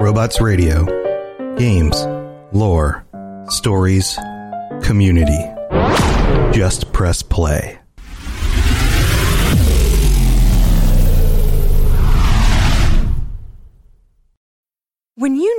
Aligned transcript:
Robots 0.00 0.40
Radio. 0.40 0.86
Games, 1.58 2.06
lore, 2.52 3.04
stories, 3.48 4.18
community. 4.82 5.44
Just 6.56 6.90
press 6.94 7.20
play. 7.22 7.78
When 15.16 15.36
you 15.36 15.58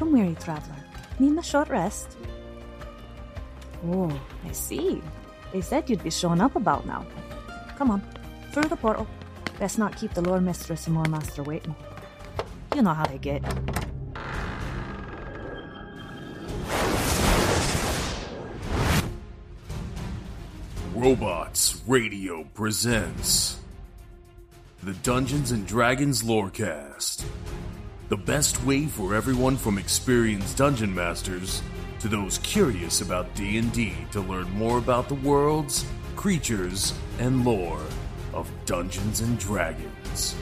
Welcome, 0.00 0.18
weary 0.18 0.34
traveler. 0.36 0.76
Need 1.18 1.36
a 1.36 1.42
short 1.42 1.68
rest? 1.68 2.16
Oh, 3.84 4.10
I 4.46 4.52
see. 4.52 5.02
They 5.52 5.60
said 5.60 5.90
you'd 5.90 6.02
be 6.02 6.08
showing 6.08 6.40
up 6.40 6.56
about 6.56 6.86
now. 6.86 7.04
Come 7.76 7.90
on, 7.90 8.02
through 8.50 8.70
the 8.70 8.76
portal. 8.76 9.06
Best 9.58 9.78
not 9.78 9.94
keep 9.98 10.14
the 10.14 10.22
lore 10.22 10.40
mistress 10.40 10.86
and 10.86 10.96
lore 10.96 11.04
master 11.04 11.42
waiting. 11.42 11.76
You 12.74 12.80
know 12.80 12.94
how 12.94 13.04
they 13.04 13.18
get. 13.18 13.42
Robots 20.94 21.82
Radio 21.86 22.44
presents 22.54 23.60
the 24.82 24.94
Dungeons 24.94 25.50
and 25.50 25.66
Dragons 25.66 26.22
Lorecast. 26.22 27.26
The 28.10 28.16
best 28.16 28.64
way 28.64 28.86
for 28.86 29.14
everyone 29.14 29.56
from 29.56 29.78
experienced 29.78 30.56
dungeon 30.56 30.92
masters 30.92 31.62
to 32.00 32.08
those 32.08 32.38
curious 32.38 33.02
about 33.02 33.32
D&D 33.36 33.94
to 34.10 34.20
learn 34.20 34.50
more 34.50 34.78
about 34.78 35.06
the 35.06 35.14
worlds, 35.14 35.86
creatures, 36.16 36.92
and 37.20 37.44
lore 37.44 37.86
of 38.32 38.50
Dungeons 38.66 39.20
and 39.20 39.38
Dragons. 39.38 40.34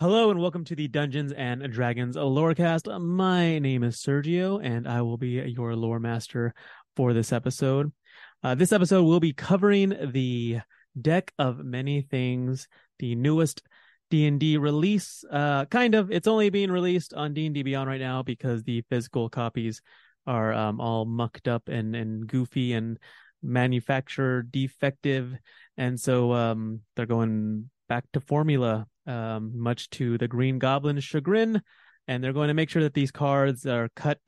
Hello 0.00 0.32
and 0.32 0.40
welcome 0.40 0.64
to 0.64 0.74
the 0.74 0.88
Dungeons 0.88 1.30
and 1.30 1.72
Dragons 1.72 2.16
Lorecast. 2.16 3.00
My 3.00 3.60
name 3.60 3.84
is 3.84 4.02
Sergio 4.02 4.60
and 4.60 4.88
I 4.88 5.02
will 5.02 5.18
be 5.18 5.28
your 5.28 5.76
lore 5.76 6.00
master 6.00 6.52
for 6.96 7.12
this 7.12 7.32
episode. 7.32 7.92
Uh, 8.42 8.54
this 8.56 8.72
episode 8.72 9.04
will 9.04 9.20
be 9.20 9.32
covering 9.32 9.94
the 10.12 10.58
deck 11.00 11.32
of 11.38 11.64
many 11.64 12.02
things, 12.02 12.66
the 12.98 13.14
newest 13.14 13.62
D&D 14.10 14.56
release. 14.56 15.24
Uh, 15.30 15.64
kind 15.66 15.94
of, 15.94 16.10
it's 16.10 16.26
only 16.26 16.50
being 16.50 16.70
released 16.70 17.14
on 17.14 17.34
D&D 17.34 17.62
Beyond 17.62 17.88
right 17.88 18.00
now 18.00 18.22
because 18.22 18.64
the 18.64 18.82
physical 18.90 19.28
copies 19.28 19.80
are 20.26 20.52
um, 20.52 20.80
all 20.80 21.04
mucked 21.04 21.48
up 21.48 21.68
and, 21.68 21.94
and 21.94 22.26
goofy 22.26 22.72
and 22.72 22.98
manufacturer 23.42 24.42
defective. 24.42 25.34
And 25.76 25.98
so 25.98 26.32
um, 26.32 26.80
they're 26.96 27.06
going 27.06 27.70
back 27.88 28.04
to 28.12 28.20
formula, 28.20 28.86
um, 29.06 29.52
much 29.58 29.88
to 29.90 30.18
the 30.18 30.28
Green 30.28 30.58
Goblin's 30.58 31.04
chagrin. 31.04 31.62
And 32.08 32.22
they're 32.22 32.32
going 32.32 32.48
to 32.48 32.54
make 32.54 32.70
sure 32.70 32.82
that 32.82 32.94
these 32.94 33.12
cards 33.12 33.66
are 33.66 33.88
cut 33.94 34.18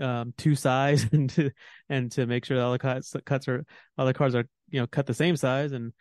um, 0.00 0.34
to 0.38 0.54
size 0.54 1.06
and 1.12 1.30
to 1.30 1.50
and 1.88 2.10
to 2.12 2.26
make 2.26 2.44
sure 2.44 2.56
that 2.56 2.64
all 2.64 2.72
the 2.72 2.78
cuts 2.78 3.14
cuts 3.24 3.48
are 3.48 3.64
all 3.98 4.06
the 4.06 4.14
cards 4.14 4.34
are 4.34 4.44
you 4.70 4.80
know 4.80 4.86
cut 4.86 5.06
the 5.06 5.14
same 5.14 5.36
size 5.36 5.72
and 5.72 5.92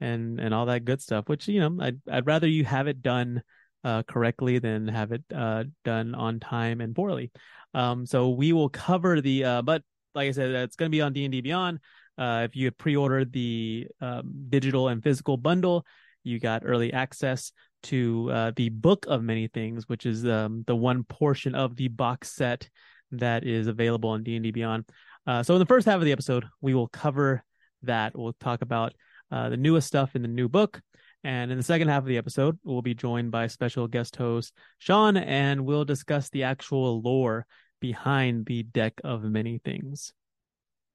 and 0.00 0.40
and 0.40 0.54
all 0.54 0.66
that 0.66 0.84
good 0.84 1.00
stuff. 1.00 1.28
Which 1.28 1.48
you 1.48 1.60
know 1.60 1.76
I'd 1.80 2.00
I'd 2.10 2.26
rather 2.26 2.46
you 2.46 2.64
have 2.64 2.86
it 2.86 3.02
done 3.02 3.42
uh, 3.84 4.02
correctly 4.02 4.58
than 4.58 4.88
have 4.88 5.12
it 5.12 5.22
uh, 5.34 5.64
done 5.84 6.14
on 6.14 6.40
time 6.40 6.80
and 6.80 6.94
poorly. 6.94 7.30
Um, 7.74 8.06
so 8.06 8.30
we 8.30 8.52
will 8.52 8.68
cover 8.68 9.20
the 9.20 9.44
uh, 9.44 9.62
but 9.62 9.82
like 10.14 10.28
I 10.28 10.32
said, 10.32 10.50
it's 10.50 10.76
going 10.76 10.90
to 10.90 10.96
be 10.96 11.02
on 11.02 11.12
D 11.12 11.24
and 11.24 11.32
D 11.32 11.40
Beyond. 11.40 11.78
Uh, 12.18 12.46
if 12.48 12.56
you 12.56 12.70
pre-ordered 12.70 13.30
the 13.32 13.86
um, 14.00 14.46
digital 14.48 14.88
and 14.88 15.02
physical 15.02 15.36
bundle, 15.36 15.84
you 16.24 16.40
got 16.40 16.62
early 16.64 16.92
access 16.92 17.52
to 17.84 18.30
uh, 18.32 18.52
the 18.56 18.70
Book 18.70 19.04
of 19.08 19.22
Many 19.22 19.48
Things, 19.48 19.88
which 19.88 20.06
is 20.06 20.26
um, 20.26 20.64
the 20.66 20.74
one 20.74 21.04
portion 21.04 21.54
of 21.54 21.76
the 21.76 21.88
box 21.88 22.32
set 22.34 22.68
that 23.12 23.44
is 23.44 23.66
available 23.66 24.10
on 24.10 24.22
D&D 24.22 24.50
Beyond. 24.50 24.84
Uh, 25.26 25.42
so 25.42 25.54
in 25.54 25.60
the 25.60 25.66
first 25.66 25.86
half 25.86 25.96
of 25.96 26.04
the 26.04 26.12
episode, 26.12 26.44
we 26.60 26.74
will 26.74 26.88
cover 26.88 27.44
that. 27.82 28.16
We'll 28.16 28.34
talk 28.34 28.62
about 28.62 28.94
uh, 29.30 29.48
the 29.48 29.56
newest 29.56 29.86
stuff 29.86 30.14
in 30.14 30.22
the 30.22 30.28
new 30.28 30.48
book. 30.48 30.80
And 31.24 31.50
in 31.50 31.56
the 31.56 31.64
second 31.64 31.88
half 31.88 32.02
of 32.02 32.08
the 32.08 32.18
episode, 32.18 32.58
we'll 32.62 32.82
be 32.82 32.94
joined 32.94 33.32
by 33.32 33.48
special 33.48 33.88
guest 33.88 34.14
host 34.14 34.52
Sean, 34.78 35.16
and 35.16 35.64
we'll 35.64 35.84
discuss 35.84 36.28
the 36.30 36.44
actual 36.44 37.00
lore 37.02 37.46
behind 37.80 38.46
the 38.46 38.62
deck 38.62 38.94
of 39.02 39.22
many 39.24 39.60
things. 39.64 40.12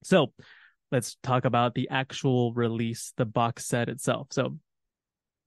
So 0.04 0.34
let's 0.92 1.18
talk 1.22 1.46
about 1.46 1.76
the 1.76 1.90
actual 1.90 2.54
release, 2.54 3.14
the 3.18 3.26
box 3.26 3.66
set 3.66 3.90
itself. 3.90 4.28
So 4.32 4.58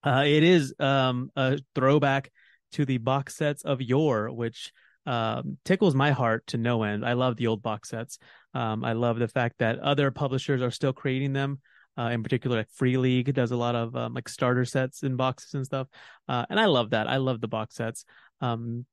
uh, 0.04 0.24
it 0.26 0.42
is 0.42 0.74
um, 0.78 1.30
a 1.34 1.58
throwback 1.74 2.30
to 2.72 2.84
the 2.84 2.98
box 2.98 3.36
sets 3.36 3.64
of 3.64 3.80
yore, 3.80 4.30
which 4.30 4.72
um, 5.06 5.58
tickles 5.64 5.94
my 5.94 6.12
heart 6.12 6.46
to 6.48 6.58
no 6.58 6.82
end. 6.82 7.04
I 7.04 7.12
love 7.14 7.36
the 7.36 7.46
old 7.46 7.62
box 7.62 7.90
sets. 7.90 8.18
Um, 8.54 8.84
I 8.84 8.92
love 8.92 9.18
the 9.18 9.28
fact 9.28 9.58
that 9.58 9.78
other 9.78 10.10
publishers 10.10 10.62
are 10.62 10.70
still 10.70 10.92
creating 10.92 11.32
them. 11.32 11.60
Uh, 11.96 12.10
in 12.10 12.22
particular, 12.22 12.56
like 12.58 12.70
Free 12.70 12.96
League 12.96 13.32
does 13.34 13.52
a 13.52 13.56
lot 13.56 13.76
of 13.76 13.94
um, 13.94 14.14
like 14.14 14.28
starter 14.28 14.64
sets 14.64 15.04
and 15.04 15.16
boxes 15.16 15.54
and 15.54 15.64
stuff, 15.64 15.86
uh, 16.28 16.44
and 16.50 16.58
I 16.58 16.64
love 16.64 16.90
that. 16.90 17.06
I 17.06 17.18
love 17.18 17.40
the 17.40 17.46
box 17.46 17.76
sets. 17.76 18.04
Um, 18.40 18.84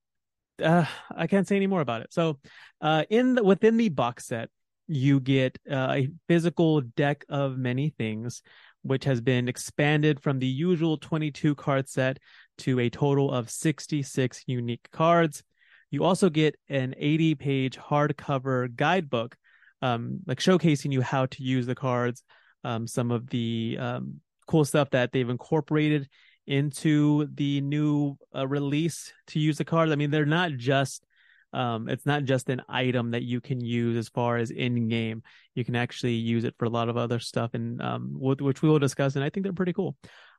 uh, 0.61 0.85
I 1.15 1.25
can't 1.25 1.47
say 1.47 1.55
any 1.55 1.65
more 1.65 1.81
about 1.81 2.01
it. 2.01 2.13
So, 2.13 2.37
uh, 2.79 3.03
in 3.09 3.35
the, 3.35 3.43
within 3.43 3.77
the 3.77 3.89
box 3.89 4.27
set, 4.27 4.49
you 4.87 5.19
get 5.19 5.57
uh, 5.69 5.93
a 5.95 6.09
physical 6.27 6.81
deck 6.81 7.25
of 7.29 7.57
many 7.57 7.89
things, 7.89 8.43
which 8.83 9.05
has 9.05 9.21
been 9.21 9.47
expanded 9.47 10.21
from 10.21 10.39
the 10.39 10.47
usual 10.47 10.97
22 10.97 11.55
card 11.55 11.87
set 11.87 12.19
to 12.59 12.79
a 12.79 12.89
total 12.89 13.31
of 13.31 13.49
66 13.49 14.43
unique 14.47 14.87
cards. 14.91 15.43
You 15.91 16.03
also 16.03 16.29
get 16.29 16.55
an 16.69 16.95
80 16.97 17.35
page 17.35 17.77
hardcover 17.77 18.73
guidebook, 18.75 19.35
um, 19.81 20.21
like 20.25 20.39
showcasing 20.39 20.91
you 20.91 21.01
how 21.01 21.25
to 21.27 21.43
use 21.43 21.65
the 21.65 21.75
cards, 21.75 22.23
um, 22.63 22.87
some 22.87 23.11
of 23.11 23.29
the 23.29 23.77
um, 23.79 24.21
cool 24.47 24.65
stuff 24.65 24.89
that 24.91 25.11
they've 25.11 25.29
incorporated 25.29 26.09
into 26.47 27.27
the 27.33 27.61
new 27.61 28.17
uh, 28.35 28.47
release 28.47 29.13
to 29.27 29.39
use 29.39 29.57
the 29.57 29.65
cards. 29.65 29.91
I 29.91 29.95
mean, 29.95 30.11
they're 30.11 30.25
not 30.25 30.53
just 30.53 31.05
um, 31.53 31.89
it's 31.89 32.05
not 32.05 32.23
just 32.23 32.49
an 32.49 32.61
item 32.69 33.11
that 33.11 33.23
you 33.23 33.41
can 33.41 33.59
use 33.59 33.97
as 33.97 34.07
far 34.09 34.37
as 34.37 34.51
in 34.51 34.87
game. 34.87 35.21
You 35.53 35.65
can 35.65 35.75
actually 35.75 36.13
use 36.13 36.45
it 36.45 36.55
for 36.57 36.65
a 36.65 36.69
lot 36.69 36.87
of 36.87 36.95
other 36.95 37.19
stuff, 37.19 37.53
and 37.53 37.81
um, 37.81 38.11
which 38.17 38.61
we 38.61 38.69
will 38.69 38.79
discuss. 38.79 39.15
And 39.15 39.23
I 39.23 39.29
think 39.29 39.43
they're 39.43 39.53
pretty 39.53 39.73
cool. 39.73 39.97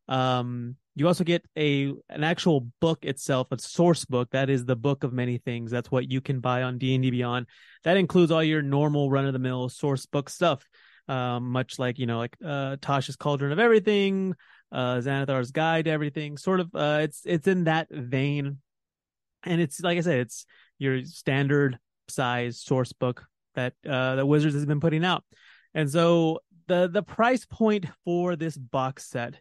Um, 0.09 0.77
you 0.95 1.07
also 1.07 1.25
get 1.25 1.45
a 1.57 1.93
an 2.11 2.23
actual 2.23 2.69
book 2.81 3.05
itself, 3.05 3.49
a 3.51 3.59
source 3.59 4.05
book 4.05 4.31
that 4.33 4.51
is 4.51 4.65
the 4.65 4.77
book 4.77 5.05
of 5.05 5.13
many 5.13 5.39
things. 5.39 5.71
That's 5.71 5.91
what 5.91 6.11
you 6.11 6.21
can 6.21 6.41
buy 6.41 6.63
on 6.63 6.79
D 6.79 6.95
and 6.95 7.03
D 7.03 7.11
Beyond. 7.11 7.47
That 7.85 7.97
includes 7.97 8.31
all 8.31 8.45
your 8.45 8.63
normal 8.63 9.11
run 9.11 9.27
of 9.27 9.33
the 9.33 9.39
mill 9.39 9.69
source 9.69 10.05
book 10.05 10.29
stuff, 10.29 10.67
um, 11.09 11.51
much 11.51 11.79
like 11.79 11.99
you 11.99 12.07
know, 12.07 12.19
like 12.19 12.37
uh, 12.45 12.77
Tasha's 12.77 13.17
Cauldron 13.17 13.53
of 13.53 13.59
Everything, 13.59 14.35
uh, 14.71 14.97
Xanathar's 14.97 15.51
Guide 15.51 15.87
to 15.87 15.91
Everything. 15.91 16.37
Sort 16.37 16.61
of, 16.61 16.75
uh, 16.75 17.01
it's 17.03 17.23
it's 17.25 17.49
in 17.49 17.65
that 17.65 17.89
vein, 17.91 18.59
and 19.45 19.61
it's 19.63 19.81
like 19.81 19.97
I 19.97 20.03
said, 20.03 20.21
it's 20.21 20.45
your 20.79 21.05
standard 21.05 21.79
size 22.09 22.61
source 22.61 22.93
book 22.93 23.25
that 23.55 23.73
uh, 23.89 24.17
that 24.17 24.27
Wizards 24.27 24.55
has 24.55 24.67
been 24.67 24.81
putting 24.81 25.07
out, 25.07 25.25
and 25.73 25.91
so 25.91 26.41
the 26.67 26.87
the 26.87 27.03
price 27.03 27.47
point 27.47 27.87
for 28.05 28.37
this 28.37 28.59
box 28.59 29.09
set 29.09 29.41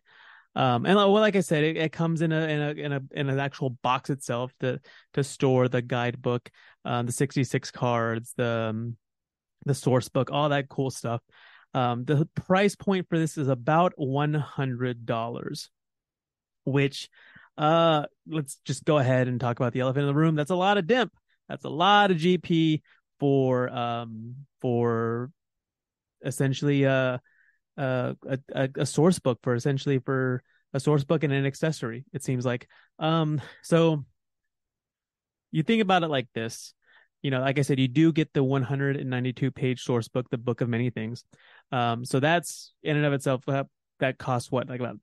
Um, 0.55 0.85
and 0.85 0.95
well, 0.95 1.13
like 1.13 1.35
I 1.35 1.41
said, 1.41 1.63
it, 1.63 1.77
it 1.77 1.91
comes 1.91 2.21
in 2.21 2.31
a 2.31 2.41
in 2.41 2.61
a 2.61 2.71
in 2.71 2.91
a 2.93 3.01
in 3.11 3.29
an 3.29 3.39
actual 3.39 3.69
box 3.69 4.09
itself 4.09 4.51
to 4.59 4.79
to 5.13 5.23
store 5.23 5.67
the 5.67 5.81
guidebook, 5.81 6.49
um, 6.83 7.05
the 7.05 7.11
sixty 7.11 7.43
six 7.43 7.71
cards, 7.71 8.33
the 8.35 8.67
um, 8.69 8.97
the 9.65 9.73
source 9.73 10.09
book, 10.09 10.29
all 10.31 10.49
that 10.49 10.67
cool 10.67 10.91
stuff. 10.91 11.21
Um, 11.73 12.03
the 12.03 12.27
price 12.35 12.75
point 12.75 13.07
for 13.09 13.17
this 13.17 13.37
is 13.37 13.47
about 13.47 13.93
one 13.95 14.33
hundred 14.33 15.05
dollars, 15.05 15.69
which 16.65 17.09
uh, 17.57 18.05
let's 18.27 18.57
just 18.65 18.83
go 18.83 18.97
ahead 18.97 19.29
and 19.29 19.39
talk 19.39 19.57
about 19.57 19.71
the 19.71 19.79
elephant 19.79 20.03
in 20.03 20.07
the 20.07 20.19
room. 20.19 20.35
That's 20.35 20.51
a 20.51 20.55
lot 20.55 20.77
of 20.77 20.85
DIMP. 20.85 21.13
That's 21.47 21.65
a 21.65 21.69
lot 21.69 22.11
of 22.11 22.17
GP 22.17 22.81
for 23.19 23.69
um 23.69 24.35
for 24.61 25.31
essentially 26.25 26.85
uh 26.85 27.19
uh, 27.77 28.13
a, 28.53 28.69
a 28.75 28.85
source 28.85 29.19
book 29.19 29.39
for 29.43 29.55
essentially 29.55 29.99
for 29.99 30.43
a 30.73 30.79
source 30.79 31.03
book 31.03 31.23
and 31.23 31.33
an 31.33 31.45
accessory. 31.45 32.05
It 32.13 32.23
seems 32.23 32.45
like. 32.45 32.67
Um, 32.99 33.41
so 33.63 34.05
you 35.51 35.63
think 35.63 35.81
about 35.81 36.03
it 36.03 36.09
like 36.09 36.27
this. 36.33 36.73
You 37.21 37.29
know, 37.29 37.41
like 37.41 37.59
I 37.59 37.61
said, 37.61 37.79
you 37.79 37.87
do 37.87 38.11
get 38.11 38.33
the 38.33 38.43
192 38.43 39.51
page 39.51 39.83
source 39.83 40.07
book, 40.07 40.29
the 40.29 40.37
book 40.37 40.61
of 40.61 40.69
many 40.69 40.89
things. 40.89 41.23
Um, 41.71 42.03
so 42.03 42.19
that's 42.19 42.73
in 42.81 42.97
and 42.97 43.05
of 43.05 43.13
itself 43.13 43.43
that, 43.45 43.67
that 43.99 44.17
costs 44.17 44.51
what 44.51 44.69
like 44.69 44.79
about 44.79 44.97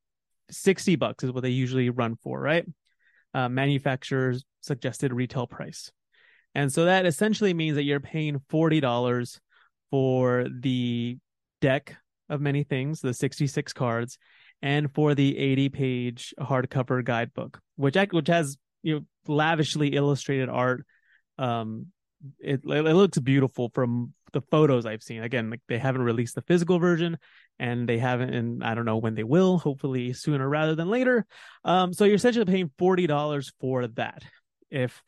60 0.50 0.96
bucks 0.96 1.22
is 1.22 1.30
what 1.30 1.42
they 1.42 1.50
usually 1.50 1.90
run 1.90 2.16
for, 2.16 2.40
right? 2.40 2.66
Uh, 3.34 3.48
manufacturer's 3.48 4.44
suggested 4.62 5.12
retail 5.12 5.46
price. 5.46 5.92
And 6.54 6.72
so 6.72 6.86
that 6.86 7.06
essentially 7.06 7.54
means 7.54 7.76
that 7.76 7.84
you're 7.84 8.00
paying 8.00 8.40
$40 8.50 9.38
for 9.90 10.46
the 10.50 11.18
deck 11.60 11.96
of 12.28 12.40
many 12.40 12.62
things, 12.62 13.00
the 13.00 13.14
66 13.14 13.72
cards, 13.72 14.18
and 14.62 14.92
for 14.92 15.14
the 15.14 15.38
80 15.38 15.68
page 15.68 16.34
hardcover 16.40 17.04
guidebook, 17.04 17.60
which 17.76 17.96
which 18.10 18.28
has 18.28 18.56
you 18.82 18.94
know 18.94 19.00
lavishly 19.26 19.88
illustrated 19.88 20.48
art. 20.48 20.84
Um, 21.38 21.86
it 22.40 22.62
it 22.64 22.94
looks 22.94 23.18
beautiful 23.18 23.70
from 23.72 24.12
the 24.32 24.40
photos 24.40 24.86
I've 24.86 25.02
seen. 25.02 25.22
Again, 25.22 25.50
like 25.50 25.60
they 25.68 25.78
haven't 25.78 26.02
released 26.02 26.34
the 26.34 26.42
physical 26.42 26.78
version, 26.78 27.18
and 27.58 27.88
they 27.88 27.98
haven't, 27.98 28.34
and 28.34 28.64
I 28.64 28.74
don't 28.74 28.84
know 28.84 28.96
when 28.96 29.14
they 29.14 29.24
will. 29.24 29.58
Hopefully 29.58 30.12
sooner 30.12 30.48
rather 30.48 30.74
than 30.74 30.88
later. 30.88 31.26
Um, 31.64 31.92
so 31.92 32.04
you're 32.04 32.16
essentially 32.16 32.44
paying 32.44 32.70
forty 32.78 33.06
dollars 33.06 33.52
for 33.60 33.86
that. 33.88 34.22
If 34.70 35.02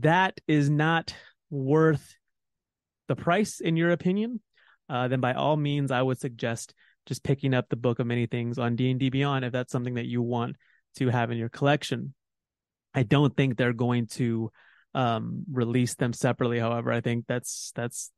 that 0.00 0.40
is 0.46 0.70
not 0.70 1.14
worth 1.50 2.16
the 3.08 3.16
price, 3.16 3.60
in 3.60 3.76
your 3.76 3.90
opinion, 3.90 4.40
uh, 4.92 5.08
then 5.08 5.20
by 5.20 5.32
all 5.32 5.56
means, 5.56 5.90
I 5.90 6.02
would 6.02 6.20
suggest 6.20 6.74
just 7.06 7.24
picking 7.24 7.54
up 7.54 7.70
the 7.70 7.76
book 7.76 7.98
of 7.98 8.06
many 8.06 8.26
things 8.26 8.58
on 8.58 8.76
D&D 8.76 9.08
Beyond 9.08 9.42
if 9.42 9.50
that's 9.50 9.72
something 9.72 9.94
that 9.94 10.04
you 10.04 10.20
want 10.20 10.56
to 10.96 11.08
have 11.08 11.30
in 11.30 11.38
your 11.38 11.48
collection. 11.48 12.12
I 12.94 13.02
don't 13.02 13.34
think 13.34 13.56
they're 13.56 13.72
going 13.72 14.06
to 14.08 14.52
um, 14.94 15.44
release 15.50 15.94
them 15.94 16.12
separately. 16.12 16.58
However, 16.58 16.92
I 16.92 17.00
think 17.00 17.24
that's 17.26 17.72
that's 17.74 18.12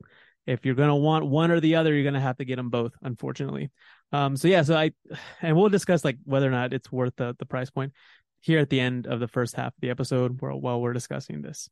if 0.48 0.66
you're 0.66 0.74
going 0.74 0.88
to 0.88 0.96
want 0.96 1.26
one 1.26 1.52
or 1.52 1.60
the 1.60 1.76
other, 1.76 1.94
you're 1.94 2.02
going 2.02 2.14
to 2.14 2.20
have 2.20 2.38
to 2.38 2.44
get 2.44 2.56
them 2.56 2.70
both, 2.70 2.92
unfortunately. 3.02 3.70
Um, 4.10 4.36
so 4.36 4.48
yeah, 4.48 4.62
so 4.62 4.76
I 4.76 4.90
and 5.42 5.56
we'll 5.56 5.68
discuss 5.68 6.04
like 6.04 6.18
whether 6.24 6.48
or 6.48 6.50
not 6.50 6.72
it's 6.72 6.90
worth 6.90 7.14
the 7.16 7.36
the 7.38 7.46
price 7.46 7.70
point 7.70 7.92
here 8.40 8.58
at 8.58 8.68
the 8.68 8.80
end 8.80 9.06
of 9.06 9.20
the 9.20 9.28
first 9.28 9.54
half 9.54 9.68
of 9.68 9.80
the 9.80 9.90
episode 9.90 10.40
while 10.40 10.80
we're 10.80 10.92
discussing 10.92 11.40
this. 11.40 11.68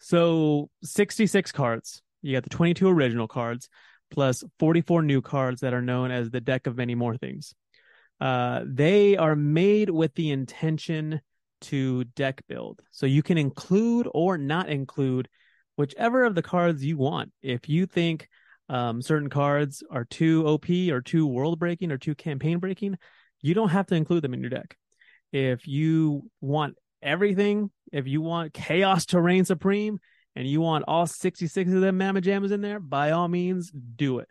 So 0.00 0.70
66 0.82 1.52
cards. 1.52 2.00
You 2.22 2.32
got 2.32 2.42
the 2.42 2.48
22 2.48 2.88
original 2.88 3.28
cards 3.28 3.68
plus 4.10 4.44
44 4.58 5.02
new 5.02 5.22
cards 5.22 5.60
that 5.60 5.74
are 5.74 5.82
known 5.82 6.10
as 6.10 6.30
the 6.30 6.40
deck 6.40 6.66
of 6.66 6.76
many 6.76 6.94
more 6.94 7.16
things. 7.16 7.54
Uh, 8.20 8.62
they 8.64 9.16
are 9.16 9.36
made 9.36 9.90
with 9.90 10.14
the 10.14 10.30
intention 10.30 11.20
to 11.60 12.04
deck 12.04 12.42
build. 12.48 12.80
So 12.90 13.06
you 13.06 13.22
can 13.22 13.38
include 13.38 14.08
or 14.12 14.38
not 14.38 14.68
include 14.68 15.28
whichever 15.76 16.24
of 16.24 16.34
the 16.34 16.42
cards 16.42 16.84
you 16.84 16.96
want. 16.96 17.32
If 17.42 17.68
you 17.68 17.86
think 17.86 18.28
um, 18.68 19.02
certain 19.02 19.30
cards 19.30 19.82
are 19.90 20.04
too 20.04 20.46
OP 20.46 20.68
or 20.90 21.00
too 21.00 21.26
world 21.26 21.58
breaking 21.58 21.90
or 21.90 21.98
too 21.98 22.14
campaign 22.14 22.58
breaking, 22.58 22.96
you 23.42 23.54
don't 23.54 23.70
have 23.70 23.86
to 23.86 23.94
include 23.94 24.22
them 24.22 24.34
in 24.34 24.40
your 24.40 24.50
deck. 24.50 24.76
If 25.32 25.66
you 25.66 26.30
want 26.40 26.76
everything, 27.02 27.70
if 27.92 28.06
you 28.06 28.22
want 28.22 28.54
chaos 28.54 29.06
to 29.06 29.20
reign 29.20 29.44
supreme, 29.44 29.98
and 30.36 30.46
you 30.46 30.60
want 30.60 30.84
all 30.88 31.06
66 31.06 31.72
of 31.72 31.80
them 31.80 31.98
mamma 31.98 32.20
jammas 32.20 32.52
in 32.52 32.60
there, 32.60 32.80
by 32.80 33.12
all 33.12 33.28
means, 33.28 33.70
do 33.70 34.18
it. 34.18 34.28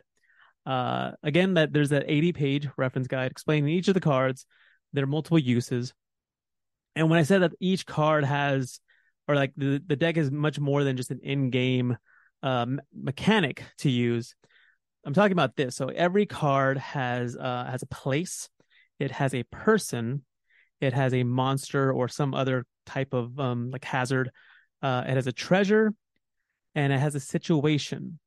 Uh, 0.66 1.12
again, 1.22 1.54
that 1.54 1.72
there's 1.72 1.90
that 1.90 2.04
80 2.06 2.32
page 2.32 2.68
reference 2.76 3.06
guide 3.06 3.30
explaining 3.30 3.70
each 3.70 3.88
of 3.88 3.94
the 3.94 4.00
cards, 4.00 4.46
their 4.92 5.06
multiple 5.06 5.38
uses. 5.38 5.92
And 6.96 7.10
when 7.10 7.18
I 7.18 7.22
said 7.24 7.42
that 7.42 7.52
each 7.60 7.86
card 7.86 8.24
has, 8.24 8.80
or 9.28 9.34
like 9.34 9.52
the, 9.56 9.82
the 9.86 9.96
deck 9.96 10.16
is 10.16 10.30
much 10.30 10.58
more 10.58 10.84
than 10.84 10.96
just 10.96 11.10
an 11.10 11.20
in 11.22 11.50
game 11.50 11.96
um, 12.42 12.80
mechanic 12.94 13.64
to 13.78 13.90
use, 13.90 14.34
I'm 15.04 15.14
talking 15.14 15.32
about 15.32 15.56
this. 15.56 15.76
So 15.76 15.88
every 15.88 16.26
card 16.26 16.78
has 16.78 17.36
uh, 17.36 17.66
has 17.70 17.82
a 17.82 17.86
place, 17.86 18.48
it 18.98 19.10
has 19.10 19.34
a 19.34 19.42
person, 19.44 20.24
it 20.80 20.92
has 20.92 21.12
a 21.12 21.24
monster 21.24 21.92
or 21.92 22.08
some 22.08 22.34
other 22.34 22.64
type 22.86 23.12
of 23.12 23.38
um, 23.38 23.70
like 23.70 23.84
hazard 23.84 24.30
uh, 24.84 25.02
it 25.06 25.14
has 25.14 25.26
a 25.26 25.32
treasure 25.32 25.94
and 26.74 26.92
it 26.92 26.98
has 26.98 27.14
a 27.14 27.20
situation. 27.20 28.18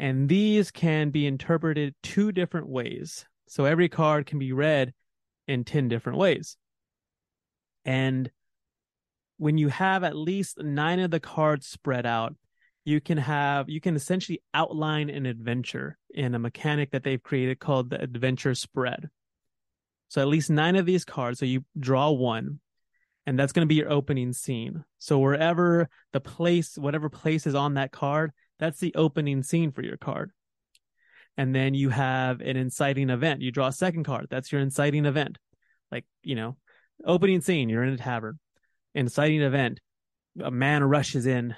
And 0.00 0.28
these 0.28 0.72
can 0.72 1.10
be 1.10 1.26
interpreted 1.26 1.94
two 2.02 2.32
different 2.32 2.68
ways. 2.68 3.24
So 3.46 3.66
every 3.66 3.88
card 3.88 4.26
can 4.26 4.40
be 4.40 4.52
read 4.52 4.92
in 5.46 5.62
10 5.62 5.86
different 5.86 6.18
ways. 6.18 6.56
And 7.84 8.28
when 9.38 9.58
you 9.58 9.68
have 9.68 10.02
at 10.02 10.16
least 10.16 10.60
nine 10.60 10.98
of 10.98 11.12
the 11.12 11.20
cards 11.20 11.68
spread 11.68 12.04
out, 12.04 12.34
you 12.84 13.00
can 13.00 13.18
have, 13.18 13.68
you 13.68 13.80
can 13.80 13.94
essentially 13.94 14.42
outline 14.52 15.08
an 15.08 15.24
adventure 15.24 15.98
in 16.10 16.34
a 16.34 16.38
mechanic 16.40 16.90
that 16.90 17.04
they've 17.04 17.22
created 17.22 17.60
called 17.60 17.90
the 17.90 18.02
adventure 18.02 18.56
spread. 18.56 19.08
So 20.08 20.20
at 20.20 20.26
least 20.26 20.50
nine 20.50 20.74
of 20.74 20.84
these 20.84 21.04
cards. 21.04 21.38
So 21.38 21.46
you 21.46 21.64
draw 21.78 22.10
one 22.10 22.58
and 23.26 23.38
that's 23.38 23.52
going 23.52 23.64
to 23.64 23.68
be 23.68 23.74
your 23.74 23.90
opening 23.90 24.32
scene. 24.32 24.84
So 24.98 25.18
wherever 25.18 25.88
the 26.12 26.20
place, 26.20 26.78
whatever 26.78 27.10
place 27.10 27.46
is 27.46 27.56
on 27.56 27.74
that 27.74 27.90
card, 27.90 28.32
that's 28.58 28.78
the 28.78 28.94
opening 28.94 29.42
scene 29.42 29.72
for 29.72 29.82
your 29.82 29.96
card. 29.96 30.30
And 31.36 31.54
then 31.54 31.74
you 31.74 31.90
have 31.90 32.40
an 32.40 32.56
inciting 32.56 33.10
event. 33.10 33.42
You 33.42 33.50
draw 33.50 33.66
a 33.66 33.72
second 33.72 34.04
card. 34.04 34.28
That's 34.30 34.50
your 34.50 34.60
inciting 34.60 35.04
event. 35.04 35.38
Like, 35.90 36.06
you 36.22 36.36
know, 36.36 36.56
opening 37.04 37.40
scene, 37.40 37.68
you're 37.68 37.82
in 37.82 37.92
a 37.92 37.98
tavern. 37.98 38.38
Inciting 38.94 39.42
event, 39.42 39.80
a 40.42 40.50
man 40.50 40.84
rushes 40.84 41.26
in 41.26 41.54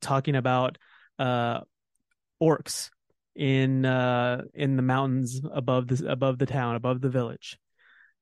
talking 0.00 0.36
about 0.36 0.76
uh 1.18 1.60
orcs 2.42 2.90
in 3.34 3.84
uh 3.84 4.42
in 4.54 4.76
the 4.76 4.82
mountains 4.82 5.40
above 5.52 5.88
the 5.88 6.10
above 6.10 6.38
the 6.38 6.46
town, 6.46 6.74
above 6.74 7.00
the 7.00 7.08
village. 7.08 7.58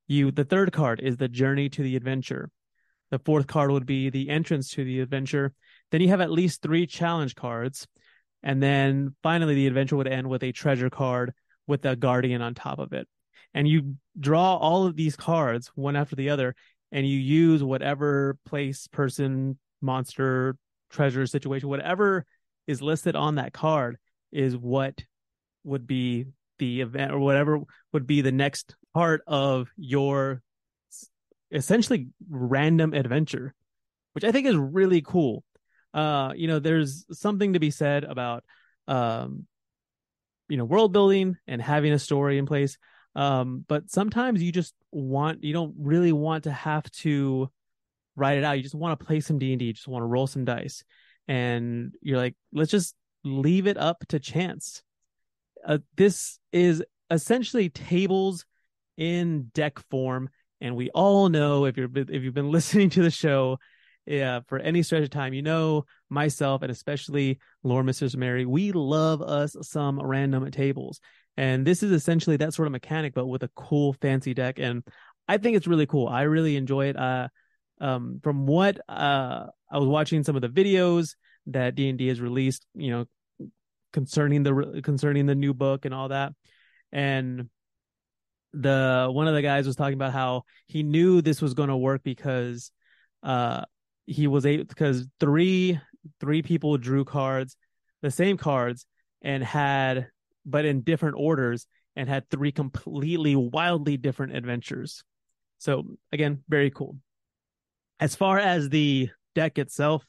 You 0.07 0.31
the 0.31 0.45
third 0.45 0.73
card 0.73 1.01
is 1.01 1.17
the 1.17 1.29
journey 1.29 1.69
to 1.71 1.83
the 1.83 1.97
adventure 1.97 2.51
the 3.11 3.19
fourth 3.19 3.47
card 3.47 3.71
would 3.71 3.87
be 3.87 4.11
the 4.11 4.29
entrance 4.29 4.71
to 4.71 4.85
the 4.85 5.01
adventure. 5.01 5.53
Then 5.91 6.01
you 6.01 6.09
have 6.09 6.21
at 6.21 6.31
least 6.31 6.63
three 6.63 6.87
challenge 6.87 7.35
cards. 7.35 7.87
And 8.43 8.63
then 8.63 9.15
finally, 9.23 9.55
the 9.55 9.67
adventure 9.67 9.97
would 9.97 10.09
end 10.09 10.29
with 10.29 10.43
a 10.43 10.53
treasure 10.53 10.91
card 10.91 11.33
with 11.67 11.85
a 11.85 11.97
guardian 11.97 12.43
on 12.43 12.55
top 12.55 12.79
of 12.79 12.93
it. 12.93 13.07
And 13.53 13.69
you 13.69 13.97
draw 14.19 14.57
all 14.57 14.87
of 14.87 14.97
these 14.97 15.17
cards 15.17 15.71
one 15.75 15.97
after 15.97 16.17
the 16.17 16.31
other, 16.31 16.55
and 16.93 17.07
you 17.07 17.19
use 17.19 17.63
whatever 17.63 18.37
place, 18.47 18.87
person, 18.87 19.59
monster, 19.83 20.57
treasure, 20.91 21.27
situation, 21.27 21.69
whatever 21.69 22.25
is 22.67 22.81
listed 22.81 23.17
on 23.17 23.37
that 23.37 23.53
card 23.53 23.97
is 24.33 24.57
what 24.57 25.03
would 25.65 25.87
be 25.87 26.27
the 26.59 26.81
event 26.81 27.13
or 27.13 27.19
whatever 27.19 27.61
would 27.93 28.07
be 28.07 28.21
the 28.21 28.33
next 28.33 28.77
part 28.95 29.23
of 29.27 29.69
your 29.77 30.43
essentially 31.51 32.09
random 32.29 32.95
adventure, 32.95 33.55
which 34.13 34.25
I 34.25 34.33
think 34.33 34.47
is 34.47 34.57
really 34.57 35.03
cool. 35.03 35.45
Uh, 35.93 36.33
you 36.37 36.47
know, 36.47 36.59
there's 36.59 37.05
something 37.13 37.55
to 37.55 37.59
be 37.59 37.71
said 37.71 38.05
about, 38.05 38.45
um, 38.87 39.47
you 40.49 40.57
know, 40.57 40.65
world 40.65 40.93
building 40.93 41.37
and 41.47 41.61
having 41.61 41.93
a 41.93 41.99
story 41.99 42.39
in 42.39 42.47
place. 42.47 42.79
Um, 43.17 43.65
but 43.67 43.91
sometimes 43.91 44.43
you 44.43 44.53
just 44.53 44.75
want, 44.93 45.43
you 45.43 45.53
don't 45.53 45.75
really 45.79 46.13
want 46.13 46.45
to 46.45 46.53
have 46.53 46.89
to 46.93 47.51
write 48.15 48.39
it 48.39 48.45
out. 48.45 48.57
You 48.57 48.63
just 48.63 48.75
want 48.75 48.99
to 48.99 49.05
play 49.05 49.21
some 49.21 49.39
D 49.39 49.53
and 49.53 49.59
D, 49.59 49.73
just 49.73 49.89
want 49.89 50.03
to 50.03 50.07
roll 50.07 50.27
some 50.27 50.45
dice. 50.45 50.85
And 51.27 51.95
you're 52.03 52.19
like, 52.19 52.37
let's 52.53 52.71
just 52.71 52.95
leave 53.25 53.67
it 53.67 53.77
up 53.77 54.05
to 54.09 54.21
chance. 54.21 54.83
Uh, 55.67 55.79
this 55.97 56.39
is 56.53 56.83
essentially 57.11 57.69
tables 57.69 58.45
in 58.97 59.51
deck 59.55 59.79
form 59.91 60.29
and 60.61 60.77
we 60.77 60.91
all 60.91 61.29
know 61.29 61.65
if 61.65 61.77
you're 61.77 61.89
if 61.95 62.23
you've 62.23 62.35
been 62.35 62.51
listening 62.53 62.91
to 62.91 63.03
the 63.03 63.11
show, 63.11 63.59
yeah, 64.07 64.41
for 64.49 64.59
any 64.59 64.83
stretch 64.83 65.05
of 65.05 65.11
time, 65.11 65.35
you 65.35 65.43
know 65.43 65.85
myself 66.09 66.63
and 66.63 66.71
especially 66.71 67.39
Lore 67.63 67.83
Mistress 67.83 68.17
Mary, 68.17 68.45
we 68.47 68.73
love 68.73 69.23
us 69.23 69.57
some 69.63 70.01
random 70.01 70.51
tables. 70.51 71.01
And 71.37 71.67
this 71.67 71.83
is 71.83 71.93
essentially 71.93 72.37
that 72.39 72.53
sort 72.53 72.67
of 72.67 72.73
mechanic, 72.73 73.15
but 73.15 73.27
with 73.27 73.43
a 73.43 73.51
cool 73.55 73.95
fancy 73.95 74.35
deck. 74.35 74.59
And 74.59 74.83
I 75.29 75.39
think 75.39 75.57
it's 75.57 75.67
really 75.67 75.87
cool. 75.87 76.09
I 76.09 76.23
really 76.23 76.57
enjoy 76.57 76.87
it. 76.87 76.97
Uh, 76.97 77.29
um, 77.81 78.21
from 78.23 78.47
what 78.47 78.79
uh, 78.89 79.47
I 79.71 79.79
was 79.79 79.89
watching 79.89 80.23
some 80.23 80.37
of 80.37 80.43
the 80.43 80.49
videos 80.49 81.15
that 81.47 81.75
D 81.75 81.89
and 81.89 81.99
D 81.99 82.09
has 82.09 82.21
released, 82.21 82.67
you 82.75 82.91
know, 82.91 83.49
concerning 83.93 84.43
the 84.43 84.81
concerning 84.85 85.27
the 85.27 85.35
new 85.35 85.55
book 85.55 85.85
and 85.85 85.95
all 85.95 86.09
that, 86.09 86.33
and 86.93 87.49
the 88.53 89.09
one 89.11 89.29
of 89.29 89.35
the 89.35 89.43
guys 89.43 89.67
was 89.67 89.77
talking 89.77 89.95
about 89.95 90.13
how 90.13 90.43
he 90.67 90.83
knew 90.83 91.21
this 91.21 91.41
was 91.41 91.55
going 91.55 91.69
to 91.69 91.77
work 91.77 92.03
because 92.03 92.73
uh 93.23 93.63
he 94.07 94.27
was 94.27 94.45
able 94.45 94.65
because 94.65 95.07
three 95.21 95.79
three 96.21 96.43
people 96.43 96.77
drew 96.77 97.05
cards 97.05 97.57
the 98.03 98.11
same 98.11 98.37
cards 98.37 98.87
and 99.23 99.45
had 99.45 100.09
but 100.45 100.65
in 100.65 100.81
different 100.81 101.17
orders 101.19 101.67
and 101.97 102.09
had 102.09 102.29
three 102.31 102.53
completely 102.53 103.37
wildly 103.37 103.97
different 103.97 104.35
adventures. 104.35 105.03
So 105.59 105.85
again 106.13 106.43
very 106.49 106.71
cool. 106.71 106.97
As 107.99 108.17
far 108.17 108.39
as 108.39 108.69
the 108.69 109.11
deck 109.35 109.59
itself 109.59 110.05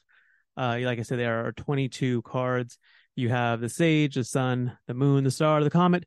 uh 0.56 0.78
like 0.82 0.98
i 0.98 1.02
said 1.02 1.18
there 1.18 1.46
are 1.46 1.52
22 1.52 2.22
cards. 2.22 2.78
You 3.14 3.28
have 3.28 3.60
the 3.60 3.68
sage 3.68 4.14
the 4.14 4.24
sun 4.24 4.76
the 4.86 4.94
moon 4.94 5.24
the 5.24 5.30
star 5.30 5.62
the 5.62 5.70
comet 5.70 6.04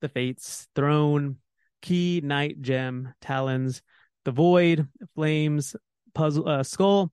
the 0.00 0.08
fates 0.08 0.66
throne 0.74 1.36
key 1.82 2.20
Knight, 2.22 2.60
gem 2.60 3.14
talons 3.20 3.82
the 4.24 4.32
void 4.32 4.86
flames 5.14 5.74
puzzle 6.14 6.48
uh, 6.48 6.62
skull 6.62 7.12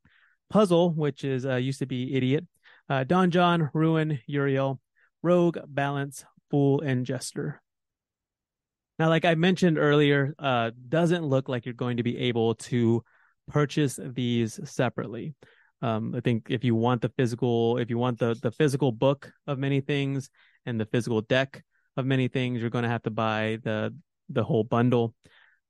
puzzle 0.50 0.92
which 0.92 1.24
is 1.24 1.46
uh, 1.46 1.56
used 1.56 1.80
to 1.80 1.86
be 1.86 2.16
idiot 2.16 2.46
uh, 2.90 3.04
donjon 3.04 3.70
ruin 3.74 4.20
Euryale 4.30 4.80
rogue 5.24 5.58
balance 5.68 6.26
fool 6.52 6.82
and 6.82 7.06
jester. 7.06 7.62
Now 9.00 9.10
like 9.10 9.26
i 9.26 9.36
mentioned 9.36 9.78
earlier 9.78 10.36
uh 10.40 10.72
doesn't 10.88 11.26
look 11.26 11.50
like 11.50 11.66
you're 11.66 11.74
going 11.74 11.98
to 11.98 12.04
be 12.04 12.18
able 12.18 12.56
to 12.56 13.04
purchase 13.48 14.00
these 14.02 14.60
separately. 14.70 15.36
Um 15.82 16.14
i 16.16 16.20
think 16.20 16.48
if 16.50 16.64
you 16.64 16.76
want 16.76 17.02
the 17.02 17.10
physical 17.10 17.78
if 17.78 17.90
you 17.90 17.98
want 17.98 18.20
the 18.20 18.38
the 18.42 18.52
physical 18.52 18.92
book 18.92 19.32
of 19.48 19.58
many 19.58 19.82
things 19.82 20.30
and 20.66 20.80
the 20.80 20.86
physical 20.86 21.22
deck 21.22 21.64
of 21.98 22.06
many 22.06 22.28
things 22.28 22.62
you're 22.62 22.70
going 22.70 22.84
to 22.84 22.90
have 22.90 23.04
to 23.04 23.10
buy 23.10 23.58
the 23.64 23.94
the 24.30 24.44
whole 24.44 24.64
bundle. 24.64 25.14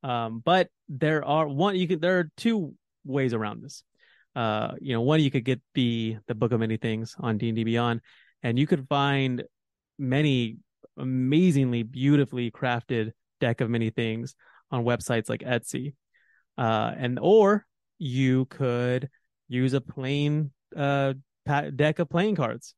Um, 0.04 0.42
but 0.44 0.70
there 0.88 1.26
are 1.26 1.48
one 1.48 1.76
you 1.76 1.88
can 1.88 2.00
there 2.00 2.20
are 2.20 2.30
two 2.38 2.76
ways 3.04 3.34
around 3.34 3.64
this. 3.64 3.84
Uh, 4.36 4.74
you 4.82 4.94
know, 4.94 5.02
one 5.02 5.22
you 5.22 5.32
could 5.32 5.46
get 5.46 5.62
the 5.74 6.18
the 6.28 6.36
Book 6.36 6.52
of 6.52 6.60
Many 6.60 6.78
Things 6.78 7.16
on 7.20 7.38
D 7.38 7.50
and 7.50 7.56
D 7.56 7.64
Beyond, 7.64 8.02
and 8.44 8.60
you 8.60 8.68
could 8.68 8.88
find 8.88 9.44
many 9.98 10.58
amazingly 10.98 11.84
beautifully 11.84 12.52
crafted 12.52 13.12
deck 13.40 13.62
of 13.62 13.70
many 13.70 13.90
things 13.90 14.36
on 14.72 14.84
websites 14.84 15.30
like 15.30 15.42
Etsy. 15.42 15.94
Uh, 16.58 16.92
and 16.98 17.20
or 17.22 17.66
you 17.98 18.46
could 18.46 19.10
use 19.48 19.74
a 19.74 19.82
plain 19.82 20.52
uh 20.76 21.14
deck 21.76 22.00
of 22.00 22.10
playing 22.10 22.36
cards, 22.36 22.76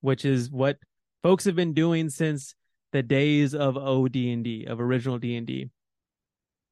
which 0.00 0.24
is 0.24 0.50
what 0.50 0.76
folks 1.22 1.44
have 1.44 1.56
been 1.56 1.74
doing 1.74 2.10
since 2.10 2.54
the 2.92 3.02
days 3.02 3.54
of 3.54 3.76
OD&D, 3.76 4.66
of 4.68 4.80
original 4.80 5.18
D&D. 5.18 5.68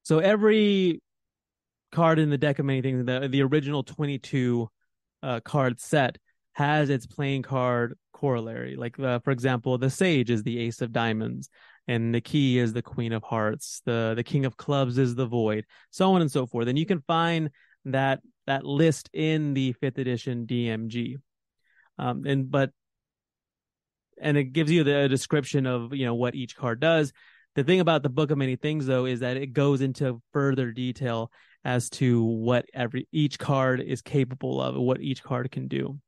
So 0.02 0.18
every 0.18 1.00
card 1.92 2.18
in 2.18 2.30
the 2.30 2.38
deck 2.38 2.58
of 2.58 2.66
many 2.66 2.82
things, 2.82 3.04
the, 3.04 3.28
the 3.28 3.42
original 3.42 3.82
22 3.82 4.68
uh, 5.23 5.40
card 5.40 5.80
set 5.80 6.18
has 6.52 6.88
its 6.90 7.06
playing 7.06 7.42
card 7.42 7.99
corollary. 8.12 8.76
Like, 8.76 8.99
uh, 8.99 9.18
for 9.20 9.30
example, 9.30 9.76
the 9.78 9.90
Sage 9.90 10.30
is 10.30 10.42
the 10.42 10.58
Ace 10.61 10.80
of 10.80 10.92
Diamonds, 10.92 11.50
and 11.87 12.14
the 12.14 12.20
Key 12.20 12.58
is 12.58 12.73
the 12.73 12.82
Queen 12.82 13.12
of 13.12 13.23
Hearts. 13.23 13.82
The 13.85 14.14
the 14.16 14.25
King 14.25 14.46
of 14.46 14.56
Clubs 14.56 14.96
is 14.96 15.14
the 15.14 15.26
Void, 15.26 15.66
so 15.90 16.12
on 16.12 16.23
and 16.23 16.30
so 16.30 16.46
forth. 16.46 16.68
And 16.68 16.78
you 16.78 16.87
can 16.87 17.02
find 17.06 17.50
that 17.85 18.20
that 18.46 18.64
list 18.64 19.11
in 19.12 19.54
the 19.54 19.73
fifth 19.75 19.99
edition 19.99 20.46
DMG. 20.46 21.16
Um, 21.99 22.25
and 22.26 22.50
but 22.50 22.70
and 24.20 24.37
it 24.37 24.52
gives 24.52 24.70
you 24.70 24.85
the 24.85 25.08
description 25.08 25.66
of 25.66 25.94
you 25.94 26.06
know 26.06 26.14
what 26.14 26.35
each 26.35 26.56
card 26.56 26.80
does. 26.80 27.12
The 27.54 27.64
thing 27.64 27.80
about 27.80 28.02
the 28.02 28.08
Book 28.08 28.30
of 28.30 28.38
Many 28.38 28.56
Things 28.56 28.87
though 28.87 29.06
is 29.06 29.20
that 29.20 29.37
it 29.37 29.52
goes 29.52 29.80
into 29.80 30.20
further 30.32 30.73
detail 30.73 31.30
as 31.64 31.90
to 31.90 32.23
what 32.23 32.66
every 32.75 33.08
each 33.12 33.38
card 33.38 33.80
is 33.80 34.02
capable 34.02 34.61
of, 34.61 34.76
what 34.76 35.00
each 35.00 35.23
card 35.23 35.50
can 35.50 35.68
do. 35.68 35.99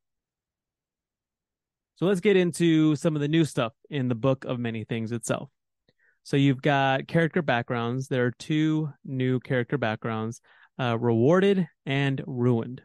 So 1.96 2.06
let's 2.06 2.20
get 2.20 2.36
into 2.36 2.94
some 2.94 3.16
of 3.16 3.20
the 3.20 3.28
new 3.28 3.44
stuff 3.44 3.72
in 3.90 4.08
the 4.08 4.14
Book 4.14 4.44
of 4.44 4.60
Many 4.60 4.84
Things 4.84 5.10
itself. 5.10 5.50
So 6.22 6.36
you've 6.36 6.62
got 6.62 7.08
character 7.08 7.42
backgrounds. 7.42 8.06
There 8.06 8.26
are 8.26 8.34
two 8.38 8.92
new 9.04 9.40
character 9.40 9.78
backgrounds, 9.78 10.40
uh, 10.78 10.96
rewarded 10.96 11.66
and 11.86 12.22
ruined. 12.26 12.82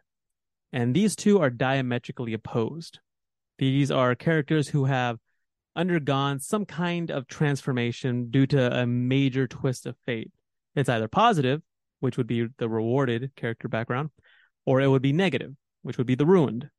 And 0.72 0.96
these 0.96 1.15
two 1.15 1.39
are 1.39 1.51
diametrically 1.51 2.34
opposed. 2.34 3.00
These 3.63 3.91
are 3.91 4.13
characters 4.13 4.67
who 4.67 4.84
have 4.84 5.20
undergone 5.74 6.41
some 6.41 6.65
kind 6.65 7.10
of 7.10 7.27
transformation 7.27 8.29
due 8.29 8.46
to 8.48 8.82
a 8.82 8.86
major 8.86 9.48
twist 9.48 9.86
of 9.86 9.96
fate. 10.05 10.34
It's 10.75 10.89
either 10.89 11.08
positive, 11.08 11.62
which 12.01 12.17
would 12.17 12.27
be 12.27 12.48
the 12.58 12.67
rewarded 12.67 13.32
character 13.38 13.70
background, 13.70 14.10
or 14.65 14.82
it 14.82 14.89
would 14.89 15.01
be 15.01 15.13
negative, 15.13 15.53
which 15.82 15.98
would 15.98 16.08
be 16.08 16.15
the 16.15 16.25
ruined. 16.25 16.70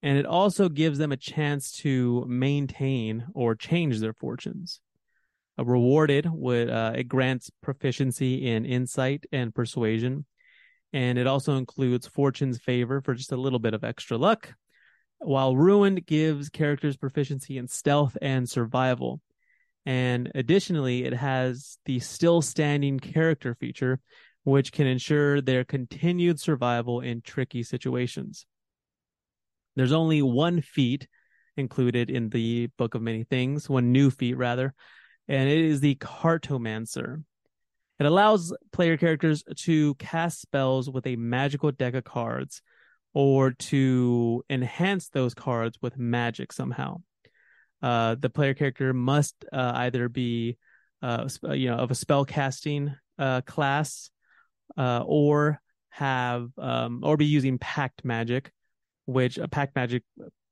And 0.00 0.16
it 0.16 0.26
also 0.26 0.68
gives 0.68 0.98
them 0.98 1.10
a 1.10 1.16
chance 1.16 1.72
to 1.78 2.24
maintain 2.28 3.26
or 3.34 3.56
change 3.56 3.98
their 3.98 4.14
fortunes. 4.14 4.80
A 5.58 5.64
rewarded 5.64 6.28
would 6.30 6.70
uh, 6.70 6.92
it 6.94 7.08
grants 7.08 7.50
proficiency 7.64 8.46
in 8.46 8.64
insight 8.64 9.24
and 9.32 9.52
persuasion, 9.52 10.24
and 10.92 11.18
it 11.18 11.26
also 11.26 11.56
includes 11.56 12.06
fortune's 12.06 12.58
favor 12.58 13.00
for 13.00 13.14
just 13.14 13.32
a 13.32 13.36
little 13.36 13.58
bit 13.58 13.74
of 13.74 13.82
extra 13.82 14.16
luck 14.16 14.54
while 15.18 15.56
Ruined 15.56 16.06
gives 16.06 16.48
characters 16.48 16.96
proficiency 16.96 17.58
in 17.58 17.68
stealth 17.68 18.16
and 18.20 18.48
survival. 18.48 19.20
And 19.84 20.30
additionally, 20.34 21.04
it 21.04 21.12
has 21.12 21.78
the 21.84 22.00
still 22.00 22.42
standing 22.42 22.98
character 22.98 23.54
feature, 23.54 24.00
which 24.44 24.72
can 24.72 24.86
ensure 24.86 25.40
their 25.40 25.64
continued 25.64 26.40
survival 26.40 27.00
in 27.00 27.22
tricky 27.22 27.62
situations. 27.62 28.46
There's 29.76 29.92
only 29.92 30.22
one 30.22 30.60
feat 30.60 31.06
included 31.56 32.10
in 32.10 32.28
the 32.30 32.68
Book 32.78 32.94
of 32.94 33.02
Many 33.02 33.24
Things, 33.24 33.68
one 33.68 33.92
new 33.92 34.10
feat 34.10 34.34
rather, 34.34 34.74
and 35.28 35.48
it 35.48 35.58
is 35.58 35.80
the 35.80 35.96
Cartomancer. 35.96 37.22
It 37.98 38.06
allows 38.06 38.54
player 38.72 38.96
characters 38.96 39.42
to 39.60 39.94
cast 39.94 40.40
spells 40.40 40.90
with 40.90 41.06
a 41.06 41.16
magical 41.16 41.72
deck 41.72 41.94
of 41.94 42.04
cards 42.04 42.60
or 43.16 43.52
to 43.52 44.44
enhance 44.50 45.08
those 45.08 45.32
cards 45.32 45.78
with 45.80 45.96
magic 45.96 46.52
somehow. 46.52 47.00
Uh, 47.80 48.14
the 48.20 48.28
player 48.28 48.52
character 48.52 48.92
must 48.92 49.34
uh, 49.54 49.72
either 49.76 50.10
be, 50.10 50.58
uh, 51.02 51.26
uh 51.42 51.52
you 51.52 51.70
know, 51.70 51.76
of 51.76 51.90
a 51.90 51.94
spell 51.94 52.26
casting 52.26 52.94
uh, 53.18 53.40
class, 53.40 54.10
uh, 54.76 55.02
or 55.06 55.58
have, 55.88 56.50
um, 56.58 57.00
or 57.04 57.16
be 57.16 57.24
using 57.24 57.56
pact 57.56 58.04
magic, 58.04 58.52
which 59.06 59.38
pact 59.50 59.74
magic 59.74 60.02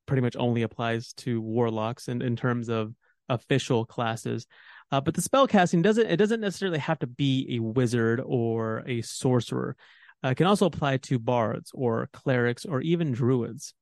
pretty 0.07 0.23
much 0.23 0.35
only 0.35 0.63
applies 0.63 1.13
to 1.13 1.43
warlocks 1.43 2.09
in, 2.09 2.23
in 2.23 2.35
terms 2.35 2.71
of 2.71 2.95
official 3.29 3.85
classes. 3.85 4.47
But 4.91 5.13
the 5.13 5.23
spell 5.23 5.49
casting 5.49 5.83
doesn't 5.83 6.07
it 6.07 6.19
doesn't 6.19 6.41
necessarily 6.41 6.79
have 6.79 7.01
to 7.01 7.09
be 7.09 7.57
a 7.57 7.59
wizard 7.59 8.23
or 8.25 8.85
a 8.87 9.03
sorcerer 9.03 9.77
uh, 10.25 10.33
can 10.35 10.47
also 10.47 10.67
apply 10.67 10.97
to 10.97 11.19
bards 11.19 11.71
or 11.75 12.09
clerics 12.13 12.65
or 12.65 12.81
even 12.81 13.13
druids. 13.13 13.75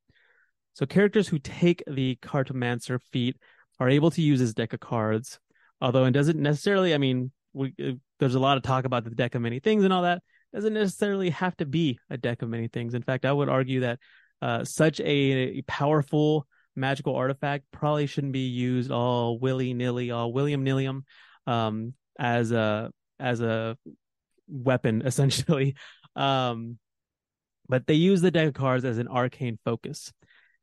So 0.74 0.84
characters 0.84 1.28
who 1.28 1.38
take 1.38 1.84
the 1.86 2.18
Cartomancer 2.20 3.00
feat 3.12 3.36
are 3.78 3.88
able 3.88 4.10
to 4.10 4.22
use 4.22 4.40
this 4.40 4.52
deck 4.52 4.72
of 4.72 4.80
cards, 4.80 5.38
although 5.80 6.04
it 6.04 6.10
doesn't 6.10 6.38
necessarily. 6.38 6.94
I 6.94 6.98
mean, 6.98 7.30
we, 7.52 7.72
uh, 7.82 7.92
there's 8.18 8.34
a 8.34 8.40
lot 8.40 8.56
of 8.56 8.64
talk 8.64 8.84
about 8.84 9.04
the 9.04 9.10
deck 9.10 9.36
of 9.36 9.42
many 9.42 9.60
things 9.60 9.84
and 9.84 9.92
all 9.92 10.02
that. 10.02 10.22
Doesn't 10.52 10.74
necessarily 10.74 11.30
have 11.30 11.56
to 11.58 11.66
be 11.66 11.98
a 12.10 12.16
deck 12.16 12.42
of 12.42 12.48
many 12.48 12.68
things. 12.68 12.94
In 12.94 13.02
fact, 13.02 13.24
I 13.24 13.32
would 13.32 13.48
argue 13.48 13.80
that 13.80 14.00
uh, 14.42 14.64
such 14.64 14.98
a, 15.00 15.04
a, 15.04 15.62
powerful 15.62 16.46
magical 16.74 17.14
artifact 17.14 17.64
probably 17.70 18.06
shouldn't 18.06 18.32
be 18.32 18.48
used 18.48 18.90
all 18.90 19.38
willy 19.38 19.72
nilly, 19.72 20.10
all 20.10 20.32
William 20.32 20.64
Nillium, 20.64 21.02
um, 21.46 21.94
as 22.18 22.50
a 22.50 22.90
as 23.20 23.40
a 23.40 23.78
weapon 24.48 25.02
essentially. 25.06 25.76
Um, 26.16 26.78
but 27.68 27.86
they 27.86 27.94
use 27.94 28.20
the 28.20 28.30
deck 28.30 28.48
of 28.48 28.54
cards 28.54 28.84
as 28.84 28.98
an 28.98 29.08
arcane 29.08 29.58
focus, 29.64 30.12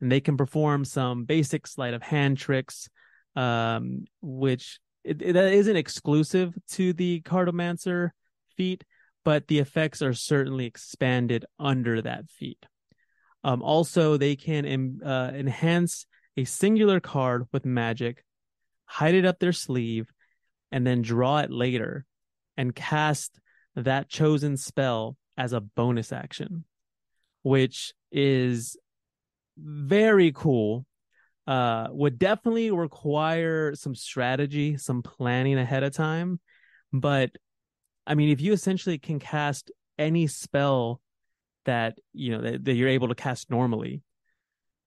and 0.01 0.11
they 0.11 0.19
can 0.19 0.37
perform 0.37 0.85
some 0.85 1.25
basic 1.25 1.65
sleight 1.65 1.93
of 1.93 2.01
hand 2.01 2.37
tricks, 2.37 2.89
um, 3.35 4.05
which 4.21 4.79
it, 5.03 5.21
it 5.21 5.35
isn't 5.35 5.75
exclusive 5.75 6.53
to 6.71 6.93
the 6.93 7.21
cartomancer 7.21 8.09
feat, 8.57 8.83
but 9.23 9.47
the 9.47 9.59
effects 9.59 10.01
are 10.01 10.13
certainly 10.13 10.65
expanded 10.65 11.45
under 11.57 12.01
that 12.01 12.29
feat. 12.29 12.63
Um, 13.43 13.61
also, 13.61 14.17
they 14.17 14.35
can 14.35 15.01
uh, 15.03 15.31
enhance 15.33 16.05
a 16.35 16.43
singular 16.43 16.99
card 16.99 17.45
with 17.51 17.65
magic, 17.65 18.23
hide 18.85 19.15
it 19.15 19.25
up 19.25 19.39
their 19.39 19.53
sleeve, 19.53 20.11
and 20.71 20.85
then 20.85 21.01
draw 21.01 21.39
it 21.39 21.51
later 21.51 22.05
and 22.57 22.75
cast 22.75 23.39
that 23.75 24.09
chosen 24.09 24.57
spell 24.57 25.15
as 25.39 25.53
a 25.53 25.61
bonus 25.61 26.11
action, 26.11 26.65
which 27.41 27.93
is 28.11 28.77
very 29.57 30.31
cool. 30.33 30.85
Uh, 31.47 31.87
would 31.89 32.19
definitely 32.19 32.69
require 32.69 33.73
some 33.73 33.95
strategy, 33.95 34.77
some 34.77 35.01
planning 35.01 35.57
ahead 35.57 35.81
of 35.81 35.91
time. 35.91 36.39
But 36.93 37.31
I 38.05 38.13
mean, 38.13 38.29
if 38.29 38.39
you 38.39 38.53
essentially 38.53 38.99
can 38.99 39.17
cast 39.17 39.71
any 39.97 40.27
spell 40.27 41.01
that 41.65 41.97
you 42.13 42.31
know 42.31 42.41
that, 42.41 42.65
that 42.65 42.73
you're 42.73 42.89
able 42.89 43.07
to 43.07 43.15
cast 43.15 43.49
normally 43.49 44.03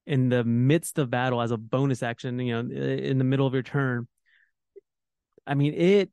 in 0.06 0.28
the 0.28 0.44
midst 0.44 0.98
of 0.98 1.10
battle 1.10 1.40
as 1.42 1.50
a 1.50 1.56
bonus 1.56 2.02
action, 2.02 2.38
you 2.38 2.62
know, 2.62 2.74
in 2.74 3.18
the 3.18 3.24
middle 3.24 3.46
of 3.46 3.54
your 3.54 3.62
turn, 3.64 4.06
I 5.46 5.54
mean, 5.54 5.74
it 5.74 6.10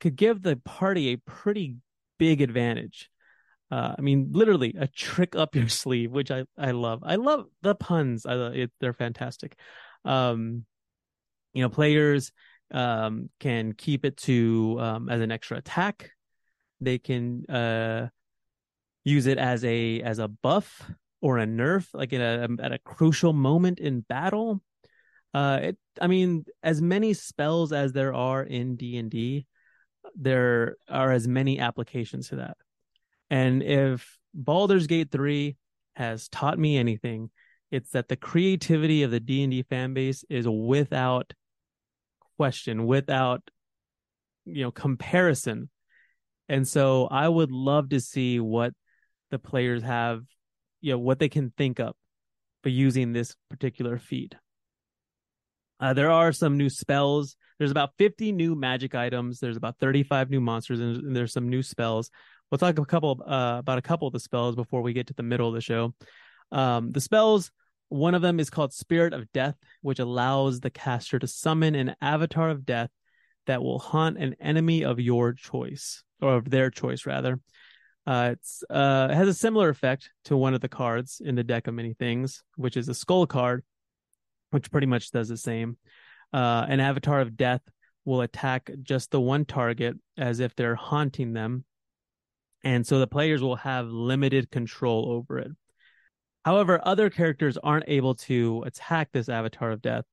could 0.00 0.16
give 0.16 0.42
the 0.42 0.56
party 0.56 1.12
a 1.12 1.18
pretty 1.18 1.76
big 2.18 2.40
advantage. 2.40 3.10
Uh, 3.74 3.92
I 3.98 4.02
mean, 4.02 4.28
literally 4.30 4.72
a 4.78 4.86
trick 4.86 5.34
up 5.34 5.56
your 5.56 5.68
sleeve, 5.82 6.12
which 6.12 6.30
I, 6.30 6.44
I 6.56 6.70
love. 6.70 7.02
I 7.04 7.16
love 7.16 7.46
the 7.62 7.74
puns. 7.74 8.24
I 8.24 8.34
it, 8.50 8.72
they're 8.80 8.92
fantastic. 8.92 9.58
Um, 10.04 10.64
you 11.52 11.62
know, 11.62 11.68
players 11.68 12.30
um, 12.70 13.30
can 13.40 13.72
keep 13.72 14.04
it 14.04 14.16
to 14.18 14.76
um, 14.78 15.08
as 15.08 15.20
an 15.20 15.32
extra 15.32 15.58
attack. 15.58 16.12
They 16.80 16.98
can 16.98 17.46
uh, 17.46 18.10
use 19.02 19.26
it 19.26 19.38
as 19.38 19.64
a 19.64 20.02
as 20.02 20.20
a 20.20 20.28
buff 20.28 20.88
or 21.20 21.38
a 21.38 21.46
nerf, 21.46 21.88
like 21.92 22.12
in 22.12 22.20
a 22.20 22.48
at 22.62 22.70
a 22.70 22.78
crucial 22.78 23.32
moment 23.32 23.80
in 23.80 24.02
battle. 24.02 24.62
Uh, 25.32 25.58
it, 25.62 25.78
I 26.00 26.06
mean, 26.06 26.44
as 26.62 26.80
many 26.80 27.12
spells 27.12 27.72
as 27.72 27.92
there 27.92 28.14
are 28.14 28.44
in 28.44 28.76
D 28.76 28.98
and 28.98 29.10
D, 29.10 29.46
there 30.14 30.76
are 30.88 31.10
as 31.10 31.26
many 31.26 31.58
applications 31.58 32.28
to 32.28 32.36
that. 32.36 32.56
And 33.30 33.62
if 33.62 34.18
Baldur's 34.32 34.86
Gate 34.86 35.10
3 35.10 35.56
has 35.96 36.28
taught 36.28 36.58
me 36.58 36.76
anything, 36.76 37.30
it's 37.70 37.90
that 37.90 38.08
the 38.08 38.16
creativity 38.16 39.02
of 39.02 39.10
the 39.10 39.20
D&D 39.20 39.62
fan 39.64 39.94
base 39.94 40.24
is 40.28 40.46
without 40.48 41.32
question, 42.36 42.86
without 42.86 43.42
you 44.44 44.62
know 44.62 44.70
comparison. 44.70 45.70
And 46.48 46.68
so 46.68 47.06
I 47.06 47.28
would 47.28 47.50
love 47.50 47.88
to 47.90 48.00
see 48.00 48.38
what 48.38 48.74
the 49.30 49.38
players 49.38 49.82
have, 49.82 50.22
you 50.80 50.92
know, 50.92 50.98
what 50.98 51.18
they 51.18 51.28
can 51.28 51.52
think 51.56 51.80
up 51.80 51.96
by 52.62 52.70
using 52.70 53.12
this 53.12 53.34
particular 53.48 53.98
feat. 53.98 54.34
Uh, 55.80 55.92
there 55.92 56.10
are 56.10 56.32
some 56.32 56.56
new 56.56 56.68
spells. 56.68 57.36
There's 57.58 57.70
about 57.70 57.90
50 57.98 58.32
new 58.32 58.54
magic 58.54 58.94
items. 58.94 59.40
There's 59.40 59.56
about 59.56 59.78
35 59.80 60.30
new 60.30 60.40
monsters, 60.40 60.80
and 60.80 61.14
there's 61.16 61.32
some 61.32 61.48
new 61.48 61.62
spells. 61.62 62.10
We'll 62.54 62.72
talk 62.72 62.78
a 62.78 62.84
couple 62.84 63.20
uh, 63.26 63.56
about 63.58 63.78
a 63.78 63.82
couple 63.82 64.06
of 64.06 64.12
the 64.12 64.20
spells 64.20 64.54
before 64.54 64.80
we 64.80 64.92
get 64.92 65.08
to 65.08 65.12
the 65.12 65.24
middle 65.24 65.48
of 65.48 65.54
the 65.54 65.60
show. 65.60 65.92
Um, 66.52 66.92
the 66.92 67.00
spells, 67.00 67.50
one 67.88 68.14
of 68.14 68.22
them 68.22 68.38
is 68.38 68.48
called 68.48 68.72
Spirit 68.72 69.12
of 69.12 69.26
Death, 69.32 69.56
which 69.82 69.98
allows 69.98 70.60
the 70.60 70.70
caster 70.70 71.18
to 71.18 71.26
summon 71.26 71.74
an 71.74 71.96
avatar 72.00 72.50
of 72.50 72.64
death 72.64 72.90
that 73.48 73.60
will 73.60 73.80
haunt 73.80 74.18
an 74.18 74.36
enemy 74.38 74.84
of 74.84 75.00
your 75.00 75.32
choice 75.32 76.04
or 76.22 76.36
of 76.36 76.48
their 76.48 76.70
choice 76.70 77.06
rather. 77.06 77.40
Uh, 78.06 78.34
it's 78.34 78.62
uh, 78.70 79.08
it 79.10 79.16
has 79.16 79.26
a 79.26 79.34
similar 79.34 79.68
effect 79.68 80.10
to 80.26 80.36
one 80.36 80.54
of 80.54 80.60
the 80.60 80.68
cards 80.68 81.20
in 81.24 81.34
the 81.34 81.42
deck 81.42 81.66
of 81.66 81.74
many 81.74 81.94
things, 81.94 82.44
which 82.54 82.76
is 82.76 82.88
a 82.88 82.94
skull 82.94 83.26
card, 83.26 83.64
which 84.52 84.70
pretty 84.70 84.86
much 84.86 85.10
does 85.10 85.28
the 85.28 85.36
same. 85.36 85.76
Uh, 86.32 86.66
an 86.68 86.78
avatar 86.78 87.20
of 87.20 87.36
death 87.36 87.62
will 88.04 88.20
attack 88.20 88.70
just 88.80 89.10
the 89.10 89.20
one 89.20 89.44
target 89.44 89.96
as 90.16 90.38
if 90.38 90.54
they're 90.54 90.76
haunting 90.76 91.32
them 91.32 91.64
and 92.64 92.86
so 92.86 92.98
the 92.98 93.06
players 93.06 93.42
will 93.42 93.56
have 93.56 93.88
limited 93.88 94.50
control 94.50 95.10
over 95.10 95.38
it. 95.38 95.50
However, 96.44 96.80
other 96.82 97.10
characters 97.10 97.56
aren't 97.56 97.88
able 97.88 98.14
to 98.16 98.62
attack 98.66 99.10
this 99.12 99.28
avatar 99.28 99.70
of 99.70 99.82
death 99.82 100.04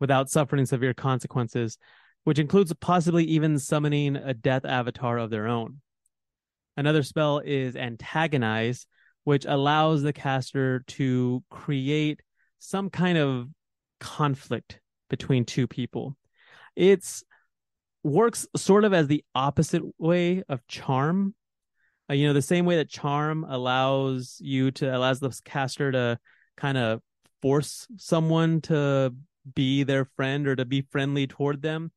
without 0.00 0.30
suffering 0.30 0.66
severe 0.66 0.94
consequences, 0.94 1.78
which 2.24 2.38
includes 2.38 2.72
possibly 2.80 3.24
even 3.24 3.58
summoning 3.58 4.16
a 4.16 4.34
death 4.34 4.64
avatar 4.64 5.18
of 5.18 5.30
their 5.30 5.46
own. 5.46 5.80
Another 6.76 7.02
spell 7.02 7.40
is 7.44 7.74
antagonize, 7.74 8.86
which 9.24 9.44
allows 9.44 10.02
the 10.02 10.12
caster 10.12 10.84
to 10.86 11.42
create 11.50 12.20
some 12.58 12.90
kind 12.90 13.18
of 13.18 13.48
conflict 14.00 14.80
between 15.10 15.44
two 15.44 15.66
people. 15.66 16.16
It's 16.76 17.24
works 18.04 18.46
sort 18.56 18.84
of 18.84 18.94
as 18.94 19.08
the 19.08 19.24
opposite 19.34 19.82
way 19.98 20.44
of 20.48 20.66
charm 20.68 21.34
uh, 22.10 22.14
you 22.14 22.26
know 22.26 22.32
the 22.32 22.42
same 22.42 22.64
way 22.64 22.76
that 22.76 22.88
charm 22.88 23.44
allows 23.48 24.38
you 24.40 24.70
to 24.70 24.96
allows 24.96 25.20
the 25.20 25.30
caster 25.44 25.92
to 25.92 26.18
kind 26.56 26.78
of 26.78 27.00
force 27.42 27.86
someone 27.96 28.60
to 28.60 29.14
be 29.54 29.82
their 29.82 30.04
friend 30.04 30.46
or 30.46 30.56
to 30.56 30.64
be 30.64 30.82
friendly 30.90 31.26
toward 31.26 31.62
them 31.62 31.90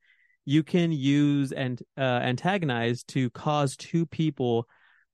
you 0.46 0.64
can 0.64 0.92
use 0.92 1.52
and 1.52 1.82
uh, 1.98 2.02
antagonize 2.02 3.04
to 3.04 3.30
cause 3.32 3.76
two 3.76 4.06
people 4.06 4.68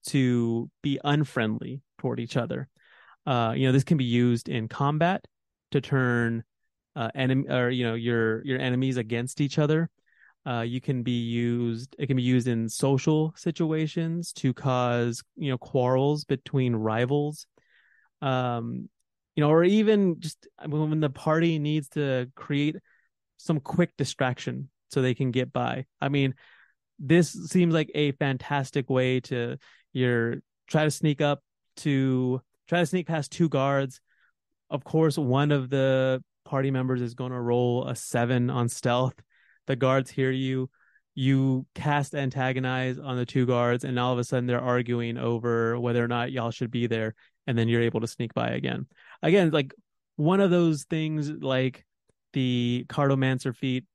to 0.08 0.70
be 0.82 1.00
unfriendly 1.04 1.82
toward 1.98 2.20
each 2.20 2.38
other. 2.38 2.68
Uh, 3.26 3.54
you 3.56 3.66
know 3.66 3.74
this 3.74 3.84
can 3.84 3.98
be 3.98 4.06
used 4.06 4.48
in 4.48 4.68
combat 4.68 5.26
to 5.72 5.82
turn 5.82 6.44
uh, 6.96 7.10
enemy 7.14 7.46
or 7.50 7.70
you 7.70 7.86
know 7.86 7.94
your 7.94 8.44
your 8.46 8.60
enemies 8.60 8.98
against 8.98 9.42
each 9.42 9.60
other 9.60 9.90
uh, 10.48 10.62
you 10.62 10.80
can 10.80 11.04
be 11.04 11.20
used. 11.20 11.94
It 12.00 12.08
can 12.08 12.16
be 12.16 12.24
used 12.24 12.48
in 12.48 12.70
social 12.70 13.34
situations 13.36 14.32
to 14.34 14.54
cause 14.54 15.22
you 15.36 15.52
know 15.52 15.58
quarrels 15.58 16.24
between 16.24 16.74
rivals, 16.74 17.48
um, 18.22 18.88
you 19.36 19.42
know, 19.42 19.50
or 19.50 19.66
even 19.66 20.20
just 20.20 20.48
when 20.66 21.02
the 21.02 21.10
party 21.10 21.60
needs 21.60 21.90
to 21.90 22.32
create 22.36 22.78
some 23.36 23.60
quick 23.60 23.92
distraction 23.98 24.70
so 24.90 25.02
they 25.02 25.14
can 25.14 25.32
get 25.32 25.52
by. 25.52 25.86
I 26.00 26.08
mean, 26.08 26.34
this 26.98 27.32
seems 27.32 27.74
like 27.74 27.92
a 27.94 28.14
fantastic 28.14 28.90
way 28.90 29.20
to 29.22 29.58
your 29.92 30.36
try 30.68 30.86
to 30.86 30.92
sneak 30.92 31.20
up 31.20 31.42
to 31.78 32.42
try 32.70 32.80
to 32.80 32.86
sneak 32.86 33.06
past 33.06 33.34
two 33.34 33.50
guards. 33.50 34.00
Of 34.70 34.86
course, 34.86 35.18
one 35.18 35.52
of 35.52 35.70
the 35.70 36.24
party 36.46 36.72
members 36.72 37.02
is 37.02 37.16
going 37.16 37.34
to 37.34 37.40
roll 37.40 37.86
a 37.86 37.98
seven 37.98 38.50
on 38.50 38.70
stealth 38.70 39.16
the 39.68 39.76
guards 39.76 40.10
hear 40.10 40.32
you 40.32 40.70
you 41.14 41.66
cast 41.74 42.14
antagonize 42.14 43.00
on 43.00 43.18
the 43.18 43.26
two 43.26 43.48
guards 43.48 43.84
and 43.84 43.98
all 44.00 44.14
of 44.14 44.20
a 44.20 44.24
sudden 44.24 44.46
they're 44.46 44.62
arguing 44.62 45.18
over 45.18 45.80
whether 45.80 46.04
or 46.04 46.08
not 46.08 46.32
y'all 46.32 46.52
should 46.52 46.70
be 46.70 46.86
there 46.86 47.16
and 47.48 47.58
then 47.58 47.68
you're 47.68 47.82
able 47.82 48.00
to 48.00 48.08
sneak 48.08 48.36
by 48.36 48.50
again. 48.50 48.86
Again 49.24 49.50
like 49.50 49.74
one 50.16 50.40
of 50.42 50.52
those 50.52 50.84
things 50.84 51.32
like 51.32 51.86
the 52.34 52.86
cartomancer 52.88 53.56
feat 53.56 53.86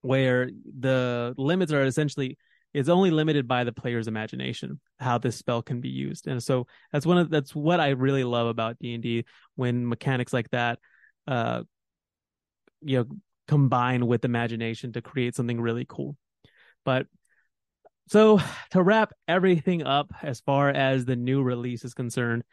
where 0.00 0.50
the 0.80 1.32
limits 1.38 1.72
are 1.72 1.84
essentially 1.84 2.36
it's 2.74 2.88
only 2.88 3.12
limited 3.12 3.46
by 3.46 3.62
the 3.62 3.72
player's 3.72 4.08
imagination 4.08 4.80
how 4.98 5.18
this 5.18 5.36
spell 5.36 5.62
can 5.62 5.80
be 5.80 5.90
used. 5.90 6.26
And 6.26 6.42
so 6.42 6.66
that's 6.90 7.06
one 7.06 7.18
of 7.18 7.30
that's 7.30 7.54
what 7.54 7.78
i 7.78 7.90
really 7.90 8.24
love 8.24 8.48
about 8.48 8.80
d&d 8.80 9.24
when 9.54 9.88
mechanics 9.88 10.32
like 10.32 10.50
that 10.50 10.80
uh 11.28 11.62
you 12.80 12.98
know 12.98 13.06
combine 13.48 14.06
with 14.06 14.24
imagination 14.24 14.92
to 14.92 15.02
create 15.02 15.34
something 15.34 15.60
really 15.60 15.86
cool. 15.88 16.16
But 16.84 17.06
so 18.08 18.40
to 18.70 18.82
wrap 18.82 19.12
everything 19.28 19.84
up 19.84 20.12
as 20.22 20.40
far 20.40 20.68
as 20.68 21.04
the 21.04 21.16
new 21.16 21.42
release 21.42 21.84
is 21.84 21.94
concerned, 21.94 22.44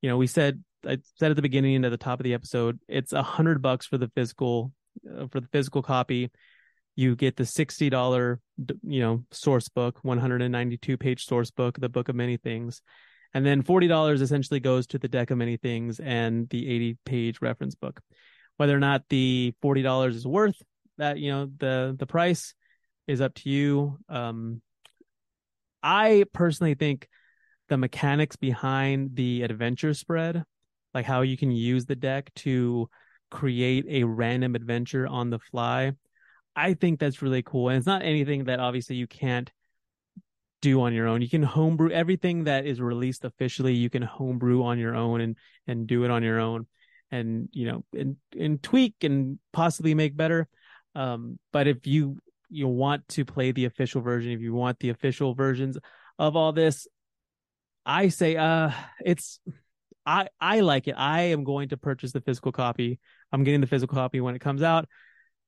you 0.00 0.08
know, 0.08 0.16
we 0.16 0.26
said 0.26 0.62
I 0.86 0.98
said 1.16 1.30
at 1.30 1.36
the 1.36 1.42
beginning 1.42 1.76
and 1.76 1.84
at 1.84 1.90
the 1.90 1.96
top 1.96 2.18
of 2.18 2.24
the 2.24 2.34
episode, 2.34 2.80
it's 2.88 3.12
a 3.12 3.22
hundred 3.22 3.62
bucks 3.62 3.86
for 3.86 3.98
the 3.98 4.10
physical 4.14 4.72
uh, 5.08 5.26
for 5.28 5.40
the 5.40 5.48
physical 5.52 5.82
copy. 5.82 6.30
You 6.96 7.16
get 7.16 7.36
the 7.36 7.46
sixty 7.46 7.88
dollar, 7.88 8.40
you 8.82 9.00
know, 9.00 9.24
source 9.30 9.68
book, 9.68 9.98
one 10.02 10.18
hundred 10.18 10.42
and 10.42 10.52
ninety 10.52 10.76
two 10.76 10.96
page 10.96 11.24
source 11.24 11.50
book, 11.50 11.78
the 11.78 11.88
book 11.88 12.08
of 12.08 12.16
many 12.16 12.36
things, 12.36 12.82
and 13.32 13.46
then 13.46 13.62
forty 13.62 13.86
dollars 13.86 14.20
essentially 14.20 14.60
goes 14.60 14.86
to 14.88 14.98
the 14.98 15.08
deck 15.08 15.30
of 15.30 15.38
many 15.38 15.56
things 15.56 16.00
and 16.00 16.48
the 16.50 16.68
eighty 16.68 16.98
page 17.06 17.40
reference 17.40 17.76
book 17.76 18.00
whether 18.62 18.76
or 18.76 18.78
not 18.78 19.02
the 19.08 19.52
forty 19.60 19.82
dollars 19.82 20.14
is 20.14 20.24
worth 20.24 20.62
that, 20.98 21.18
you 21.18 21.32
know, 21.32 21.50
the 21.58 21.96
the 21.98 22.06
price 22.06 22.54
is 23.08 23.20
up 23.20 23.34
to 23.34 23.50
you. 23.50 23.98
Um, 24.08 24.62
I 25.82 26.26
personally 26.32 26.74
think 26.74 27.08
the 27.68 27.76
mechanics 27.76 28.36
behind 28.36 29.16
the 29.16 29.42
adventure 29.42 29.94
spread, 29.94 30.44
like 30.94 31.06
how 31.06 31.22
you 31.22 31.36
can 31.36 31.50
use 31.50 31.86
the 31.86 31.96
deck 31.96 32.32
to 32.34 32.88
create 33.32 33.84
a 33.88 34.04
random 34.04 34.54
adventure 34.54 35.08
on 35.08 35.30
the 35.30 35.40
fly, 35.40 35.90
I 36.54 36.74
think 36.74 37.00
that's 37.00 37.20
really 37.20 37.42
cool. 37.42 37.68
And 37.68 37.78
it's 37.78 37.86
not 37.86 38.02
anything 38.02 38.44
that 38.44 38.60
obviously 38.60 38.94
you 38.94 39.08
can't 39.08 39.50
do 40.60 40.82
on 40.82 40.94
your 40.94 41.08
own. 41.08 41.20
You 41.20 41.28
can 41.28 41.42
homebrew 41.42 41.90
everything 41.90 42.44
that 42.44 42.64
is 42.64 42.80
released 42.80 43.24
officially. 43.24 43.74
You 43.74 43.90
can 43.90 44.02
homebrew 44.02 44.62
on 44.62 44.78
your 44.78 44.94
own 44.94 45.20
and 45.20 45.36
and 45.66 45.88
do 45.88 46.04
it 46.04 46.12
on 46.12 46.22
your 46.22 46.38
own 46.38 46.68
and 47.12 47.48
you 47.52 47.66
know 47.66 47.84
and 47.96 48.16
and 48.36 48.60
tweak 48.62 48.94
and 49.02 49.38
possibly 49.52 49.94
make 49.94 50.16
better 50.16 50.48
um 50.96 51.38
but 51.52 51.68
if 51.68 51.86
you 51.86 52.16
you 52.48 52.66
want 52.66 53.06
to 53.08 53.24
play 53.24 53.52
the 53.52 53.66
official 53.66 54.00
version 54.00 54.32
if 54.32 54.40
you 54.40 54.52
want 54.52 54.78
the 54.80 54.88
official 54.88 55.34
versions 55.34 55.78
of 56.18 56.36
all 56.36 56.52
this, 56.52 56.86
I 57.84 58.08
say 58.08 58.36
uh 58.36 58.70
it's 59.04 59.40
I 60.06 60.28
I 60.40 60.60
like 60.60 60.88
it. 60.88 60.94
I 60.96 61.22
am 61.22 61.44
going 61.44 61.70
to 61.70 61.76
purchase 61.76 62.12
the 62.12 62.20
physical 62.20 62.52
copy. 62.52 62.98
I'm 63.32 63.44
getting 63.44 63.60
the 63.60 63.66
physical 63.66 63.96
copy 63.96 64.20
when 64.20 64.34
it 64.34 64.40
comes 64.40 64.62
out, 64.62 64.88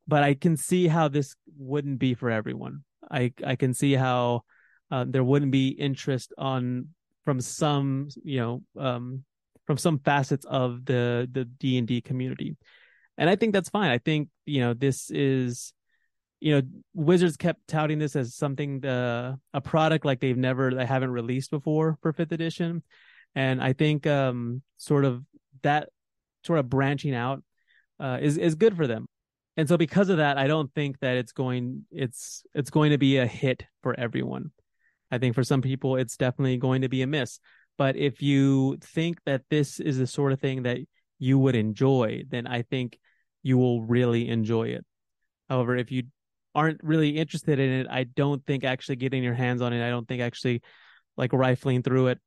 but 0.07 0.23
I 0.23 0.35
can 0.35 0.57
see 0.57 0.89
how 0.89 1.09
this 1.09 1.37
wouldn't 1.57 1.99
be 1.99 2.15
for 2.15 2.31
everyone. 2.31 2.85
I 3.11 3.33
I 3.45 3.57
can 3.57 3.75
see 3.75 3.93
how 3.93 4.43
uh, 4.91 5.05
there 5.09 5.25
wouldn't 5.25 5.53
be 5.53 5.69
interest 5.69 6.33
on 6.39 6.89
from 7.25 7.41
some 7.41 8.09
you 8.23 8.41
know 8.41 8.63
um 8.79 9.25
from 9.67 9.79
some 9.79 9.99
facets 9.99 10.45
of 10.45 10.85
the 10.85 11.29
the 11.31 11.45
D 11.45 11.79
and 11.79 11.87
D 11.87 12.01
community, 12.01 12.57
and 13.19 13.31
I 13.31 13.37
think 13.37 13.53
that's 13.53 13.71
fine. 13.71 13.91
I 13.91 13.99
think 13.99 14.29
you 14.47 14.61
know 14.61 14.75
this 14.75 15.11
is 15.11 15.73
you 16.45 16.55
know 16.55 16.63
wizards 16.93 17.39
kept 17.39 17.67
touting 17.69 17.99
this 17.99 18.15
as 18.15 18.35
something 18.35 18.81
the 18.81 19.39
a 19.55 19.61
product 19.63 20.05
like 20.05 20.21
they've 20.21 20.37
never 20.37 20.75
they 20.75 20.85
haven't 20.85 21.11
released 21.11 21.51
before 21.51 21.97
for 22.03 22.13
fifth 22.13 22.33
edition. 22.33 22.83
And 23.35 23.63
i 23.63 23.73
think 23.73 24.07
um 24.07 24.61
sort 24.77 25.07
of 25.07 25.25
that 25.63 25.89
sort 26.45 26.59
of 26.59 26.69
branching 26.69 27.15
out 27.15 27.43
uh 27.99 28.19
is 28.21 28.37
is 28.37 28.57
good 28.57 28.77
for 28.77 28.87
them. 28.87 29.07
And 29.57 29.67
so 29.67 29.79
because 29.79 30.11
of 30.11 30.19
that 30.19 30.37
i 30.37 30.47
don't 30.47 30.71
think 30.75 30.99
that 31.01 31.17
it's 31.17 31.33
going 31.33 31.87
it's 31.91 32.45
it's 32.55 32.69
going 32.69 32.91
to 32.91 32.99
be 32.99 33.17
a 33.17 33.27
hit 33.27 33.65
for 33.83 33.99
everyone. 33.99 34.51
I 35.11 35.17
think 35.17 35.35
for 35.35 35.45
some 35.45 35.63
people 35.63 35.97
it's 35.97 36.19
definitely 36.19 36.59
going 36.59 36.83
to 36.83 36.91
be 36.91 37.01
a 37.01 37.07
miss 37.07 37.41
but 37.77 37.97
if 37.97 38.23
you 38.23 38.77
think 38.81 39.19
that 39.27 39.43
this 39.51 39.81
is 39.81 39.99
the 39.99 40.07
sort 40.07 40.33
of 40.33 40.41
thing 40.41 40.63
that 40.63 40.79
you 41.19 41.39
would 41.39 41.55
enjoy 41.55 42.23
then 42.29 42.47
i 42.47 42.63
think 42.63 42.99
you 43.43 43.59
will 43.59 43.83
really 43.83 44.29
enjoy 44.29 44.69
it 44.69 44.85
however 45.49 45.77
if 45.77 45.91
you 45.91 46.03
aren't 46.55 46.81
really 46.83 47.11
interested 47.11 47.59
in 47.59 47.71
it, 47.71 47.87
I 47.91 48.05
don't 48.05 48.45
think 48.47 48.65
actually 48.65 48.97
getting 48.97 49.23
your 49.23 49.35
hands 49.35 49.61
on 49.61 49.73
it, 49.73 49.85
I 49.85 49.91
don't 49.91 50.07
think 50.07 50.23
actually 50.23 50.63
like 51.17 51.33
rifling 51.33 51.83
through 51.83 52.09
it 52.09 52.21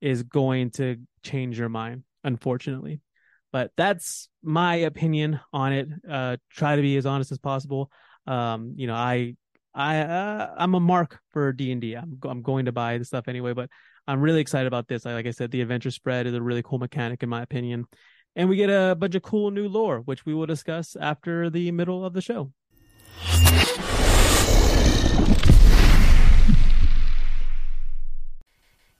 is 0.00 0.22
going 0.22 0.70
to 0.70 0.96
change 1.22 1.58
your 1.58 1.68
mind, 1.68 2.04
unfortunately. 2.24 3.00
But 3.52 3.70
that's 3.76 4.28
my 4.42 4.76
opinion 4.76 5.40
on 5.52 5.72
it. 5.72 5.88
Uh, 6.08 6.36
try 6.50 6.76
to 6.76 6.82
be 6.82 6.96
as 6.96 7.06
honest 7.06 7.32
as 7.32 7.38
possible. 7.38 7.90
Um, 8.26 8.74
you 8.76 8.86
know, 8.86 8.94
I, 8.94 9.36
I, 9.74 10.00
uh, 10.00 10.54
I'm 10.56 10.74
a 10.74 10.80
mark 10.80 11.20
for 11.30 11.52
D 11.52 11.72
and 11.72 11.80
D. 11.80 11.94
I'm, 11.94 12.18
I'm 12.24 12.42
going 12.42 12.66
to 12.66 12.72
buy 12.72 12.98
the 12.98 13.04
stuff 13.04 13.28
anyway, 13.28 13.54
but 13.54 13.70
I'm 14.08 14.22
really 14.22 14.40
excited 14.40 14.66
about 14.66 14.88
this. 14.88 15.04
Like 15.04 15.26
I 15.26 15.32
said, 15.32 15.50
the 15.50 15.60
adventure 15.60 15.90
spread 15.90 16.26
is 16.26 16.32
a 16.32 16.40
really 16.40 16.62
cool 16.62 16.78
mechanic 16.78 17.22
in 17.22 17.28
my 17.28 17.42
opinion, 17.42 17.84
and 18.34 18.48
we 18.48 18.56
get 18.56 18.70
a 18.70 18.94
bunch 18.94 19.14
of 19.14 19.20
cool 19.20 19.50
new 19.50 19.68
lore, 19.68 20.00
which 20.00 20.24
we 20.24 20.32
will 20.32 20.46
discuss 20.46 20.96
after 20.98 21.50
the 21.50 21.70
middle 21.72 22.06
of 22.06 22.14
the 22.14 22.22
show. 22.22 22.50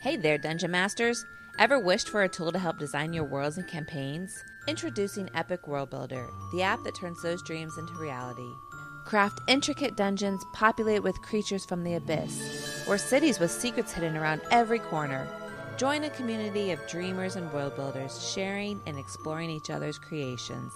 Hey 0.02 0.16
there, 0.16 0.36
Dungeon 0.36 0.70
Masters! 0.70 1.24
Ever 1.58 1.80
wished 1.80 2.10
for 2.10 2.22
a 2.22 2.28
tool 2.28 2.52
to 2.52 2.58
help 2.58 2.78
design 2.78 3.14
your 3.14 3.24
worlds 3.24 3.56
and 3.56 3.66
campaigns? 3.66 4.44
Introducing 4.68 5.30
Epic 5.34 5.66
World 5.66 5.88
Builder, 5.88 6.28
the 6.52 6.62
app 6.62 6.84
that 6.84 6.94
turns 6.94 7.22
those 7.22 7.42
dreams 7.44 7.78
into 7.78 7.94
reality. 7.94 8.52
Craft 9.08 9.40
intricate 9.48 9.96
dungeons 9.96 10.44
populated 10.52 11.00
with 11.00 11.22
creatures 11.22 11.64
from 11.64 11.82
the 11.82 11.94
abyss, 11.94 12.84
or 12.86 12.98
cities 12.98 13.40
with 13.40 13.50
secrets 13.50 13.90
hidden 13.90 14.18
around 14.18 14.42
every 14.50 14.80
corner. 14.80 15.26
Join 15.78 16.04
a 16.04 16.10
community 16.10 16.72
of 16.72 16.86
dreamers 16.86 17.36
and 17.36 17.50
world 17.50 17.74
builders 17.74 18.30
sharing 18.30 18.78
and 18.86 18.98
exploring 18.98 19.48
each 19.48 19.70
other's 19.70 19.98
creations. 19.98 20.70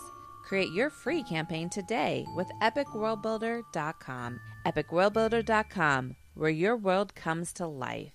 Create 0.48 0.72
your 0.72 0.88
free 0.88 1.22
campaign 1.22 1.68
today 1.68 2.24
with 2.34 2.50
epicworldbuilder.com. 2.62 4.40
Epicworldbuilder.com, 4.64 6.16
where 6.32 6.48
your 6.48 6.74
world 6.74 7.14
comes 7.14 7.52
to 7.52 7.66
life. 7.66 8.14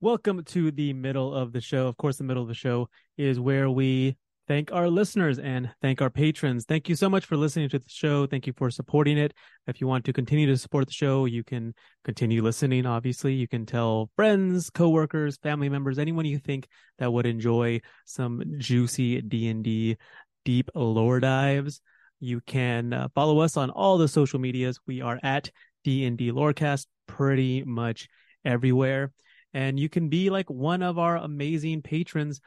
Welcome 0.00 0.42
to 0.46 0.72
the 0.72 0.92
middle 0.92 1.32
of 1.32 1.52
the 1.52 1.60
show. 1.60 1.86
Of 1.86 1.96
course, 1.98 2.16
the 2.16 2.24
middle 2.24 2.42
of 2.42 2.48
the 2.48 2.54
show 2.54 2.88
is 3.16 3.38
where 3.38 3.70
we 3.70 4.16
thank 4.50 4.72
our 4.72 4.88
listeners 4.88 5.38
and 5.38 5.70
thank 5.80 6.02
our 6.02 6.10
patrons. 6.10 6.64
Thank 6.64 6.88
you 6.88 6.96
so 6.96 7.08
much 7.08 7.24
for 7.24 7.36
listening 7.36 7.68
to 7.68 7.78
the 7.78 7.88
show. 7.88 8.26
Thank 8.26 8.48
you 8.48 8.52
for 8.56 8.68
supporting 8.68 9.16
it. 9.16 9.32
If 9.68 9.80
you 9.80 9.86
want 9.86 10.04
to 10.06 10.12
continue 10.12 10.48
to 10.48 10.56
support 10.56 10.88
the 10.88 10.92
show, 10.92 11.24
you 11.24 11.44
can 11.44 11.72
continue 12.04 12.42
listening. 12.42 12.84
Obviously, 12.84 13.32
you 13.32 13.46
can 13.46 13.64
tell 13.64 14.10
friends, 14.16 14.68
coworkers, 14.68 15.36
family 15.36 15.68
members, 15.68 16.00
anyone 16.00 16.24
you 16.24 16.40
think 16.40 16.66
that 16.98 17.12
would 17.12 17.26
enjoy 17.26 17.80
some 18.06 18.42
juicy 18.58 19.20
D&D 19.20 19.96
deep 20.44 20.68
lore 20.74 21.20
dives. 21.20 21.80
You 22.18 22.40
can 22.40 22.92
uh, 22.92 23.06
follow 23.14 23.38
us 23.38 23.56
on 23.56 23.70
all 23.70 23.98
the 23.98 24.08
social 24.08 24.40
medias. 24.40 24.80
We 24.84 25.00
are 25.00 25.20
at 25.22 25.48
D&D 25.84 26.32
Lorecast 26.32 26.86
pretty 27.06 27.62
much 27.62 28.08
everywhere 28.44 29.12
and 29.52 29.78
you 29.80 29.88
can 29.88 30.08
be 30.08 30.30
like 30.30 30.48
one 30.48 30.82
of 30.82 30.98
our 30.98 31.16
amazing 31.16 31.82
patrons 31.82 32.40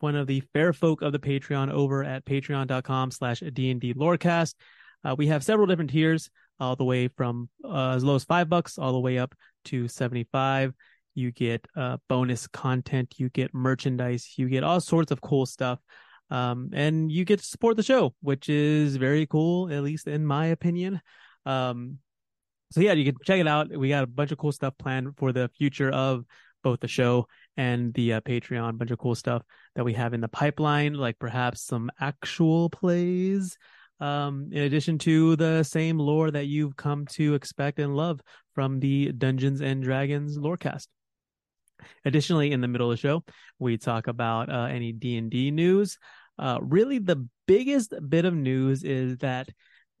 one 0.00 0.16
of 0.16 0.26
the 0.26 0.42
fair 0.52 0.72
folk 0.72 1.02
of 1.02 1.12
the 1.12 1.18
patreon 1.18 1.70
over 1.70 2.04
at 2.04 2.24
patreon.com 2.24 3.10
slash 3.10 3.40
d&d 3.52 3.94
lorecast. 3.94 4.54
Uh, 5.04 5.14
we 5.16 5.28
have 5.28 5.44
several 5.44 5.66
different 5.66 5.90
tiers 5.90 6.30
all 6.60 6.76
the 6.76 6.84
way 6.84 7.08
from 7.08 7.48
uh, 7.64 7.90
as 7.90 8.04
low 8.04 8.16
as 8.16 8.24
five 8.24 8.48
bucks 8.48 8.78
all 8.78 8.92
the 8.92 8.98
way 8.98 9.18
up 9.18 9.34
to 9.64 9.88
75 9.88 10.74
you 11.14 11.30
get 11.32 11.66
uh, 11.76 11.96
bonus 12.08 12.46
content 12.46 13.14
you 13.18 13.28
get 13.30 13.52
merchandise 13.52 14.34
you 14.36 14.48
get 14.48 14.64
all 14.64 14.80
sorts 14.80 15.10
of 15.10 15.20
cool 15.20 15.46
stuff. 15.46 15.78
Um, 16.30 16.70
and 16.74 17.10
you 17.10 17.24
get 17.24 17.38
to 17.38 17.44
support 17.44 17.76
the 17.76 17.82
show 17.82 18.14
which 18.20 18.48
is 18.48 18.96
very 18.96 19.26
cool 19.26 19.72
at 19.72 19.82
least 19.82 20.06
in 20.06 20.26
my 20.26 20.46
opinion. 20.46 21.00
Um, 21.46 21.98
so 22.70 22.80
yeah 22.80 22.92
you 22.92 23.04
can 23.04 23.20
check 23.24 23.40
it 23.40 23.48
out. 23.48 23.70
We 23.70 23.88
got 23.88 24.04
a 24.04 24.08
bunch 24.08 24.32
of 24.32 24.38
cool 24.38 24.52
stuff 24.52 24.74
planned 24.78 25.16
for 25.16 25.32
the 25.32 25.50
future 25.56 25.90
of 25.90 26.24
both 26.62 26.80
the 26.80 26.88
show 26.88 27.26
and 27.58 27.92
the 27.92 28.14
uh, 28.14 28.20
Patreon. 28.22 28.78
Bunch 28.78 28.92
of 28.92 28.98
cool 28.98 29.16
stuff 29.16 29.42
that 29.74 29.84
we 29.84 29.92
have 29.92 30.14
in 30.14 30.22
the 30.22 30.28
pipeline, 30.28 30.94
like 30.94 31.18
perhaps 31.18 31.62
some 31.62 31.90
actual 32.00 32.70
plays. 32.70 33.58
Um, 34.00 34.50
in 34.52 34.62
addition 34.62 34.96
to 34.98 35.34
the 35.34 35.64
same 35.64 35.98
lore 35.98 36.30
that 36.30 36.46
you've 36.46 36.76
come 36.76 37.04
to 37.06 37.34
expect 37.34 37.80
and 37.80 37.96
love 37.96 38.20
from 38.54 38.78
the 38.78 39.10
Dungeons 39.10 39.60
and 39.60 39.82
Dragons 39.82 40.38
lorecast. 40.38 40.86
Additionally, 42.04 42.52
in 42.52 42.60
the 42.60 42.68
middle 42.68 42.90
of 42.90 42.96
the 42.96 43.00
show, 43.00 43.24
we 43.58 43.76
talk 43.76 44.06
about 44.06 44.50
uh, 44.50 44.68
any 44.70 44.92
D 44.92 45.16
and 45.16 45.30
D 45.30 45.50
news. 45.50 45.98
Uh, 46.38 46.58
really, 46.62 47.00
the 47.00 47.28
biggest 47.48 47.92
bit 48.08 48.24
of 48.24 48.34
news 48.34 48.84
is 48.84 49.16
that 49.18 49.48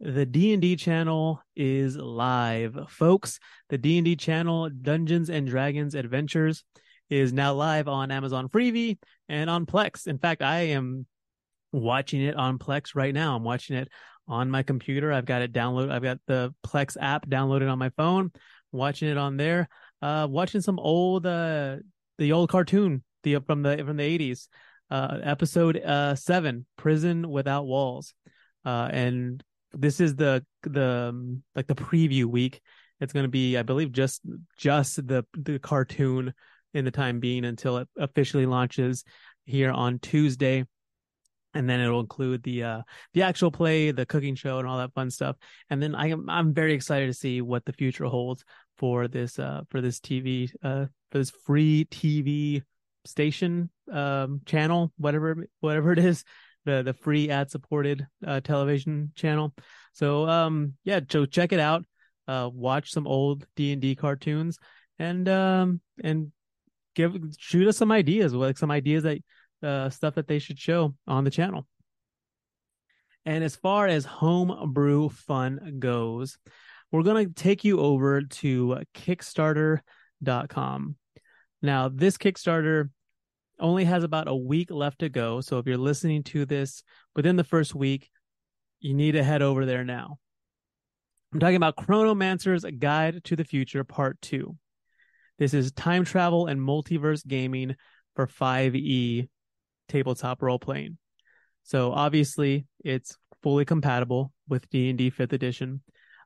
the 0.00 0.24
D&D 0.24 0.76
channel 0.76 1.42
is 1.56 1.96
live. 1.96 2.78
Folks, 2.88 3.40
the 3.68 3.78
D&D 3.78 4.14
channel 4.14 4.70
Dungeons 4.70 5.28
and 5.28 5.48
Dragons 5.48 5.96
Adventures 5.96 6.62
is 7.10 7.32
now 7.32 7.54
live 7.54 7.88
on 7.88 8.10
Amazon 8.10 8.48
Freevee 8.48 8.98
and 9.28 9.48
on 9.48 9.66
Plex. 9.66 10.06
In 10.06 10.18
fact, 10.18 10.42
I 10.42 10.60
am 10.68 11.06
watching 11.72 12.22
it 12.22 12.34
on 12.34 12.58
Plex 12.58 12.94
right 12.94 13.14
now. 13.14 13.36
I'm 13.36 13.44
watching 13.44 13.76
it 13.76 13.88
on 14.26 14.50
my 14.50 14.62
computer. 14.62 15.12
I've 15.12 15.24
got 15.24 15.42
it 15.42 15.52
downloaded. 15.52 15.90
I've 15.90 16.02
got 16.02 16.18
the 16.26 16.54
Plex 16.66 16.96
app 17.00 17.26
downloaded 17.28 17.70
on 17.70 17.78
my 17.78 17.90
phone, 17.90 18.30
watching 18.72 19.08
it 19.08 19.16
on 19.16 19.36
there. 19.36 19.68
Uh, 20.00 20.26
watching 20.30 20.60
some 20.60 20.78
old, 20.78 21.26
uh, 21.26 21.76
the 22.18 22.32
old 22.32 22.50
cartoon, 22.50 23.02
the 23.22 23.38
from 23.40 23.62
the 23.62 23.82
from 23.84 23.96
the 23.96 24.18
80s, 24.18 24.48
uh, 24.90 25.18
episode 25.22 25.76
uh 25.76 26.14
seven, 26.14 26.66
Prison 26.76 27.28
Without 27.28 27.66
Walls. 27.66 28.14
Uh, 28.64 28.88
and 28.92 29.42
this 29.72 30.00
is 30.00 30.14
the 30.16 30.44
the 30.62 31.08
um, 31.10 31.42
like 31.54 31.66
the 31.66 31.74
preview 31.74 32.26
week. 32.26 32.60
It's 33.00 33.12
going 33.12 33.24
to 33.24 33.30
be, 33.30 33.56
I 33.56 33.62
believe, 33.62 33.92
just 33.92 34.22
just 34.56 35.06
the 35.06 35.24
the 35.32 35.58
cartoon 35.58 36.34
in 36.74 36.84
the 36.84 36.90
time 36.90 37.20
being 37.20 37.44
until 37.44 37.78
it 37.78 37.88
officially 37.96 38.46
launches 38.46 39.04
here 39.44 39.70
on 39.70 39.98
Tuesday, 39.98 40.64
and 41.54 41.68
then 41.68 41.80
it'll 41.80 42.00
include 42.00 42.42
the 42.42 42.62
uh 42.62 42.82
the 43.14 43.22
actual 43.22 43.50
play, 43.50 43.90
the 43.90 44.06
cooking 44.06 44.34
show, 44.34 44.58
and 44.58 44.68
all 44.68 44.78
that 44.78 44.94
fun 44.94 45.10
stuff. 45.10 45.36
And 45.70 45.82
then 45.82 45.94
I 45.94 46.08
am 46.08 46.28
I'm 46.28 46.52
very 46.52 46.74
excited 46.74 47.06
to 47.06 47.14
see 47.14 47.40
what 47.40 47.64
the 47.64 47.72
future 47.72 48.04
holds 48.04 48.44
for 48.76 49.08
this 49.08 49.38
uh 49.38 49.62
for 49.70 49.80
this 49.80 50.00
TV 50.00 50.50
uh 50.62 50.86
for 51.10 51.18
this 51.18 51.30
free 51.30 51.86
TV 51.90 52.62
station 53.04 53.70
um 53.90 54.42
channel 54.44 54.92
whatever 54.98 55.46
whatever 55.60 55.92
it 55.92 55.98
is 55.98 56.24
the 56.64 56.82
the 56.82 56.92
free 56.92 57.30
ad 57.30 57.50
supported 57.50 58.06
uh, 58.26 58.40
television 58.40 59.10
channel. 59.14 59.54
So 59.94 60.28
um 60.28 60.74
yeah, 60.84 61.00
so 61.08 61.24
check 61.24 61.52
it 61.52 61.60
out. 61.60 61.84
Uh, 62.26 62.50
watch 62.52 62.90
some 62.90 63.06
old 63.06 63.46
D 63.56 63.72
and 63.72 63.80
D 63.80 63.94
cartoons 63.96 64.58
and 64.98 65.28
um 65.28 65.80
and 66.04 66.30
give 66.98 67.16
shoot 67.38 67.68
us 67.68 67.76
some 67.76 67.92
ideas, 67.92 68.34
like 68.34 68.58
some 68.58 68.72
ideas 68.72 69.04
that 69.04 69.18
uh 69.62 69.88
stuff 69.88 70.16
that 70.16 70.26
they 70.26 70.38
should 70.38 70.58
show 70.58 70.94
on 71.06 71.24
the 71.24 71.30
channel. 71.30 71.66
And 73.24 73.42
as 73.44 73.56
far 73.56 73.86
as 73.86 74.04
homebrew 74.04 75.08
fun 75.10 75.76
goes, 75.78 76.38
we're 76.90 77.02
going 77.02 77.26
to 77.26 77.34
take 77.34 77.64
you 77.64 77.80
over 77.80 78.22
to 78.22 78.80
Kickstarter.com. 78.94 80.96
Now, 81.60 81.88
this 81.88 82.16
Kickstarter 82.16 82.90
only 83.60 83.84
has 83.84 84.04
about 84.04 84.28
a 84.28 84.34
week 84.34 84.70
left 84.70 85.00
to 85.00 85.10
go. 85.10 85.40
So 85.40 85.58
if 85.58 85.66
you're 85.66 85.76
listening 85.76 86.22
to 86.24 86.46
this 86.46 86.82
within 87.14 87.36
the 87.36 87.44
first 87.44 87.74
week, 87.74 88.08
you 88.80 88.94
need 88.94 89.12
to 89.12 89.22
head 89.22 89.42
over 89.42 89.66
there 89.66 89.84
now. 89.84 90.18
I'm 91.32 91.40
talking 91.40 91.56
about 91.56 91.76
Chronomancer's 91.76 92.64
Guide 92.78 93.22
to 93.24 93.36
the 93.36 93.44
Future 93.44 93.84
Part 93.84 94.18
2. 94.22 94.56
This 95.38 95.54
is 95.54 95.72
time 95.72 96.04
travel 96.04 96.46
and 96.46 96.60
multiverse 96.60 97.26
gaming 97.26 97.76
for 98.16 98.26
5e 98.26 99.28
tabletop 99.88 100.42
role 100.42 100.58
playing. 100.58 100.98
So 101.62 101.92
obviously, 101.92 102.66
it's 102.84 103.16
fully 103.42 103.64
compatible 103.64 104.32
with 104.48 104.68
D&D 104.70 105.10
5th 105.10 105.32
edition. 105.32 105.82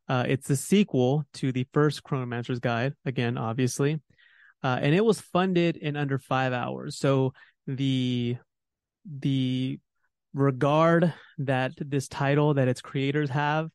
Uh, 0.09 0.25
it's 0.27 0.49
a 0.51 0.57
sequel 0.57 1.25
to 1.35 1.53
the 1.53 1.67
first 1.73 2.03
Chronomancer's 2.03 2.59
Guide, 2.59 2.95
again, 3.05 3.37
obviously. 3.37 4.01
Uh, 4.63 4.79
and 4.81 4.95
it 4.95 5.05
was 5.05 5.21
funded 5.21 5.77
in 5.77 5.97
under 5.97 6.19
five 6.19 6.53
hours. 6.53 6.97
So 6.97 7.33
the 7.67 8.37
the 9.21 9.79
regard 10.35 11.13
that 11.39 11.73
this 11.77 12.09
title 12.09 12.55
that 12.55 12.69
its 12.69 12.81
creators 12.81 13.31
have, 13.31 13.69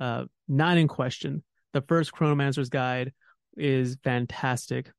uh, 0.00 0.24
not 0.48 0.78
in 0.78 0.88
question. 0.88 1.42
The 1.72 1.82
first 1.82 2.12
Chronomancer's 2.12 2.70
Guide 2.70 3.12
is 3.56 3.96
fantastic, 4.02 4.90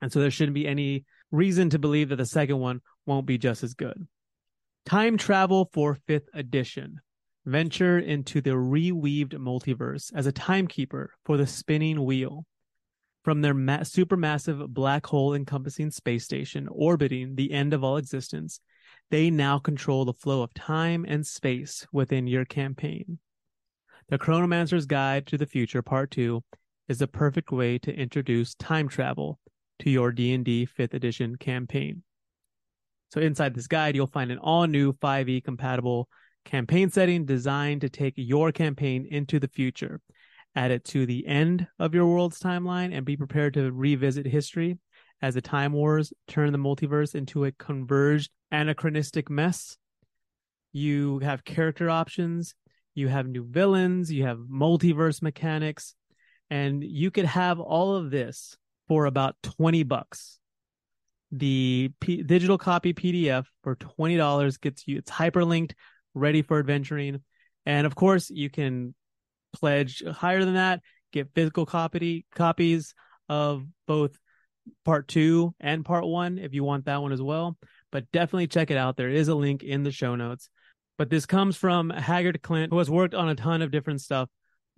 and 0.00 0.12
so 0.12 0.20
there 0.20 0.30
shouldn't 0.30 0.54
be 0.54 0.66
any 0.66 1.04
reason 1.30 1.70
to 1.70 1.78
believe 1.78 2.08
that 2.08 2.16
the 2.16 2.26
second 2.26 2.58
one 2.58 2.80
won't 3.06 3.26
be 3.26 3.38
just 3.38 3.62
as 3.62 3.74
good. 3.74 4.06
Time 4.86 5.16
travel 5.16 5.68
for 5.72 5.98
fifth 6.06 6.28
edition. 6.32 7.00
Venture 7.44 7.98
into 7.98 8.40
the 8.40 8.50
reweaved 8.50 9.32
multiverse 9.34 10.12
as 10.14 10.26
a 10.26 10.32
timekeeper 10.32 11.12
for 11.24 11.36
the 11.36 11.46
spinning 11.46 12.04
wheel. 12.04 12.44
From 13.24 13.42
their 13.42 13.54
ma- 13.54 13.78
supermassive 13.80 14.68
black 14.68 15.06
hole 15.06 15.34
encompassing 15.34 15.90
space 15.90 16.24
station 16.24 16.68
orbiting 16.70 17.34
the 17.34 17.52
end 17.52 17.74
of 17.74 17.82
all 17.82 17.96
existence, 17.96 18.60
they 19.10 19.30
now 19.30 19.58
control 19.58 20.04
the 20.04 20.12
flow 20.12 20.42
of 20.42 20.54
time 20.54 21.04
and 21.08 21.26
space 21.26 21.86
within 21.92 22.26
your 22.26 22.44
campaign. 22.44 23.18
The 24.08 24.18
Chronomancer's 24.18 24.86
Guide 24.86 25.26
to 25.26 25.36
the 25.36 25.46
Future 25.46 25.82
Part 25.82 26.10
2 26.10 26.42
is 26.88 26.98
the 26.98 27.06
perfect 27.06 27.52
way 27.52 27.78
to 27.78 27.94
introduce 27.94 28.54
time 28.54 28.88
travel 28.88 29.38
to 29.80 29.90
your 29.90 30.10
D&D 30.10 30.66
5th 30.66 30.94
edition 30.94 31.36
campaign. 31.36 32.02
So 33.10 33.20
inside 33.20 33.54
this 33.54 33.66
guide, 33.66 33.94
you'll 33.94 34.06
find 34.06 34.30
an 34.30 34.38
all 34.38 34.66
new 34.66 34.92
5e 34.94 35.44
compatible 35.44 36.08
campaign 36.44 36.90
setting 36.90 37.24
designed 37.24 37.82
to 37.82 37.88
take 37.88 38.14
your 38.16 38.52
campaign 38.52 39.06
into 39.10 39.38
the 39.38 39.48
future. 39.48 40.00
Add 40.54 40.70
it 40.70 40.84
to 40.86 41.06
the 41.06 41.26
end 41.26 41.66
of 41.78 41.94
your 41.94 42.06
world's 42.06 42.40
timeline 42.40 42.96
and 42.96 43.04
be 43.04 43.16
prepared 43.16 43.54
to 43.54 43.70
revisit 43.70 44.26
history 44.26 44.78
as 45.20 45.34
the 45.34 45.40
Time 45.40 45.72
Wars 45.72 46.12
turn 46.26 46.52
the 46.52 46.58
multiverse 46.58 47.14
into 47.14 47.44
a 47.44 47.52
converged 47.52 48.30
anachronistic 48.50 49.28
mess. 49.28 49.76
You 50.72 51.18
have 51.20 51.44
character 51.44 51.90
options, 51.90 52.54
you 52.94 53.08
have 53.08 53.26
new 53.26 53.44
villains, 53.44 54.12
you 54.12 54.24
have 54.24 54.38
multiverse 54.38 55.22
mechanics, 55.22 55.94
and 56.50 56.82
you 56.82 57.10
could 57.10 57.26
have 57.26 57.60
all 57.60 57.94
of 57.96 58.10
this 58.10 58.56
for 58.86 59.06
about 59.06 59.36
20 59.42 59.82
bucks. 59.82 60.38
The 61.30 61.90
P- 62.00 62.22
digital 62.22 62.56
copy 62.56 62.94
PDF 62.94 63.44
for 63.62 63.76
$20 63.76 64.60
gets 64.60 64.88
you, 64.88 64.98
it's 64.98 65.10
hyperlinked, 65.10 65.72
ready 66.14 66.42
for 66.42 66.58
adventuring. 66.58 67.22
And 67.66 67.86
of 67.86 67.94
course, 67.94 68.30
you 68.30 68.48
can 68.48 68.94
pledge 69.52 70.02
higher 70.04 70.44
than 70.44 70.54
that, 70.54 70.80
get 71.12 71.28
physical 71.34 71.66
copy 71.66 72.24
copies 72.34 72.94
of 73.28 73.64
both 73.86 74.18
part 74.84 75.08
two 75.08 75.54
and 75.60 75.84
part 75.84 76.06
one 76.06 76.38
if 76.38 76.54
you 76.54 76.64
want 76.64 76.86
that 76.86 77.02
one 77.02 77.12
as 77.12 77.22
well. 77.22 77.58
But 77.92 78.10
definitely 78.12 78.46
check 78.46 78.70
it 78.70 78.76
out. 78.76 78.96
There 78.96 79.10
is 79.10 79.28
a 79.28 79.34
link 79.34 79.62
in 79.62 79.82
the 79.82 79.92
show 79.92 80.14
notes. 80.14 80.48
But 80.96 81.10
this 81.10 81.26
comes 81.26 81.56
from 81.56 81.90
Haggard 81.90 82.42
Clint, 82.42 82.72
who 82.72 82.78
has 82.78 82.90
worked 82.90 83.14
on 83.14 83.28
a 83.28 83.34
ton 83.34 83.62
of 83.62 83.70
different 83.70 84.00
stuff, 84.00 84.28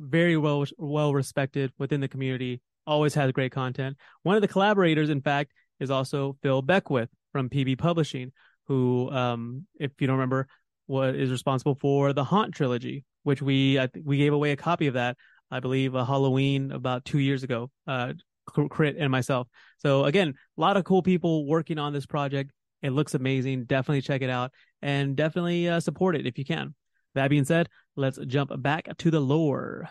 very 0.00 0.36
well 0.36 0.64
well 0.78 1.14
respected 1.14 1.72
within 1.78 2.00
the 2.00 2.08
community 2.08 2.60
always 2.86 3.14
has 3.14 3.30
great 3.32 3.52
content. 3.52 3.96
One 4.22 4.34
of 4.34 4.42
the 4.42 4.48
collaborators, 4.48 5.10
in 5.10 5.20
fact, 5.20 5.52
is 5.78 5.90
also 5.90 6.36
Phil 6.42 6.62
Beckwith 6.62 7.10
from 7.32 7.48
PB 7.48 7.78
Publishing, 7.78 8.32
who, 8.66 9.10
um, 9.10 9.66
if 9.78 9.92
you 10.00 10.06
don't 10.06 10.16
remember, 10.16 10.48
what 10.86 11.14
is 11.14 11.30
responsible 11.30 11.76
for 11.80 12.12
the 12.12 12.24
Haunt 12.24 12.54
trilogy, 12.54 13.04
which 13.22 13.40
we 13.42 13.78
I 13.78 13.86
th- 13.86 14.04
we 14.04 14.16
gave 14.16 14.32
away 14.32 14.50
a 14.50 14.56
copy 14.56 14.88
of 14.88 14.94
that, 14.94 15.16
I 15.50 15.60
believe, 15.60 15.94
a 15.94 16.04
Halloween 16.04 16.72
about 16.72 17.04
two 17.04 17.18
years 17.18 17.42
ago. 17.42 17.70
Uh, 17.86 18.14
Crit 18.46 18.96
and 18.98 19.12
myself. 19.12 19.46
So 19.78 20.06
again, 20.06 20.34
a 20.58 20.60
lot 20.60 20.76
of 20.76 20.84
cool 20.84 21.02
people 21.02 21.46
working 21.46 21.78
on 21.78 21.92
this 21.92 22.06
project. 22.06 22.50
It 22.82 22.90
looks 22.90 23.14
amazing. 23.14 23.64
Definitely 23.64 24.00
check 24.00 24.22
it 24.22 24.30
out 24.30 24.50
and 24.82 25.14
definitely 25.14 25.68
uh, 25.68 25.78
support 25.78 26.16
it 26.16 26.26
if 26.26 26.36
you 26.38 26.44
can. 26.44 26.74
That 27.14 27.28
being 27.28 27.44
said, 27.44 27.68
let's 27.96 28.18
jump 28.26 28.52
back 28.62 28.96
to 28.98 29.10
the 29.10 29.20
lore. 29.20 29.88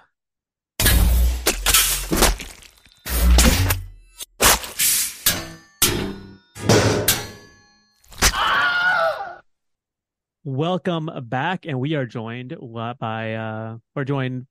Welcome 10.45 11.09
back, 11.23 11.65
and 11.65 11.79
we 11.79 11.95
are 11.95 12.05
joined 12.05 12.55
by 12.99 13.33
uh 13.35 13.77
we're 13.93 14.05
joined 14.05 14.47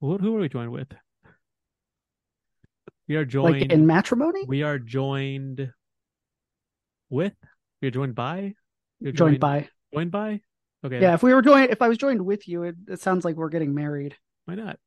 who, 0.00 0.16
who 0.16 0.36
are 0.36 0.40
we 0.40 0.48
joined 0.48 0.70
with? 0.70 0.88
We 3.08 3.16
are 3.16 3.24
joined 3.24 3.60
like 3.60 3.72
in 3.72 3.86
matrimony. 3.86 4.44
We 4.46 4.62
are 4.62 4.78
joined 4.78 5.72
with. 7.10 7.34
We 7.82 7.88
are 7.88 7.90
joined 7.90 8.14
by. 8.14 8.54
You're 9.00 9.12
joined, 9.12 9.32
joined 9.32 9.40
by. 9.40 9.68
Joined 9.92 10.10
by. 10.12 10.40
Okay. 10.82 11.00
Yeah, 11.00 11.14
if 11.14 11.22
we 11.22 11.34
were 11.34 11.42
joined, 11.42 11.70
if 11.70 11.82
I 11.82 11.88
was 11.88 11.98
joined 11.98 12.24
with 12.24 12.48
you, 12.48 12.62
it, 12.62 12.76
it 12.88 13.00
sounds 13.00 13.24
like 13.24 13.36
we're 13.36 13.50
getting 13.50 13.74
married. 13.74 14.16
Why 14.46 14.54
not? 14.54 14.78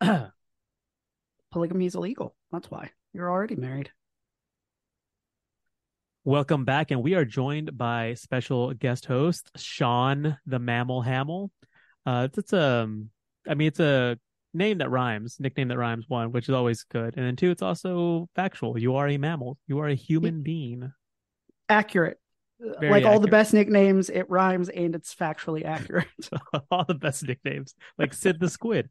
Polygamy 1.50 1.86
is 1.86 1.96
illegal. 1.96 2.36
That's 2.52 2.70
why 2.70 2.90
you're 3.12 3.30
already 3.30 3.56
married. 3.56 3.90
Welcome 6.24 6.64
back, 6.64 6.92
and 6.92 7.02
we 7.02 7.14
are 7.14 7.24
joined 7.24 7.76
by 7.76 8.14
special 8.14 8.72
guest 8.74 9.06
host 9.06 9.50
Sean 9.56 10.38
the 10.46 10.58
Mammal 10.58 11.02
Hamel. 11.02 11.50
Uh, 12.04 12.26
it's, 12.28 12.38
it's 12.38 12.52
a, 12.52 12.82
um, 12.82 13.10
mean, 13.48 13.68
it's 13.68 13.80
a 13.80 14.18
name 14.54 14.78
that 14.78 14.90
rhymes, 14.90 15.38
nickname 15.40 15.68
that 15.68 15.78
rhymes. 15.78 16.04
One, 16.08 16.30
which 16.30 16.48
is 16.48 16.54
always 16.54 16.84
good, 16.84 17.14
and 17.16 17.26
then 17.26 17.34
two, 17.34 17.50
it's 17.50 17.62
also 17.62 18.28
factual. 18.36 18.78
You 18.78 18.94
are 18.96 19.08
a 19.08 19.18
mammal. 19.18 19.58
You 19.66 19.80
are 19.80 19.88
a 19.88 19.94
human 19.94 20.42
being. 20.42 20.92
Accurate. 21.68 22.20
Very 22.58 22.90
like 22.90 23.00
accurate. 23.00 23.04
all 23.04 23.20
the 23.20 23.28
best 23.28 23.52
nicknames, 23.52 24.08
it 24.08 24.30
rhymes 24.30 24.68
and 24.68 24.94
it's 24.94 25.14
factually 25.14 25.64
accurate. 25.64 26.06
all 26.70 26.84
the 26.84 26.94
best 26.94 27.26
nicknames, 27.26 27.74
like 27.98 28.14
Sid 28.14 28.40
the 28.40 28.48
Squid. 28.48 28.88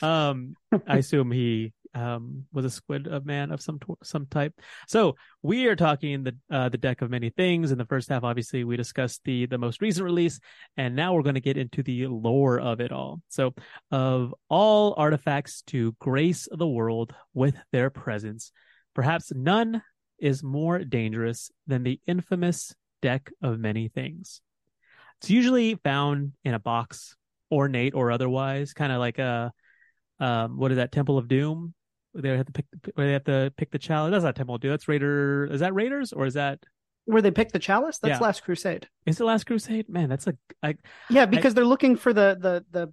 Um, 0.00 0.54
I 0.86 0.98
assume 0.98 1.30
he 1.30 1.72
um, 1.94 2.46
was 2.52 2.64
a 2.64 2.70
squid 2.70 3.06
of 3.06 3.26
man 3.26 3.50
of 3.50 3.60
some 3.60 3.78
some 4.02 4.26
type. 4.26 4.54
So 4.88 5.16
we 5.42 5.66
are 5.66 5.76
talking 5.76 6.24
the 6.24 6.36
uh, 6.50 6.68
the 6.68 6.78
deck 6.78 7.02
of 7.02 7.10
many 7.10 7.30
things. 7.30 7.70
In 7.70 7.78
the 7.78 7.84
first 7.84 8.08
half, 8.08 8.24
obviously, 8.24 8.64
we 8.64 8.76
discussed 8.76 9.20
the 9.24 9.46
the 9.46 9.58
most 9.58 9.80
recent 9.82 10.04
release, 10.04 10.40
and 10.76 10.96
now 10.96 11.14
we're 11.14 11.22
going 11.22 11.34
to 11.34 11.40
get 11.40 11.56
into 11.56 11.82
the 11.82 12.06
lore 12.06 12.58
of 12.58 12.80
it 12.80 12.92
all. 12.92 13.20
So, 13.28 13.54
of 13.90 14.34
all 14.48 14.94
artifacts 14.96 15.62
to 15.68 15.94
grace 16.00 16.48
the 16.50 16.68
world 16.68 17.14
with 17.34 17.56
their 17.72 17.90
presence, 17.90 18.52
perhaps 18.94 19.32
none 19.34 19.82
is 20.18 20.42
more 20.42 20.78
dangerous 20.78 21.50
than 21.66 21.82
the 21.82 22.00
infamous 22.06 22.74
deck 23.02 23.30
of 23.42 23.58
many 23.58 23.88
things. 23.88 24.40
It's 25.20 25.30
usually 25.30 25.74
found 25.74 26.32
in 26.44 26.54
a 26.54 26.58
box, 26.58 27.16
ornate 27.50 27.94
or 27.94 28.10
otherwise, 28.10 28.72
kind 28.72 28.92
of 28.92 28.98
like 28.98 29.18
a 29.18 29.52
um, 30.18 30.56
what 30.56 30.70
is 30.70 30.76
that 30.76 30.92
Temple 30.92 31.18
of 31.18 31.28
Doom 31.28 31.74
they 32.14 32.28
have 32.36 32.46
to 32.46 32.52
pick 32.52 32.66
where 32.94 33.06
they 33.06 33.12
have 33.12 33.24
to 33.24 33.52
pick 33.56 33.70
the 33.70 33.78
chalice. 33.78 34.10
That's 34.10 34.24
not 34.24 34.36
Temple 34.36 34.56
of 34.56 34.60
Doom. 34.60 34.72
That's 34.72 34.88
Raider. 34.88 35.48
Is 35.50 35.60
that 35.60 35.74
Raiders 35.74 36.12
or 36.12 36.26
is 36.26 36.34
that 36.34 36.58
where 37.04 37.22
they 37.22 37.30
pick 37.30 37.52
the 37.52 37.58
chalice? 37.58 37.98
That's 37.98 38.20
yeah. 38.20 38.24
Last 38.24 38.44
Crusade. 38.44 38.88
Is 39.06 39.20
it 39.20 39.24
Last 39.24 39.44
Crusade? 39.44 39.88
Man, 39.88 40.08
that's 40.08 40.26
a 40.26 40.36
I, 40.62 40.76
yeah 41.08 41.26
because 41.26 41.52
I, 41.52 41.54
they're 41.56 41.64
looking 41.64 41.96
for 41.96 42.12
the 42.12 42.36
the 42.38 42.64
the. 42.70 42.92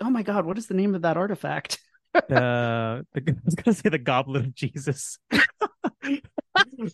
Oh 0.00 0.10
my 0.10 0.22
God, 0.22 0.44
what 0.44 0.58
is 0.58 0.66
the 0.66 0.74
name 0.74 0.94
of 0.94 1.02
that 1.02 1.16
artifact? 1.16 1.78
the, 2.12 3.06
the 3.14 3.22
I 3.28 3.34
was 3.44 3.54
gonna 3.54 3.74
say 3.74 3.88
the 3.88 3.98
Goblet 3.98 4.46
of 4.46 4.54
Jesus. 4.54 5.18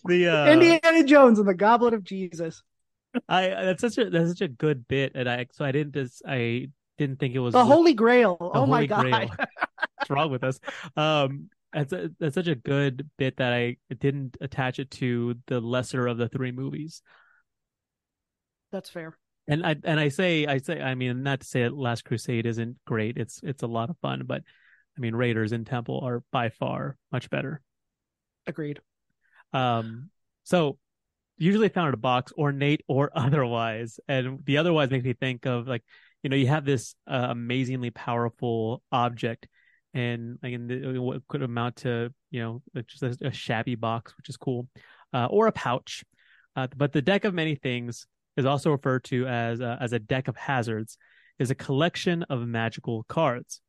the 0.05 0.27
uh, 0.27 0.51
Indiana 0.51 1.03
Jones 1.03 1.39
and 1.39 1.47
the 1.47 1.53
Goblet 1.53 1.93
of 1.93 2.03
Jesus. 2.03 2.63
I 3.29 3.47
that's 3.47 3.81
such 3.81 3.97
a 3.97 4.09
that's 4.09 4.29
such 4.29 4.41
a 4.41 4.47
good 4.47 4.87
bit, 4.87 5.13
and 5.15 5.29
I 5.29 5.47
so 5.51 5.65
I 5.65 5.71
didn't 5.71 5.93
just 5.93 6.21
I 6.27 6.69
didn't 6.97 7.19
think 7.19 7.35
it 7.35 7.39
was 7.39 7.53
the 7.53 7.63
Holy 7.63 7.93
Grail. 7.93 8.37
oh 8.39 8.65
my 8.65 8.85
God, 8.85 9.29
what's 9.97 10.09
wrong 10.09 10.31
with 10.31 10.43
us? 10.43 10.59
Um, 10.97 11.49
that's 11.71 11.93
a, 11.93 12.11
that's 12.19 12.35
such 12.35 12.47
a 12.47 12.55
good 12.55 13.09
bit 13.17 13.37
that 13.37 13.53
I 13.53 13.77
didn't 13.99 14.37
attach 14.41 14.79
it 14.79 14.91
to 14.91 15.35
the 15.47 15.59
lesser 15.59 16.07
of 16.07 16.17
the 16.17 16.29
three 16.29 16.51
movies. 16.51 17.01
That's 18.71 18.89
fair. 18.89 19.17
And 19.47 19.65
I 19.65 19.75
and 19.83 19.99
I 19.99 20.09
say 20.09 20.45
I 20.45 20.59
say 20.59 20.81
I 20.81 20.95
mean 20.95 21.23
not 21.23 21.41
to 21.41 21.47
say 21.47 21.63
that 21.63 21.75
Last 21.75 22.05
Crusade 22.05 22.45
isn't 22.45 22.77
great. 22.85 23.17
It's 23.17 23.41
it's 23.43 23.63
a 23.63 23.67
lot 23.67 23.89
of 23.89 23.97
fun, 23.99 24.23
but 24.25 24.43
I 24.97 25.01
mean 25.01 25.15
Raiders 25.15 25.51
and 25.51 25.67
Temple 25.67 26.01
are 26.03 26.23
by 26.31 26.49
far 26.49 26.97
much 27.11 27.29
better. 27.29 27.61
Agreed. 28.47 28.79
Um. 29.53 30.09
So 30.43 30.77
usually 31.37 31.69
found 31.69 31.89
in 31.89 31.93
a 31.93 31.97
box, 31.97 32.31
ornate 32.37 32.81
or 32.87 33.11
otherwise, 33.15 33.99
and 34.07 34.39
the 34.45 34.57
otherwise 34.57 34.89
makes 34.89 35.05
me 35.05 35.13
think 35.13 35.45
of 35.45 35.67
like 35.67 35.83
you 36.21 36.29
know 36.29 36.35
you 36.35 36.47
have 36.47 36.65
this 36.65 36.95
uh, 37.07 37.27
amazingly 37.29 37.91
powerful 37.91 38.81
object 38.91 39.47
and 39.93 40.39
like 40.41 40.53
in 40.53 40.67
the, 40.67 40.99
what 40.99 41.27
could 41.27 41.43
amount 41.43 41.77
to 41.77 42.11
you 42.31 42.41
know 42.41 42.61
just 42.87 43.03
a, 43.03 43.27
a 43.27 43.31
shabby 43.31 43.75
box, 43.75 44.15
which 44.17 44.29
is 44.29 44.37
cool, 44.37 44.67
uh, 45.13 45.27
or 45.29 45.47
a 45.47 45.51
pouch. 45.51 46.03
Uh, 46.55 46.67
but 46.75 46.91
the 46.91 47.01
deck 47.01 47.25
of 47.25 47.33
many 47.33 47.55
things 47.55 48.05
is 48.37 48.45
also 48.45 48.71
referred 48.71 49.03
to 49.03 49.27
as 49.27 49.61
uh, 49.61 49.77
as 49.79 49.93
a 49.93 49.99
deck 49.99 50.27
of 50.27 50.35
hazards, 50.35 50.97
is 51.39 51.51
a 51.51 51.55
collection 51.55 52.23
of 52.23 52.47
magical 52.47 53.03
cards. 53.03 53.61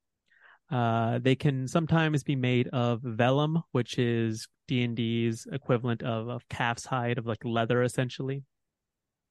Uh, 0.71 1.19
they 1.19 1.35
can 1.35 1.69
sometimes 1.69 2.23
be 2.23 2.37
made 2.37 2.69
of 2.69 3.01
vellum, 3.03 3.63
which 3.73 3.99
is 3.99 4.49
D 4.67 4.83
and 4.83 4.97
D's 4.97 5.47
equivalent 5.51 6.03
of, 6.03 6.29
of 6.29 6.49
calf's 6.49 6.87
hide, 6.87 7.19
of 7.19 7.27
like 7.27 7.45
leather, 7.45 7.83
essentially, 7.83 8.43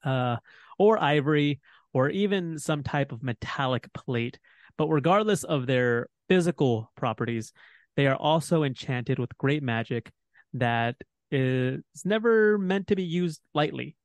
uh, 0.03 0.37
or 0.77 1.01
ivory, 1.01 1.59
or 1.91 2.09
even 2.09 2.59
some 2.59 2.83
type 2.83 3.11
of 3.11 3.23
metallic 3.23 3.91
plate. 3.93 4.39
But 4.77 4.87
regardless 4.87 5.43
of 5.43 5.65
their 5.65 6.07
physical 6.29 6.91
properties, 6.95 7.51
they 7.95 8.07
are 8.07 8.15
also 8.15 8.63
enchanted 8.63 9.19
with 9.19 9.37
great 9.37 9.63
magic 9.63 10.11
that 10.53 10.95
is 11.31 11.81
never 12.05 12.57
meant 12.57 12.87
to 12.87 12.95
be 12.95 13.03
used 13.03 13.41
lightly. 13.53 13.95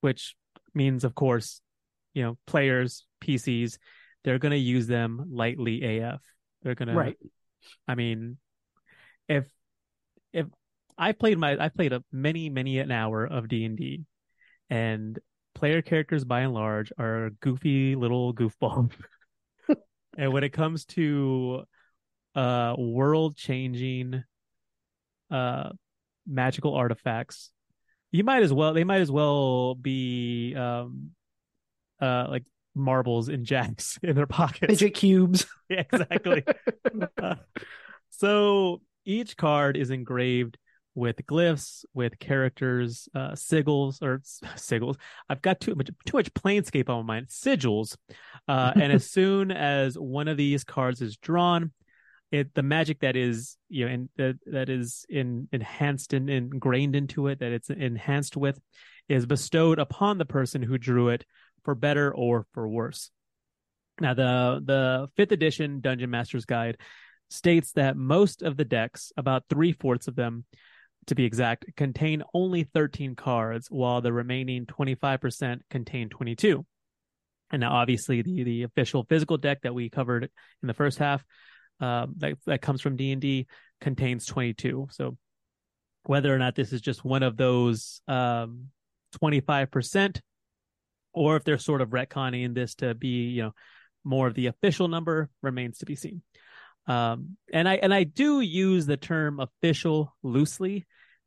Which 0.00 0.34
means, 0.74 1.04
of 1.04 1.14
course, 1.14 1.60
you 2.14 2.22
know, 2.22 2.38
players, 2.46 3.06
PCs, 3.22 3.78
they're 4.24 4.38
going 4.38 4.52
to 4.52 4.58
use 4.58 4.86
them 4.86 5.24
lightly 5.30 5.98
AF. 5.98 6.20
They're 6.62 6.74
going 6.74 6.88
to, 6.88 6.94
right. 6.94 7.18
I 7.86 7.94
mean, 7.94 8.38
if, 9.28 9.46
if 10.32 10.46
I 10.96 11.12
played 11.12 11.38
my, 11.38 11.56
I 11.58 11.68
played 11.68 11.92
a 11.92 12.02
many, 12.12 12.48
many 12.48 12.78
an 12.78 12.90
hour 12.90 13.24
of 13.24 13.48
D 13.48 13.64
and 13.64 13.76
D 13.76 14.04
and 14.70 15.18
player 15.54 15.82
characters 15.82 16.24
by 16.24 16.40
and 16.40 16.54
large 16.54 16.92
are 16.98 17.30
goofy 17.40 17.94
little 17.94 18.34
goofballs. 18.34 18.92
and 20.18 20.32
when 20.32 20.44
it 20.44 20.50
comes 20.50 20.84
to, 20.86 21.64
uh, 22.34 22.74
world 22.78 23.36
changing, 23.36 24.22
uh, 25.30 25.70
magical 26.26 26.74
artifacts, 26.74 27.50
you 28.10 28.24
might 28.24 28.42
as 28.42 28.52
well, 28.52 28.72
they 28.72 28.84
might 28.84 29.00
as 29.00 29.10
well 29.10 29.74
be, 29.74 30.54
um, 30.54 31.10
uh, 32.00 32.26
like 32.28 32.44
marbles 32.74 33.28
and 33.28 33.44
jacks 33.44 33.98
in 34.02 34.16
their 34.16 34.26
pockets. 34.26 34.66
Fidget 34.72 34.94
cubes. 34.94 35.46
yeah, 35.68 35.84
exactly. 35.92 36.44
uh, 37.22 37.36
so 38.10 38.80
each 39.04 39.36
card 39.36 39.76
is 39.76 39.90
engraved 39.90 40.58
with 40.94 41.16
glyphs, 41.26 41.84
with 41.94 42.18
characters, 42.18 43.08
uh, 43.14 43.30
sigils 43.30 44.02
or 44.02 44.20
sigils. 44.56 44.96
I've 45.28 45.40
got 45.40 45.60
too 45.60 45.74
much 45.74 45.90
too 46.04 46.16
much 46.16 46.32
planescape 46.34 46.90
on 46.90 47.06
my 47.06 47.14
mind. 47.14 47.28
Sigils, 47.28 47.96
uh, 48.46 48.72
and 48.74 48.92
as 48.92 49.10
soon 49.10 49.50
as 49.50 49.98
one 49.98 50.28
of 50.28 50.36
these 50.36 50.64
cards 50.64 51.00
is 51.00 51.16
drawn, 51.16 51.72
it 52.30 52.52
the 52.54 52.62
magic 52.62 53.00
that 53.00 53.16
is 53.16 53.56
you 53.70 53.86
know 53.86 53.92
in, 53.92 54.08
that 54.16 54.38
that 54.46 54.68
is 54.68 55.06
in 55.08 55.48
enhanced 55.50 56.12
and 56.12 56.28
ingrained 56.28 56.94
into 56.94 57.28
it, 57.28 57.40
that 57.40 57.52
it's 57.52 57.70
enhanced 57.70 58.36
with, 58.36 58.60
is 59.08 59.24
bestowed 59.24 59.78
upon 59.78 60.18
the 60.18 60.26
person 60.26 60.62
who 60.62 60.76
drew 60.76 61.08
it 61.08 61.24
for 61.64 61.74
better 61.74 62.14
or 62.14 62.46
for 62.52 62.68
worse. 62.68 63.10
Now, 64.00 64.14
the 64.14 64.60
the 64.64 65.08
fifth 65.16 65.32
edition 65.32 65.80
Dungeon 65.80 66.10
Master's 66.10 66.44
Guide 66.44 66.78
states 67.30 67.72
that 67.72 67.96
most 67.96 68.42
of 68.42 68.56
the 68.56 68.64
decks, 68.64 69.12
about 69.16 69.44
three 69.48 69.72
fourths 69.72 70.08
of 70.08 70.16
them, 70.16 70.44
to 71.06 71.14
be 71.14 71.24
exact, 71.24 71.64
contain 71.76 72.22
only 72.32 72.64
13 72.64 73.16
cards, 73.16 73.68
while 73.70 74.00
the 74.00 74.12
remaining 74.12 74.66
25% 74.66 75.60
contain 75.68 76.08
22. 76.08 76.64
And 77.50 77.60
now, 77.60 77.72
obviously, 77.72 78.22
the 78.22 78.44
the 78.44 78.62
official 78.62 79.04
physical 79.08 79.36
deck 79.36 79.62
that 79.62 79.74
we 79.74 79.90
covered 79.90 80.24
in 80.24 80.66
the 80.66 80.74
first 80.74 80.98
half, 80.98 81.22
um, 81.80 82.14
that 82.18 82.38
that 82.46 82.62
comes 82.62 82.80
from 82.80 82.96
D 82.96 83.12
and 83.12 83.20
D, 83.20 83.46
contains 83.80 84.24
22. 84.24 84.88
So, 84.90 85.18
whether 86.04 86.34
or 86.34 86.38
not 86.38 86.54
this 86.54 86.72
is 86.72 86.80
just 86.80 87.04
one 87.04 87.22
of 87.22 87.36
those 87.36 88.00
um, 88.08 88.68
25% 89.22 90.20
or 91.12 91.36
if 91.36 91.44
they're 91.44 91.58
sort 91.58 91.80
of 91.80 91.90
retconning 91.90 92.54
this 92.54 92.74
to 92.76 92.94
be, 92.94 93.28
you 93.28 93.42
know, 93.42 93.54
more 94.04 94.26
of 94.26 94.34
the 94.34 94.46
official 94.46 94.88
number 94.88 95.30
remains 95.42 95.78
to 95.78 95.86
be 95.86 95.96
seen. 95.96 96.22
Um, 96.86 97.36
and 97.52 97.68
I 97.68 97.76
and 97.76 97.94
I 97.94 98.04
do 98.04 98.40
use 98.40 98.86
the 98.86 98.96
term 98.96 99.38
official 99.38 100.14
loosely 100.22 100.86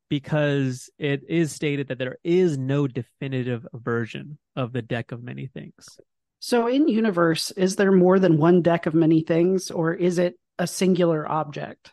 because 0.09 0.89
it 0.99 1.23
is 1.29 1.51
stated 1.51 1.87
that 1.87 1.97
there 1.97 2.17
is 2.23 2.57
no 2.57 2.87
definitive 2.87 3.65
version 3.73 4.37
of 4.55 4.73
the 4.73 4.81
deck 4.81 5.11
of 5.11 5.23
many 5.23 5.47
things. 5.47 5.97
So 6.39 6.67
in 6.67 6.87
universe, 6.87 7.51
is 7.51 7.75
there 7.75 7.91
more 7.91 8.19
than 8.19 8.37
one 8.37 8.61
deck 8.61 8.85
of 8.85 8.93
many 8.93 9.21
things, 9.21 9.71
or 9.71 9.93
is 9.93 10.19
it 10.19 10.35
a 10.59 10.67
singular 10.67 11.27
object? 11.27 11.91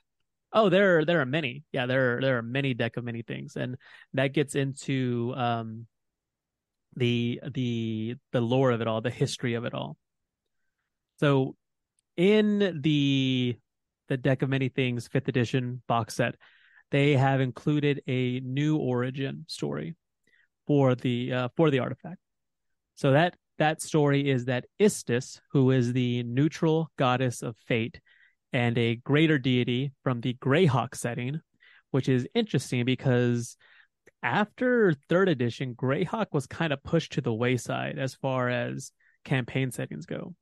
Oh, 0.52 0.68
there 0.68 0.98
are, 0.98 1.05
there 1.07 1.20
are 1.22 1.26
many. 1.26 1.64
Yeah, 1.72 1.87
there 1.87 2.18
are, 2.18 2.20
there 2.20 2.38
are 2.38 2.42
many 2.42 2.74
deck 2.74 2.98
of 2.98 3.05
many 3.05 3.22
things, 3.22 3.57
and 3.57 3.76
that 4.12 4.35
gets 4.35 4.55
into 4.55 5.33
um, 5.37 5.87
the 6.96 7.40
the 7.55 8.16
the 8.33 8.40
lore 8.40 8.70
of 8.70 8.81
it 8.81 8.87
all, 8.87 9.00
the 9.00 9.11
history 9.11 9.55
of 9.55 9.64
it 9.64 9.74
all. 9.74 9.96
So 11.20 11.57
in 12.16 12.81
the 12.83 13.57
the 14.09 14.16
deck 14.16 14.42
of 14.42 14.50
many 14.50 14.68
things 14.68 15.09
fifth 15.09 15.28
edition 15.28 15.83
box 15.88 16.14
set, 16.16 16.35
they 16.90 17.14
have 17.14 17.40
included 17.40 18.02
a 18.07 18.40
new 18.40 18.76
origin 18.76 19.44
story 19.48 19.96
for 20.66 20.94
the 20.94 21.33
uh, 21.33 21.48
for 21.57 21.70
the 21.70 21.78
artifact. 21.78 22.18
So 22.94 23.12
that 23.12 23.35
that 23.59 23.81
story 23.81 24.28
is 24.28 24.46
that 24.46 24.66
Istus, 24.81 25.40
who 25.52 25.70
is 25.70 25.92
the 25.92 26.22
neutral 26.24 26.90
goddess 26.98 27.42
of 27.42 27.57
fate 27.66 28.00
and 28.52 28.76
a 28.76 28.96
greater 28.96 29.38
deity 29.38 29.92
from 30.02 30.20
the 30.20 30.35
Greyhawk 30.35 30.94
setting, 30.94 31.40
which 31.90 32.09
is 32.09 32.26
interesting 32.35 32.85
because 32.85 33.57
after 34.23 34.95
third 35.09 35.29
edition, 35.29 35.75
Greyhawk 35.75 36.27
was 36.33 36.47
kind 36.47 36.73
of 36.73 36.83
pushed 36.83 37.13
to 37.13 37.21
the 37.21 37.33
wayside 37.33 37.99
as 37.99 38.15
far 38.15 38.49
as 38.49 38.93
campaign 39.25 39.71
settings 39.71 40.07
go. 40.07 40.35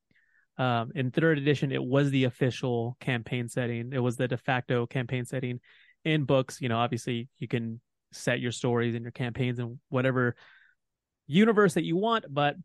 Um, 0.57 0.91
in 0.93 1.11
third 1.11 1.37
edition, 1.37 1.71
it 1.71 1.83
was 1.83 2.11
the 2.11 2.25
official 2.25 2.97
campaign 2.99 3.49
setting. 3.49 3.91
It 3.93 3.99
was 3.99 4.17
the 4.17 4.27
de 4.27 4.37
facto 4.37 4.85
campaign 4.85 5.25
setting 5.25 5.59
in 6.05 6.25
books. 6.25 6.61
You 6.61 6.69
know, 6.69 6.77
obviously 6.77 7.29
you 7.39 7.47
can 7.47 7.81
set 8.11 8.39
your 8.39 8.51
stories 8.51 8.93
and 8.93 9.03
your 9.03 9.11
campaigns 9.11 9.59
and 9.59 9.79
whatever 9.89 10.35
universe 11.27 11.75
that 11.75 11.83
you 11.83 11.97
want, 11.97 12.25
but 12.29 12.55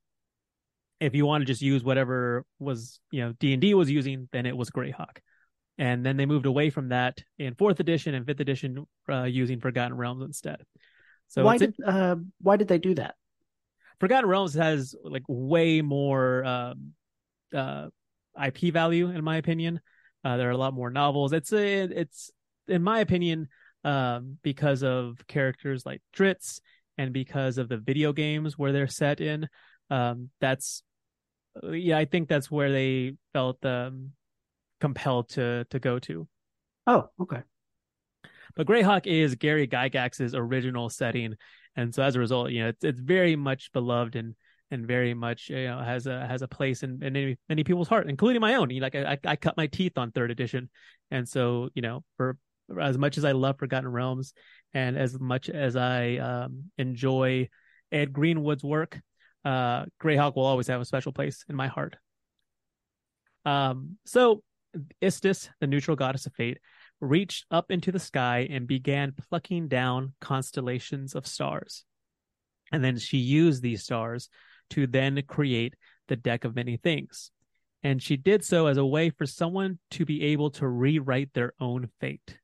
if 1.01 1.15
you 1.15 1.27
want 1.27 1.43
to 1.43 1.47
just 1.47 1.63
use 1.63 1.85
whatever 1.85 2.45
was, 2.59 3.01
you 3.11 3.23
know, 3.23 3.33
D 3.39 3.53
and 3.53 3.61
D 3.61 3.75
was 3.75 3.91
using, 3.91 4.29
then 4.33 4.47
it 4.47 4.57
was 4.57 4.71
Greyhawk. 4.71 5.19
And 5.79 6.05
then 6.05 6.17
they 6.17 6.27
moved 6.27 6.47
away 6.47 6.71
from 6.71 6.89
that 6.89 7.19
in 7.39 7.55
fourth 7.55 7.81
edition 7.81 8.15
and 8.15 8.27
fifth 8.27 8.41
edition, 8.41 8.87
uh, 9.09 9.25
using 9.25 9.61
Forgotten 9.61 9.97
Realms 9.97 10.23
instead. 10.23 10.63
So 11.29 11.45
why 11.45 11.59
did 11.59 11.75
uh, 11.85 12.17
why 12.41 12.57
did 12.57 12.69
they 12.69 12.79
do 12.79 12.95
that? 12.95 13.15
Forgotten 14.01 14.29
Realms 14.29 14.55
has 14.55 14.95
like 15.03 15.25
way 15.27 15.81
more 15.81 16.45
um, 16.45 16.93
uh, 17.55 17.89
IP 18.43 18.73
value, 18.73 19.11
in 19.11 19.25
my 19.25 19.37
opinion. 19.37 19.81
Uh, 20.25 20.37
there 20.37 20.49
are 20.49 20.53
a 20.53 20.57
lot 20.57 20.75
more 20.75 20.91
novels. 20.91 21.33
It's 21.33 21.53
a, 21.53 21.83
it's 21.83 22.31
in 22.69 22.83
my 22.83 23.01
opinion 23.01 23.49
um, 23.85 24.39
because 24.43 24.83
of 24.83 25.19
characters 25.29 25.87
like 25.87 26.03
Drizzt 26.15 26.61
and 26.99 27.12
because 27.12 27.59
of 27.59 27.69
the 27.69 27.79
video 27.79 28.12
games 28.12 28.59
where 28.59 28.73
they're 28.73 28.89
set 28.89 29.21
in. 29.21 29.49
Um, 29.91 30.31
that's 30.41 30.83
yeah, 31.62 31.97
I 31.97 32.05
think 32.05 32.29
that's 32.29 32.51
where 32.51 32.71
they 32.71 33.15
felt 33.33 33.65
um, 33.65 34.12
compelled 34.81 35.31
to 35.31 35.65
to 35.71 35.79
go 35.79 35.99
to. 36.01 36.29
Oh, 36.87 37.09
okay. 37.21 37.43
But 38.55 38.67
Greyhawk 38.67 39.07
is 39.07 39.35
Gary 39.35 39.67
Gygax's 39.67 40.35
original 40.35 40.89
setting, 40.89 41.35
and 41.75 41.95
so 41.95 42.03
as 42.03 42.17
a 42.17 42.21
result, 42.21 42.51
you 42.51 42.63
know, 42.63 42.69
it's 42.69 42.85
it's 42.85 43.01
very 43.01 43.37
much 43.37 43.73
beloved 43.73 44.17
and 44.17 44.35
and 44.71 44.87
very 44.87 45.15
much 45.15 45.49
you 45.49 45.65
know 45.65 45.79
has 45.79 46.07
a 46.07 46.27
has 46.27 46.43
a 46.43 46.49
place 46.49 46.83
in, 46.83 47.03
in 47.03 47.13
many, 47.13 47.39
many 47.49 47.65
people's 47.65 47.89
heart, 47.89 48.09
including 48.09 48.41
my 48.41 48.55
own. 48.55 48.71
You 48.71 48.81
know, 48.81 48.87
like 48.87 48.95
I, 48.95 49.19
I 49.25 49.37
cut 49.37 49.57
my 49.57 49.67
teeth 49.67 49.99
on 49.99 50.13
third 50.13 50.31
edition, 50.31 50.69
and 51.11 51.29
so 51.29 51.70
you 51.75 51.83
know, 51.83 52.05
for 52.16 52.37
as 52.81 52.99
much 52.99 53.16
as 53.16 53.25
I 53.25 53.33
love 53.33 53.59
Forgotten 53.59 53.91
Realms, 53.91 54.33
and 54.75 54.97
as 54.97 55.18
much 55.18 55.49
as 55.49 55.77
I 55.77 56.16
um, 56.16 56.64
enjoy 56.79 57.49
Ed 57.93 58.12
Greenwood's 58.12 58.64
work, 58.64 59.01
uh, 59.45 59.85
Greyhawk 60.03 60.35
will 60.37 60.47
always 60.47 60.66
have 60.66 60.81
a 60.81 60.85
special 60.85 61.12
place 61.12 61.45
in 61.49 61.55
my 61.55 61.68
heart. 61.68 61.97
Um, 63.45 63.97
so 64.05 64.43
Istus, 65.01 65.49
the 65.61 65.68
neutral 65.68 65.97
goddess 65.97 66.27
of 66.27 66.35
fate, 66.35 66.59
reached 67.01 67.44
up 67.51 67.70
into 67.70 67.92
the 67.92 67.99
sky 67.99 68.47
and 68.51 68.66
began 68.66 69.12
plucking 69.28 69.68
down 69.68 70.14
constellations 70.20 71.14
of 71.14 71.26
stars. 71.26 71.84
And 72.72 72.82
then 72.82 72.99
she 72.99 73.18
used 73.18 73.62
these 73.62 73.82
stars 73.82 74.28
to 74.70 74.86
then 74.86 75.22
create 75.26 75.74
the 76.09 76.16
deck 76.16 76.44
of 76.44 76.57
many 76.57 76.76
things. 76.76 77.30
And 77.82 78.03
she 78.03 78.16
did 78.16 78.44
so 78.44 78.66
as 78.66 78.78
a 78.78 78.86
way 78.86 79.11
for 79.11 79.26
someone 79.26 79.78
to 79.92 80.05
be 80.05 80.24
able 80.24 80.51
to 80.53 80.66
rewrite 80.66 81.32
their 81.34 81.53
own 81.61 81.88
fate, 82.01 82.38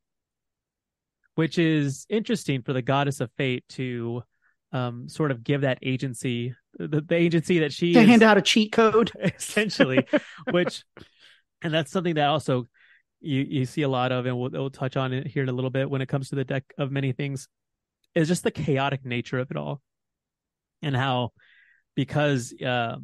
which 1.35 1.59
is 1.59 2.07
interesting 2.09 2.63
for 2.63 2.73
the 2.73 2.83
goddess 2.83 3.21
of 3.21 3.31
fate 3.37 3.65
to 3.71 4.23
um, 4.73 5.09
sort 5.09 5.31
of 5.31 5.43
give 5.43 5.63
that 5.63 5.79
agency, 5.83 6.55
the, 6.79 7.01
the 7.01 7.17
agency 7.17 7.59
that 7.61 7.73
she 7.73 7.93
to 7.95 8.01
is, 8.01 8.07
hand 8.07 8.23
out 8.23 8.39
a 8.39 8.43
cheat 8.43 8.73
code, 8.73 9.11
essentially, 9.21 10.07
which 10.51 10.85
and 11.63 11.73
that's 11.73 11.91
something 11.91 12.15
that 12.15 12.29
also 12.29 12.67
you 13.23 13.47
you 13.49 13.65
see 13.67 13.83
a 13.83 13.89
lot 13.89 14.13
of, 14.13 14.27
and 14.27 14.39
we'll, 14.39 14.51
we'll 14.51 14.71
touch 14.71 14.97
on 14.97 15.13
it 15.13 15.27
here 15.27 15.43
in 15.43 15.49
a 15.49 15.53
little 15.53 15.71
bit 15.71 15.89
when 15.89 16.03
it 16.03 16.09
comes 16.09 16.29
to 16.31 16.35
the 16.35 16.45
deck 16.45 16.65
of 16.79 16.91
many 16.91 17.13
things, 17.13 17.49
is 18.15 18.29
just 18.29 18.45
the 18.45 18.51
chaotic 18.51 19.05
nature 19.05 19.39
of 19.39 19.51
it 19.51 19.57
all, 19.57 19.81
and 20.83 20.97
how 20.97 21.31
because 21.95 22.53
uh, 22.65 22.97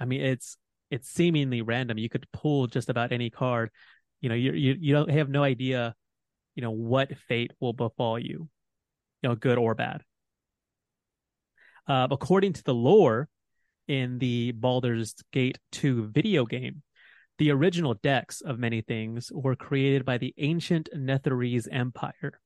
I 0.00 0.04
mean 0.04 0.20
it's 0.20 0.56
it's 0.90 1.08
seemingly 1.08 1.62
random. 1.62 1.98
You 1.98 2.08
could 2.08 2.26
pull 2.32 2.66
just 2.66 2.88
about 2.88 3.12
any 3.12 3.30
card. 3.30 3.70
You 4.20 4.28
know, 4.28 4.34
you 4.34 4.52
you 4.52 4.76
you 4.78 4.94
don't 4.94 5.10
have 5.10 5.28
no 5.28 5.42
idea, 5.42 5.94
you 6.54 6.62
know, 6.62 6.70
what 6.70 7.16
fate 7.28 7.52
will 7.60 7.72
befall 7.72 8.18
you, 8.18 8.48
you 9.22 9.28
know, 9.28 9.34
good 9.34 9.58
or 9.58 9.74
bad. 9.74 10.02
Uh, 11.88 12.08
according 12.10 12.52
to 12.54 12.64
the 12.64 12.74
lore 12.74 13.28
in 13.86 14.18
the 14.18 14.52
Baldur's 14.52 15.14
Gate 15.32 15.58
2 15.72 16.08
video 16.08 16.44
game, 16.44 16.82
the 17.38 17.50
original 17.50 17.94
decks 17.94 18.40
of 18.40 18.58
many 18.58 18.80
things 18.80 19.30
were 19.32 19.56
created 19.56 20.04
by 20.04 20.18
the 20.18 20.34
ancient 20.38 20.88
Netherese 20.94 21.68
Empire. 21.70 22.40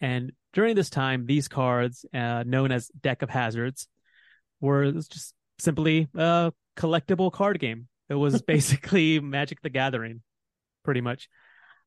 And 0.00 0.32
during 0.52 0.74
this 0.74 0.90
time, 0.90 1.26
these 1.26 1.48
cards, 1.48 2.04
uh, 2.12 2.42
known 2.46 2.72
as 2.72 2.88
Deck 3.00 3.22
of 3.22 3.30
Hazards, 3.30 3.86
were 4.60 4.90
just 4.92 5.34
simply 5.58 6.08
a 6.14 6.52
collectible 6.76 7.32
card 7.32 7.60
game. 7.60 7.88
It 8.08 8.14
was 8.14 8.42
basically 8.54 9.20
Magic 9.20 9.60
the 9.62 9.70
Gathering, 9.70 10.22
pretty 10.84 11.00
much. 11.00 11.28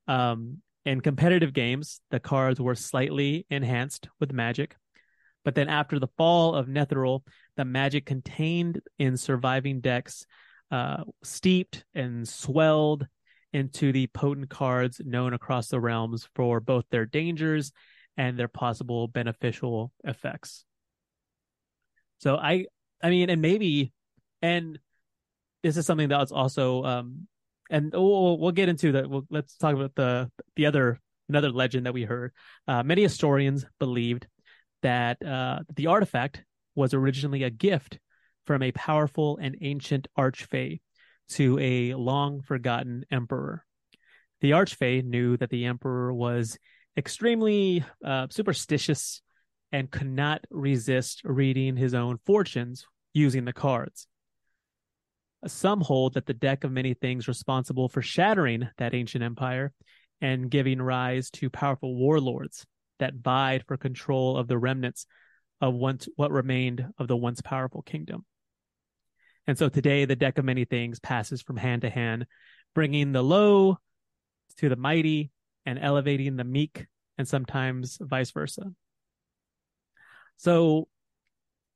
Um, 0.08 0.62
in 0.86 1.02
competitive 1.02 1.54
games, 1.54 2.02
the 2.12 2.20
cards 2.20 2.60
were 2.60 2.76
slightly 2.76 3.46
enhanced 3.50 4.10
with 4.20 4.34
magic. 4.34 4.76
But 5.46 5.56
then 5.56 5.70
after 5.70 6.00
the 6.00 6.10
fall 6.18 6.56
of 6.56 6.68
Netheril, 6.68 7.22
the 7.58 7.66
magic 7.66 8.06
contained 8.06 8.82
in 8.98 9.18
surviving 9.18 9.82
decks 9.82 10.26
uh, 10.74 11.04
steeped 11.24 11.86
and 11.94 12.28
swelled 12.28 13.06
into 13.54 13.92
the 13.92 14.08
potent 14.08 14.50
cards 14.50 15.00
known 15.06 15.34
across 15.34 15.68
the 15.68 15.80
realms 15.80 16.28
for 16.34 16.60
both 16.60 16.84
their 16.90 17.06
dangers 17.06 17.72
and 18.18 18.40
their 18.40 18.48
possible 18.48 19.08
beneficial 19.08 19.92
effects. 20.04 20.66
So 22.18 22.38
I 22.38 22.66
I 23.04 23.12
mean 23.12 23.30
and 23.30 23.40
maybe 23.40 23.94
and 24.42 24.80
this 25.62 25.78
is 25.78 25.86
something 25.86 26.10
that's 26.10 26.32
also 26.32 26.84
um 26.84 27.28
and 27.70 27.92
we'll, 27.94 28.40
we'll 28.40 28.52
get 28.52 28.68
into 28.68 28.94
that 28.94 29.08
we'll, 29.08 29.28
let's 29.30 29.56
talk 29.58 29.76
about 29.76 29.94
the 29.94 30.32
the 30.56 30.66
other 30.66 31.00
another 31.30 31.52
legend 31.52 31.86
that 31.86 31.94
we 31.94 32.04
heard 32.04 32.32
uh, 32.68 32.82
many 32.82 33.04
historians 33.04 33.64
believed 33.80 34.26
that 34.82 35.24
uh, 35.24 35.60
the 35.76 35.88
artifact 35.88 36.44
was 36.74 36.96
originally 36.96 37.44
a 37.44 37.52
gift 37.52 38.00
from 38.46 38.62
a 38.62 38.72
powerful 38.72 39.38
and 39.42 39.58
ancient 39.62 40.08
archfey 40.18 40.82
to 41.30 41.58
a 41.60 41.94
long 41.94 42.42
forgotten 42.42 43.06
emperor. 43.12 43.66
The 44.42 44.52
archfey 44.52 45.04
knew 45.04 45.38
that 45.38 45.50
the 45.50 45.66
emperor 45.66 46.14
was 46.14 46.58
extremely 46.98 47.84
uh, 48.06 48.28
superstitious 48.30 49.22
and 49.72 49.90
could 49.90 50.12
not 50.12 50.46
resist 50.52 51.22
reading 51.24 51.76
his 51.76 51.94
own 51.94 52.20
fortunes 52.26 52.86
using 53.14 53.46
the 53.46 53.54
cards. 53.54 54.08
Some 55.46 55.82
hold 55.82 56.14
that 56.14 56.26
the 56.26 56.34
deck 56.34 56.64
of 56.64 56.72
many 56.72 56.94
things 56.94 57.28
responsible 57.28 57.90
for 57.90 58.02
shattering 58.02 58.70
that 58.78 58.94
ancient 58.94 59.24
empire 59.24 59.74
and 60.22 60.50
giving 60.50 60.82
rise 60.82 61.30
to 61.32 61.50
powerful 61.50 61.96
warlords 61.96 62.66
that 63.00 63.16
vied 63.16 63.66
for 63.68 63.76
control 63.76 64.38
of 64.38 64.48
the 64.48 64.58
remnants 64.58 65.06
of 65.60 65.74
once 65.74 66.08
what 66.16 66.32
remained 66.32 66.86
of 66.98 67.08
the 67.08 67.18
once 67.18 67.42
powerful 67.42 67.82
kingdom. 67.82 68.26
And 69.48 69.58
so 69.58 69.70
today, 69.70 70.06
the 70.06 70.16
deck 70.16 70.38
of 70.38 70.46
many 70.46 70.66
things 70.66 71.00
passes 71.00 71.42
from 71.42 71.58
hand 71.58 71.82
to 71.82 71.90
hand, 71.90 72.26
bringing 72.74 73.12
the 73.12 73.24
low 73.24 73.78
to 74.58 74.70
the 74.70 74.76
mighty 74.76 75.32
and 75.66 75.80
elevating 75.80 76.36
the 76.36 76.44
meek, 76.44 76.86
and 77.18 77.28
sometimes 77.28 77.98
vice 78.02 78.32
versa. 78.32 78.72
So 80.38 80.88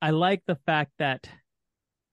I 0.01 0.11
like 0.11 0.43
the 0.45 0.57
fact 0.65 0.91
that 0.99 1.29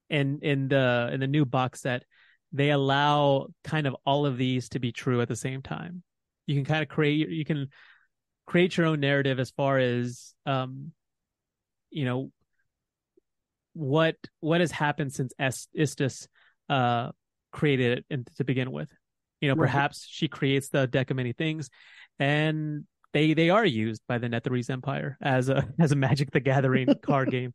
in 0.09 0.39
in 0.41 0.67
the 0.67 1.09
in 1.11 1.19
the 1.19 1.27
new 1.27 1.45
box 1.45 1.81
set 1.81 2.03
they 2.51 2.69
allow 2.69 3.47
kind 3.63 3.87
of 3.87 3.95
all 4.05 4.25
of 4.25 4.37
these 4.37 4.69
to 4.69 4.79
be 4.79 4.91
true 4.91 5.19
at 5.21 5.27
the 5.27 5.35
same 5.35 5.61
time. 5.61 6.03
You 6.47 6.55
can 6.55 6.63
kind 6.63 6.81
of 6.81 6.87
create 6.87 7.29
you 7.29 7.43
can 7.43 7.67
create 8.45 8.77
your 8.77 8.85
own 8.85 8.99
narrative 8.99 9.39
as 9.39 9.51
far 9.51 9.77
as 9.77 10.33
um 10.45 10.91
you 11.89 12.05
know 12.05 12.31
what 13.75 14.15
what 14.39 14.61
has 14.61 14.71
happened 14.71 15.13
since 15.13 15.33
Istus 15.39 16.27
uh 16.69 17.11
created 17.51 17.99
it 17.99 18.05
in, 18.09 18.25
to 18.37 18.43
begin 18.43 18.71
with. 18.71 18.89
You 19.41 19.49
know, 19.49 19.55
right. 19.55 19.67
perhaps 19.67 20.07
she 20.09 20.27
creates 20.27 20.69
the 20.69 20.87
deck 20.87 21.11
of 21.11 21.17
many 21.17 21.33
things, 21.33 21.69
and 22.17 22.85
they 23.13 23.33
they 23.33 23.49
are 23.49 23.65
used 23.65 24.01
by 24.07 24.17
the 24.17 24.27
Netherese 24.27 24.69
Empire 24.69 25.17
as 25.21 25.49
a 25.49 25.67
as 25.79 25.91
a 25.91 25.95
Magic 25.95 26.31
the 26.31 26.39
Gathering 26.39 26.87
card 27.01 27.31
game, 27.31 27.53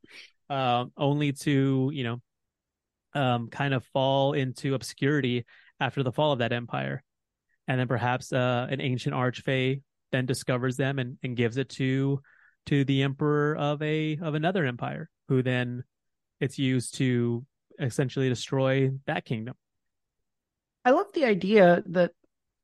um, 0.49 0.93
only 0.97 1.33
to 1.33 1.91
you 1.93 2.05
know, 2.05 2.17
um, 3.15 3.49
kind 3.49 3.75
of 3.75 3.85
fall 3.93 4.35
into 4.35 4.75
obscurity 4.75 5.47
after 5.81 6.03
the 6.03 6.13
fall 6.13 6.33
of 6.33 6.41
that 6.41 6.53
empire, 6.53 7.03
and 7.67 7.81
then 7.81 7.89
perhaps 7.89 8.33
uh, 8.33 8.67
an 8.71 8.81
ancient 8.81 9.15
archfey 9.15 9.83
then 10.13 10.27
discovers 10.27 10.77
them 10.77 10.99
and, 10.99 11.19
and 11.23 11.37
gives 11.37 11.57
it 11.57 11.69
to 11.69 12.21
to 12.67 12.85
the 12.85 13.03
emperor 13.03 13.57
of 13.57 13.81
a 13.83 14.19
of 14.23 14.35
another 14.35 14.67
empire, 14.67 15.09
who 15.29 15.43
then 15.43 15.83
it's 16.41 16.59
used 16.59 16.97
to 16.97 17.45
essentially 17.79 18.29
destroy 18.29 18.91
that 19.07 19.25
kingdom. 19.25 19.55
I 20.85 20.91
love 20.91 21.13
the 21.13 21.25
idea 21.25 21.83
that 21.87 22.13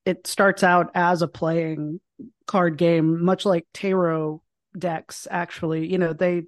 it 0.05 0.27
starts 0.27 0.63
out 0.63 0.91
as 0.95 1.23
a 1.23 1.29
playing 1.29 2.01
card 2.47 2.79
game, 2.79 3.25
much 3.25 3.45
like 3.45 3.67
tarot 3.75 4.43
decks. 4.77 5.27
Actually, 5.31 5.91
you 5.91 5.99
know, 5.99 6.13
they 6.13 6.45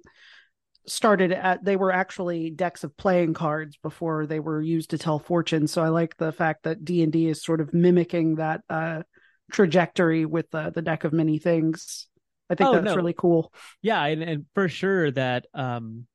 started 0.87 1.31
at 1.31 1.63
they 1.63 1.75
were 1.75 1.91
actually 1.91 2.49
decks 2.49 2.83
of 2.83 2.97
playing 2.97 3.33
cards 3.33 3.77
before 3.77 4.25
they 4.25 4.39
were 4.39 4.61
used 4.61 4.91
to 4.91 4.97
tell 4.97 5.19
fortunes. 5.19 5.71
So 5.71 5.83
I 5.83 5.89
like 5.89 6.17
the 6.17 6.31
fact 6.31 6.63
that 6.63 6.83
D 6.83 7.03
and 7.03 7.11
D 7.11 7.27
is 7.27 7.43
sort 7.43 7.61
of 7.61 7.73
mimicking 7.73 8.35
that 8.35 8.61
uh, 8.69 9.03
trajectory 9.51 10.25
with 10.25 10.53
uh, 10.55 10.71
the 10.71 10.81
deck 10.81 11.03
of 11.03 11.13
many 11.13 11.37
things. 11.37 12.07
I 12.49 12.55
think 12.55 12.69
oh, 12.69 12.73
that's 12.73 12.85
no. 12.85 12.95
really 12.95 13.13
cool. 13.13 13.53
Yeah, 13.81 14.03
and, 14.03 14.23
and 14.23 14.45
for 14.55 14.67
sure 14.67 15.11
that 15.11 15.45
um, 15.53 16.07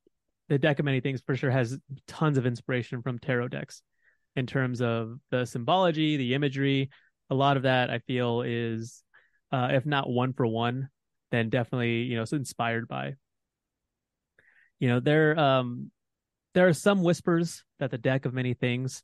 the 0.49 0.59
deck 0.59 0.79
of 0.79 0.85
many 0.85 0.99
things 0.99 1.21
for 1.25 1.35
sure 1.35 1.51
has 1.51 1.77
tons 2.07 2.37
of 2.37 2.45
inspiration 2.45 3.01
from 3.01 3.19
tarot 3.19 3.49
decks 3.49 3.81
in 4.35 4.45
terms 4.45 4.81
of 4.81 5.17
the 5.31 5.45
symbology, 5.45 6.17
the 6.17 6.33
imagery. 6.33 6.89
A 7.29 7.35
lot 7.35 7.57
of 7.57 7.63
that 7.63 7.89
I 7.89 7.99
feel 7.99 8.41
is, 8.41 9.03
uh, 9.51 9.69
if 9.71 9.85
not 9.85 10.09
one 10.09 10.33
for 10.33 10.45
one, 10.45 10.89
then 11.31 11.49
definitely 11.49 12.03
you 12.03 12.15
know 12.15 12.23
it's 12.23 12.33
inspired 12.33 12.87
by. 12.87 13.15
You 14.79 14.89
know 14.89 14.99
there 14.99 15.37
um 15.39 15.91
there 16.53 16.67
are 16.67 16.73
some 16.73 17.03
whispers 17.03 17.63
that 17.79 17.91
the 17.91 17.97
deck 17.97 18.25
of 18.25 18.33
many 18.33 18.53
things 18.53 19.03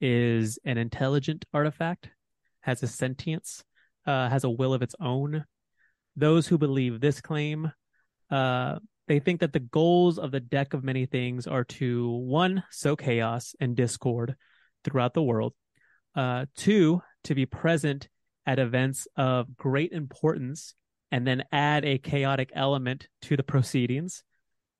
is 0.00 0.58
an 0.64 0.78
intelligent 0.78 1.44
artifact, 1.54 2.10
has 2.60 2.82
a 2.82 2.86
sentience, 2.86 3.64
uh, 4.06 4.28
has 4.28 4.44
a 4.44 4.50
will 4.50 4.74
of 4.74 4.82
its 4.82 4.94
own. 5.00 5.44
Those 6.16 6.46
who 6.46 6.58
believe 6.58 7.00
this 7.00 7.20
claim 7.20 7.72
uh, 8.30 8.78
they 9.12 9.20
think 9.20 9.40
that 9.40 9.52
the 9.52 9.60
goals 9.60 10.18
of 10.18 10.30
the 10.30 10.40
deck 10.40 10.72
of 10.72 10.82
many 10.82 11.04
things 11.04 11.46
are 11.46 11.64
to 11.64 12.08
one, 12.10 12.64
sow 12.70 12.96
chaos 12.96 13.54
and 13.60 13.76
discord 13.76 14.36
throughout 14.84 15.12
the 15.12 15.22
world, 15.22 15.52
uh, 16.16 16.46
two, 16.56 17.02
to 17.24 17.34
be 17.34 17.44
present 17.44 18.08
at 18.46 18.58
events 18.58 19.06
of 19.14 19.54
great 19.54 19.92
importance 19.92 20.74
and 21.10 21.26
then 21.26 21.44
add 21.52 21.84
a 21.84 21.98
chaotic 21.98 22.50
element 22.54 23.06
to 23.20 23.36
the 23.36 23.42
proceedings 23.42 24.24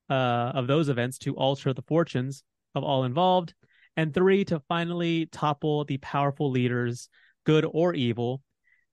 uh, 0.08 0.52
of 0.54 0.66
those 0.66 0.88
events 0.88 1.18
to 1.18 1.36
alter 1.36 1.74
the 1.74 1.82
fortunes 1.82 2.42
of 2.74 2.82
all 2.82 3.04
involved, 3.04 3.52
and 3.98 4.14
three, 4.14 4.46
to 4.46 4.62
finally 4.66 5.26
topple 5.26 5.84
the 5.84 5.98
powerful 5.98 6.50
leaders, 6.50 7.10
good 7.44 7.66
or 7.70 7.92
evil, 7.92 8.40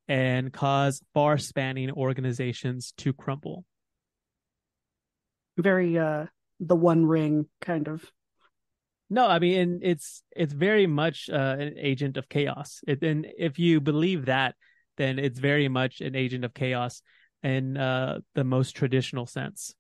and 0.06 0.52
cause 0.52 1.02
far 1.14 1.38
spanning 1.38 1.90
organizations 1.92 2.94
to 2.98 3.14
crumble 3.14 3.64
very 5.60 5.98
uh 5.98 6.26
the 6.60 6.76
one 6.76 7.06
ring 7.06 7.46
kind 7.62 7.88
of. 7.88 8.04
No 9.10 9.28
i 9.28 9.40
mean 9.40 9.60
and 9.60 9.84
it's 9.84 10.24
it's 10.36 10.54
very 10.54 10.88
much 10.88 11.30
uh, 11.30 11.56
an 11.60 11.76
agent 11.78 12.18
of 12.18 12.30
chaos. 12.30 12.82
It, 12.88 13.04
and 13.04 13.28
if 13.38 13.60
you 13.60 13.82
believe 13.82 14.26
that 14.26 14.56
then 14.98 15.20
it's 15.20 15.40
very 15.40 15.68
much 15.68 16.02
an 16.02 16.16
agent 16.16 16.46
of 16.46 16.54
chaos 16.54 17.02
in 17.44 17.78
uh 17.78 18.20
the 18.36 18.44
most 18.44 18.76
traditional 18.76 19.26
sense. 19.26 19.74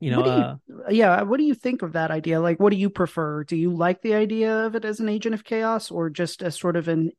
You 0.00 0.12
know 0.12 0.24
you, 0.24 0.32
uh, 0.32 0.56
yeah 0.90 1.22
what 1.22 1.38
do 1.38 1.44
you 1.44 1.54
think 1.54 1.82
of 1.82 1.92
that 1.92 2.10
idea? 2.10 2.40
Like 2.40 2.58
what 2.58 2.70
do 2.70 2.76
you 2.76 2.90
prefer? 2.90 3.44
Do 3.44 3.56
you 3.56 3.74
like 3.74 4.02
the 4.02 4.14
idea 4.14 4.66
of 4.66 4.74
it 4.74 4.84
as 4.84 5.00
an 5.00 5.08
agent 5.08 5.34
of 5.34 5.44
chaos 5.44 5.90
or 5.90 6.10
just 6.10 6.42
as 6.42 6.58
sort 6.58 6.76
of 6.76 6.88
an 6.88 7.12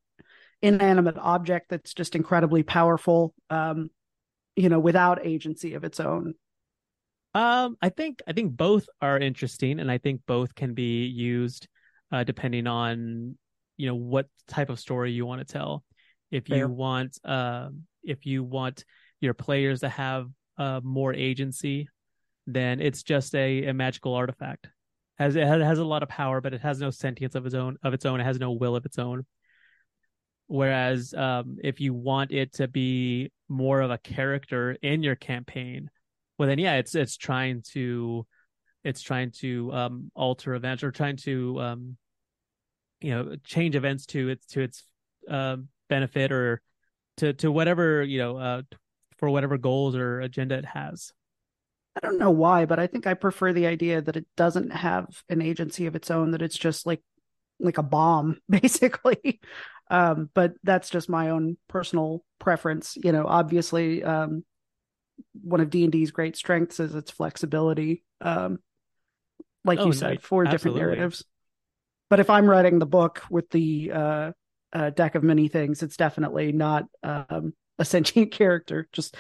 inanimate 0.62 1.18
object 1.18 1.70
that's 1.70 1.94
just 1.94 2.16
incredibly 2.16 2.62
powerful 2.62 3.34
um 3.50 3.90
you 4.56 4.70
know 4.70 4.80
without 4.80 5.26
agency 5.26 5.74
of 5.74 5.84
its 5.84 6.00
own 6.00 6.36
um, 7.34 7.78
I 7.82 7.90
think 7.90 8.22
I 8.28 8.34
think 8.34 8.56
both 8.56 8.88
are 9.02 9.18
interesting, 9.18 9.80
and 9.80 9.90
I 9.90 9.98
think 9.98 10.22
both 10.28 10.54
can 10.56 10.74
be 10.74 11.06
used 11.06 11.68
uh, 12.12 12.24
depending 12.24 12.68
on 12.68 13.38
you 13.78 13.88
know 13.88 13.96
what 13.96 14.28
type 14.48 14.70
of 14.70 14.80
story 14.80 15.12
you 15.12 15.26
want 15.26 15.46
to 15.46 15.52
tell. 15.52 15.84
If 16.30 16.50
you 16.50 16.68
want, 16.68 17.18
uh, 17.26 17.70
if 18.04 18.26
you 18.26 18.44
want 18.44 18.86
your 19.20 19.34
players 19.34 19.82
to 19.82 19.90
have 19.90 20.28
uh, 20.58 20.80
more 20.84 21.14
agency, 21.14 21.88
then 22.48 22.82
it's 22.82 23.04
just 23.04 23.36
a, 23.36 23.66
a 23.66 23.74
magical 23.74 24.14
artifact. 24.14 24.68
Has 25.18 25.36
it 25.36 25.46
has, 25.46 25.62
it 25.62 25.66
has 25.66 25.80
a 25.80 25.86
lot 25.86 26.04
of 26.04 26.10
power, 26.10 26.42
but 26.42 26.54
it 26.54 26.62
has 26.62 26.80
no 26.80 26.90
sentience 26.90 27.36
of 27.36 27.46
its 27.46 27.56
own. 27.56 27.78
Of 27.84 27.94
its 27.94 28.06
own, 28.06 28.20
it 28.20 28.24
has 28.24 28.40
no 28.40 28.52
will 28.52 28.76
of 28.76 28.86
its 28.86 28.98
own. 28.98 29.26
Whereas, 30.48 31.14
um, 31.14 31.58
if 31.64 31.80
you 31.80 31.94
want 31.94 32.32
it 32.32 32.54
to 32.54 32.68
be 32.68 33.32
more 33.48 33.80
of 33.80 33.92
a 33.92 33.98
character 33.98 34.76
in 34.82 35.02
your 35.02 35.16
campaign, 35.16 35.90
well, 36.42 36.48
then 36.48 36.58
yeah, 36.58 36.78
it's 36.78 36.96
it's 36.96 37.18
trying 37.18 37.62
to 37.74 38.26
it's 38.84 39.04
trying 39.04 39.30
to 39.30 39.72
um, 39.74 40.12
alter 40.16 40.56
events 40.56 40.82
or 40.82 40.90
trying 40.90 41.18
to 41.18 41.62
um, 41.62 41.98
you 43.00 43.12
know 43.12 43.36
change 43.44 43.76
events 43.76 44.08
to 44.08 44.30
its 44.30 44.48
to 44.48 44.62
its 44.62 44.84
uh, 45.30 45.58
benefit 45.88 46.32
or 46.32 46.64
to 47.18 47.34
to 47.34 47.52
whatever 47.52 48.02
you 48.02 48.18
know 48.18 48.38
uh, 48.38 48.62
for 49.20 49.30
whatever 49.30 49.60
goals 49.60 49.96
or 49.96 50.20
agenda 50.22 50.58
it 50.58 50.66
has. 50.66 51.14
I 51.96 52.00
don't 52.08 52.18
know 52.18 52.32
why, 52.32 52.66
but 52.66 52.80
I 52.80 52.88
think 52.88 53.06
I 53.06 53.14
prefer 53.14 53.54
the 53.54 53.68
idea 53.68 54.02
that 54.02 54.18
it 54.18 54.26
doesn't 54.36 54.72
have 54.72 55.06
an 55.30 55.44
agency 55.44 55.86
of 55.86 55.96
its 55.96 56.10
own, 56.10 56.32
that 56.32 56.42
it's 56.42 56.58
just 56.58 56.88
like 56.88 57.04
like 57.60 57.78
a 57.78 57.84
bomb, 57.84 58.40
basically. 58.50 59.42
Um, 59.92 60.32
but 60.34 60.54
that's 60.64 60.90
just 60.90 61.08
my 61.08 61.30
own 61.30 61.58
personal 61.68 62.26
preference. 62.40 62.98
You 62.98 63.12
know, 63.12 63.28
obviously, 63.28 64.04
um, 64.04 64.44
one 65.42 65.62
of 65.62 65.70
D 65.70 65.84
and 65.84 65.92
D's 65.92 66.12
great 66.12 66.36
strengths 66.36 66.80
is 66.80 66.96
its 66.96 67.12
flexibility. 67.12 68.04
Um, 68.20 68.60
like 69.64 69.80
Oh, 69.80 69.88
you 69.88 69.94
said, 69.94 70.22
for 70.22 70.44
different 70.44 70.78
absolutely. 70.78 70.82
narratives. 70.82 71.26
But 72.10 72.20
if 72.20 72.30
I'm 72.30 72.50
writing 72.50 72.80
the 72.80 72.86
book 72.86 73.24
with 73.30 73.50
the 73.52 73.92
uh, 73.94 74.32
uh, 74.74 74.90
deck 74.90 75.16
of 75.16 75.24
many 75.24 75.48
things, 75.48 75.82
it's 75.84 75.98
definitely 75.98 76.52
not 76.52 76.86
um, 77.04 77.54
a 77.80 77.86
sentient 77.86 78.32
character. 78.34 78.88
Just 78.92 79.16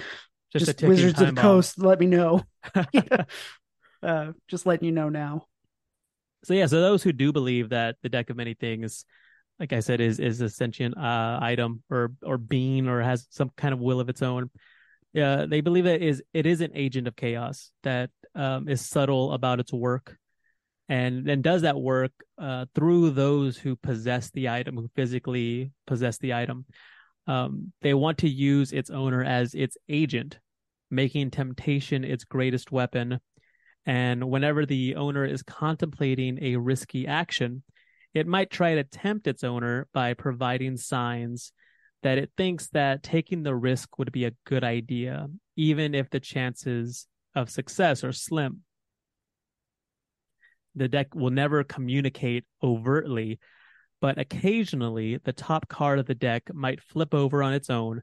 Just, 0.51 0.65
just 0.65 0.81
Wizards 0.83 1.21
of 1.21 1.27
the 1.27 1.33
bomb. 1.33 1.43
Coast, 1.43 1.79
let 1.79 1.99
me 1.99 2.07
know. 2.07 2.43
Uh, 4.03 4.31
just 4.47 4.65
letting 4.65 4.85
you 4.85 4.91
know 4.91 5.09
now. 5.09 5.45
So 6.43 6.55
yeah, 6.55 6.65
so 6.65 6.81
those 6.81 7.03
who 7.03 7.13
do 7.13 7.31
believe 7.31 7.69
that 7.69 7.97
the 8.01 8.09
deck 8.09 8.31
of 8.31 8.35
many 8.35 8.55
things, 8.55 9.05
like 9.59 9.73
I 9.73 9.79
said, 9.79 10.01
is 10.01 10.19
is 10.19 10.41
a 10.41 10.49
sentient 10.49 10.97
uh, 10.97 11.37
item 11.39 11.83
or 11.89 12.11
or 12.23 12.39
being 12.39 12.87
or 12.87 13.01
has 13.01 13.27
some 13.29 13.51
kind 13.55 13.75
of 13.75 13.79
will 13.79 13.99
of 13.99 14.09
its 14.09 14.23
own. 14.23 14.49
Yeah, 15.13 15.45
they 15.47 15.61
believe 15.61 15.85
it 15.85 16.01
is 16.01 16.23
it 16.33 16.45
is 16.45 16.61
an 16.61 16.71
agent 16.73 17.07
of 17.07 17.15
chaos 17.15 17.71
that 17.83 18.11
um, 18.33 18.69
is 18.69 18.87
subtle 18.87 19.33
about 19.33 19.59
its 19.59 19.73
work, 19.73 20.17
and 20.87 21.25
then 21.25 21.41
does 21.41 21.63
that 21.63 21.79
work 21.79 22.11
uh, 22.37 22.65
through 22.73 23.11
those 23.11 23.57
who 23.57 23.75
possess 23.75 24.29
the 24.31 24.49
item, 24.49 24.75
who 24.75 24.89
physically 24.95 25.71
possess 25.85 26.17
the 26.17 26.33
item. 26.33 26.65
Um, 27.27 27.73
they 27.81 27.93
want 27.93 28.19
to 28.19 28.29
use 28.29 28.71
its 28.71 28.89
owner 28.89 29.23
as 29.23 29.53
its 29.53 29.77
agent, 29.89 30.39
making 30.89 31.31
temptation 31.31 32.03
its 32.03 32.23
greatest 32.23 32.71
weapon 32.71 33.19
and 33.85 34.29
whenever 34.29 34.65
the 34.65 34.95
owner 34.95 35.25
is 35.25 35.41
contemplating 35.43 36.43
a 36.43 36.57
risky 36.57 37.07
action, 37.07 37.63
it 38.13 38.27
might 38.27 38.51
try 38.51 38.75
to 38.75 38.83
tempt 38.83 39.27
its 39.27 39.43
owner 39.43 39.87
by 39.93 40.13
providing 40.13 40.77
signs 40.77 41.53
that 42.03 42.17
it 42.17 42.31
thinks 42.35 42.67
that 42.69 43.03
taking 43.03 43.43
the 43.43 43.55
risk 43.55 43.97
would 43.99 44.11
be 44.11 44.25
a 44.25 44.33
good 44.45 44.63
idea, 44.63 45.27
even 45.55 45.93
if 45.93 46.09
the 46.09 46.19
chances 46.19 47.07
of 47.35 47.49
success 47.49 48.03
are 48.03 48.11
slim. 48.11 48.61
The 50.75 50.87
deck 50.87 51.13
will 51.13 51.29
never 51.29 51.63
communicate 51.63 52.45
overtly, 52.63 53.39
but 53.99 54.17
occasionally 54.17 55.17
the 55.17 55.33
top 55.33 55.67
card 55.67 55.99
of 55.99 56.05
the 56.05 56.15
deck 56.15 56.53
might 56.53 56.81
flip 56.81 57.13
over 57.13 57.43
on 57.43 57.53
its 57.53 57.69
own 57.69 58.01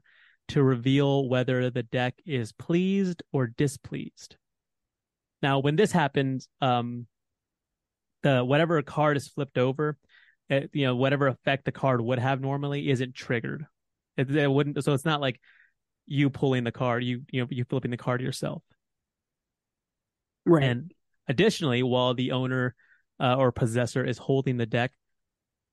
to 0.49 0.63
reveal 0.63 1.27
whether 1.27 1.69
the 1.69 1.83
deck 1.83 2.15
is 2.25 2.51
pleased 2.51 3.21
or 3.31 3.47
displeased. 3.47 4.35
Now, 5.41 5.59
when 5.59 5.75
this 5.75 5.91
happens, 5.91 6.47
um, 6.61 7.07
the 8.23 8.43
whatever 8.43 8.81
card 8.81 9.17
is 9.17 9.27
flipped 9.27 9.57
over, 9.57 9.97
it, 10.49 10.69
you 10.73 10.85
know, 10.85 10.95
whatever 10.95 11.27
effect 11.27 11.65
the 11.65 11.71
card 11.71 12.01
would 12.01 12.19
have 12.19 12.41
normally 12.41 12.89
isn't 12.89 13.15
triggered. 13.15 13.65
It, 14.19 14.35
it 14.35 14.51
wouldn't. 14.51 14.83
So 14.83 14.93
it's 14.93 15.05
not 15.05 15.21
like 15.21 15.39
you 16.05 16.29
pulling 16.29 16.63
the 16.63 16.71
card, 16.71 17.03
you 17.03 17.21
you 17.31 17.41
know, 17.41 17.47
you 17.49 17.63
flipping 17.63 17.91
the 17.91 17.97
card 17.97 18.21
yourself. 18.21 18.63
Right. 20.45 20.63
And 20.63 20.91
additionally, 21.27 21.83
while 21.83 22.13
the 22.13 22.31
owner 22.31 22.75
uh, 23.19 23.35
or 23.35 23.51
possessor 23.51 24.03
is 24.03 24.17
holding 24.17 24.57
the 24.57 24.65
deck, 24.65 24.91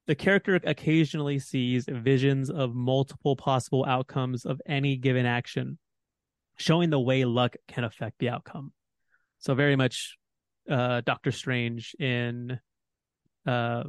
the 0.06 0.14
character 0.14 0.60
occasionally 0.62 1.38
sees 1.38 1.86
visions 1.88 2.50
of 2.50 2.74
multiple 2.74 3.34
possible 3.34 3.84
outcomes 3.88 4.44
of 4.44 4.60
any 4.66 4.96
given 4.96 5.26
action, 5.26 5.78
showing 6.58 6.90
the 6.90 7.00
way 7.00 7.24
luck 7.24 7.56
can 7.66 7.84
affect 7.84 8.18
the 8.18 8.28
outcome. 8.28 8.72
So 9.38 9.54
very 9.54 9.76
much 9.76 10.16
uh, 10.70 11.00
Doctor 11.04 11.32
Strange 11.32 11.94
in 11.98 12.60
uh, 13.46 13.84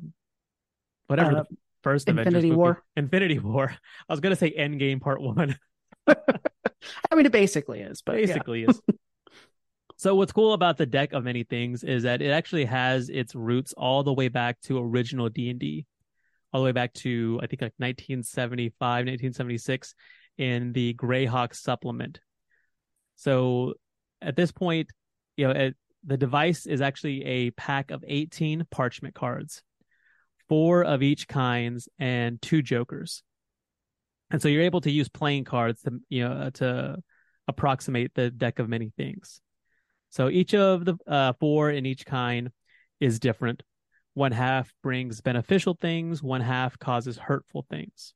whatever 1.08 1.38
Uh, 1.38 1.43
first 1.84 2.09
Avengers 2.09 2.28
Infinity 2.28 2.49
movie- 2.49 2.57
War. 2.57 2.84
Infinity 2.95 3.39
War. 3.39 3.71
I 4.09 4.13
was 4.13 4.19
gonna 4.19 4.36
say 4.36 4.51
Endgame 4.51 5.01
Part 5.01 5.21
One. 5.21 5.57
I 6.07 7.15
mean, 7.15 7.25
it 7.25 7.32
basically 7.32 7.82
is, 7.82 8.01
but 8.01 8.19
yeah. 8.19 8.28
basically 8.28 8.63
is. 8.63 8.82
so 9.97 10.15
what's 10.15 10.32
cool 10.32 10.53
about 10.53 10.78
the 10.78 10.86
deck 10.86 11.13
of 11.13 11.23
many 11.23 11.43
things 11.43 11.84
is 11.84 12.03
that 12.03 12.21
it 12.21 12.30
actually 12.30 12.65
has 12.65 13.09
its 13.09 13.36
roots 13.36 13.73
all 13.73 14.03
the 14.03 14.13
way 14.13 14.28
back 14.28 14.59
to 14.61 14.80
original 14.80 15.30
D&D. 15.30 15.86
All 16.53 16.61
the 16.61 16.65
way 16.65 16.71
back 16.71 16.93
to 16.93 17.39
I 17.43 17.47
think 17.47 17.61
like 17.61 17.73
1975, 17.78 18.80
1976 18.80 19.95
in 20.38 20.71
the 20.71 20.93
Greyhawk 20.93 21.53
supplement. 21.53 22.19
So 23.15 23.73
at 24.21 24.36
this 24.36 24.51
point, 24.51 24.89
you 25.36 25.47
know, 25.47 25.53
it, 25.53 25.75
the 26.05 26.17
device 26.17 26.65
is 26.65 26.82
actually 26.82 27.23
a 27.25 27.51
pack 27.51 27.91
of 27.91 28.03
18 28.07 28.65
parchment 28.71 29.13
cards, 29.13 29.61
four 30.49 30.83
of 30.83 31.03
each 31.03 31.27
kinds 31.27 31.89
and 31.99 32.41
two 32.41 32.61
jokers. 32.61 33.23
And 34.29 34.41
so 34.41 34.47
you're 34.47 34.63
able 34.63 34.81
to 34.81 34.91
use 34.91 35.09
playing 35.09 35.45
cards 35.45 35.81
to, 35.83 35.99
you 36.09 36.27
know, 36.27 36.49
to 36.55 36.97
approximate 37.47 38.13
the 38.13 38.29
deck 38.29 38.59
of 38.59 38.67
many 38.67 38.91
things. 38.97 39.41
So 40.09 40.29
each 40.29 40.53
of 40.53 40.85
the 40.85 40.97
uh, 41.07 41.33
four 41.39 41.69
in 41.69 41.85
each 41.85 42.05
kind 42.05 42.49
is 42.99 43.19
different. 43.19 43.63
One 44.13 44.31
half 44.31 44.73
brings 44.81 45.21
beneficial 45.21 45.77
things, 45.79 46.23
one 46.23 46.41
half 46.41 46.79
causes 46.79 47.17
hurtful 47.17 47.65
things. 47.69 48.13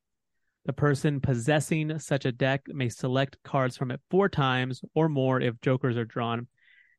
The 0.66 0.74
person 0.74 1.22
possessing 1.22 1.98
such 2.00 2.26
a 2.26 2.32
deck 2.32 2.64
may 2.68 2.90
select 2.90 3.38
cards 3.44 3.78
from 3.78 3.92
it 3.92 4.00
four 4.10 4.30
times 4.30 4.82
or 4.96 5.10
more 5.10 5.40
if 5.40 5.60
jokers 5.62 5.98
are 5.98 6.06
drawn, 6.06 6.48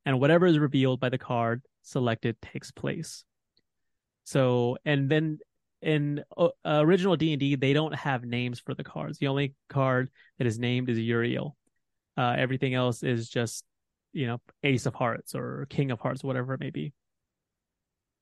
and 0.05 0.21
whatever 0.21 0.47
is 0.47 0.59
revealed 0.59 1.01
by 1.01 1.09
the 1.09 1.19
card 1.19 1.63
selected 1.83 2.41
takes 2.41 2.71
place. 2.71 3.25
So, 4.25 4.79
and 4.85 5.09
then 5.09 5.39
in 5.81 6.23
uh, 6.37 6.49
original 6.65 7.17
D&D, 7.17 7.57
they 7.57 7.73
don't 7.73 7.95
have 7.95 8.25
names 8.25 8.61
for 8.61 8.75
the 8.75 8.85
cards. 8.85 9.19
The 9.19 9.27
only 9.27 9.55
card 9.69 10.11
that 10.39 10.47
is 10.47 10.59
named 10.59 10.89
is 10.89 10.99
Euryale. 10.99 11.55
Uh, 12.17 12.35
everything 12.39 12.75
else 12.75 13.03
is 13.03 13.29
just, 13.29 13.65
you 14.13 14.27
know, 14.27 14.41
Ace 14.63 14.87
of 14.87 14.95
Hearts 14.95 15.35
or 15.35 15.67
King 15.71 15.91
of 15.91 16.01
Hearts, 16.01 16.23
whatever 16.23 16.55
it 16.55 16.61
may 16.61 16.71
be. 16.71 16.93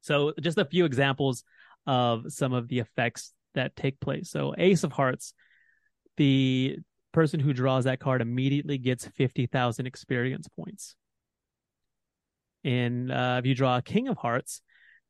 So, 0.00 0.32
just 0.40 0.56
a 0.56 0.64
few 0.64 0.86
examples 0.86 1.44
of 1.86 2.32
some 2.32 2.54
of 2.54 2.68
the 2.68 2.78
effects 2.78 3.32
that 3.54 3.76
take 3.76 4.00
place. 4.00 4.30
So, 4.30 4.54
Ace 4.56 4.84
of 4.84 4.92
Hearts, 4.92 5.34
the 6.16 6.78
person 7.12 7.40
who 7.40 7.52
draws 7.52 7.84
that 7.84 8.00
card 8.00 8.22
immediately 8.22 8.78
gets 8.78 9.06
50,000 9.06 9.86
experience 9.86 10.48
points. 10.48 10.94
And 12.64 13.10
uh, 13.10 13.36
if 13.40 13.46
you 13.46 13.54
draw 13.54 13.76
a 13.78 13.82
King 13.82 14.08
of 14.08 14.16
Hearts, 14.16 14.62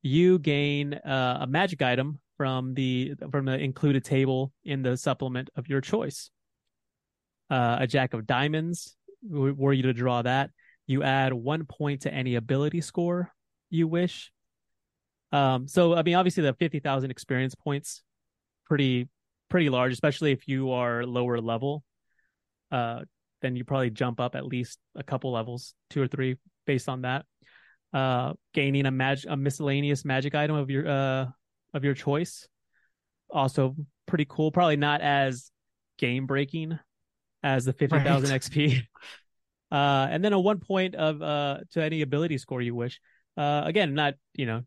you 0.02 0.38
gain 0.38 0.94
uh, 0.94 1.38
a 1.42 1.46
magic 1.46 1.82
item 1.82 2.18
from 2.36 2.74
the 2.74 3.14
from 3.30 3.44
the 3.44 3.58
included 3.58 4.04
table 4.04 4.52
in 4.64 4.82
the 4.82 4.96
supplement 4.96 5.50
of 5.56 5.68
your 5.68 5.80
choice. 5.80 6.30
Uh, 7.50 7.78
a 7.80 7.86
Jack 7.86 8.14
of 8.14 8.26
Diamonds, 8.26 8.96
were 9.28 9.72
you 9.72 9.82
to 9.82 9.92
draw 9.92 10.22
that, 10.22 10.50
you 10.86 11.02
add 11.02 11.32
one 11.32 11.64
point 11.66 12.02
to 12.02 12.14
any 12.14 12.36
ability 12.36 12.80
score 12.80 13.32
you 13.70 13.86
wish. 13.86 14.32
Um, 15.32 15.68
so 15.68 15.94
I 15.94 16.02
mean, 16.02 16.16
obviously 16.16 16.42
the 16.42 16.54
fifty 16.54 16.80
thousand 16.80 17.10
experience 17.10 17.54
points, 17.54 18.02
pretty 18.66 19.08
pretty 19.48 19.68
large, 19.68 19.92
especially 19.92 20.32
if 20.32 20.48
you 20.48 20.72
are 20.72 21.04
lower 21.04 21.40
level. 21.40 21.84
Uh, 22.70 23.02
then 23.42 23.56
you 23.56 23.64
probably 23.64 23.90
jump 23.90 24.20
up 24.20 24.34
at 24.34 24.46
least 24.46 24.78
a 24.94 25.02
couple 25.02 25.32
levels, 25.32 25.74
two 25.88 26.02
or 26.02 26.06
three, 26.06 26.36
based 26.66 26.88
on 26.88 27.02
that. 27.02 27.24
Uh, 27.92 28.34
gaining 28.54 28.86
a 28.86 28.90
mag 28.90 29.18
a 29.28 29.36
miscellaneous 29.36 30.04
magic 30.04 30.34
item 30.34 30.54
of 30.54 30.70
your 30.70 30.86
uh 30.88 31.26
of 31.74 31.84
your 31.84 31.94
choice, 31.94 32.46
also 33.30 33.74
pretty 34.06 34.26
cool. 34.28 34.52
Probably 34.52 34.76
not 34.76 35.00
as 35.00 35.50
game 35.98 36.26
breaking 36.26 36.78
as 37.42 37.64
the 37.64 37.72
fifty 37.72 37.98
thousand 37.98 38.30
Right. 38.30 38.40
XP. 38.40 38.82
Uh, 39.72 40.08
and 40.10 40.24
then 40.24 40.32
a 40.32 40.40
one 40.40 40.58
point 40.58 40.96
of 40.96 41.22
uh 41.22 41.58
to 41.70 41.80
any 41.80 42.02
ability 42.02 42.36
score 42.38 42.60
you 42.60 42.74
wish. 42.74 43.00
Uh, 43.36 43.62
again, 43.64 43.94
not 43.94 44.14
you 44.34 44.44
know 44.44 44.64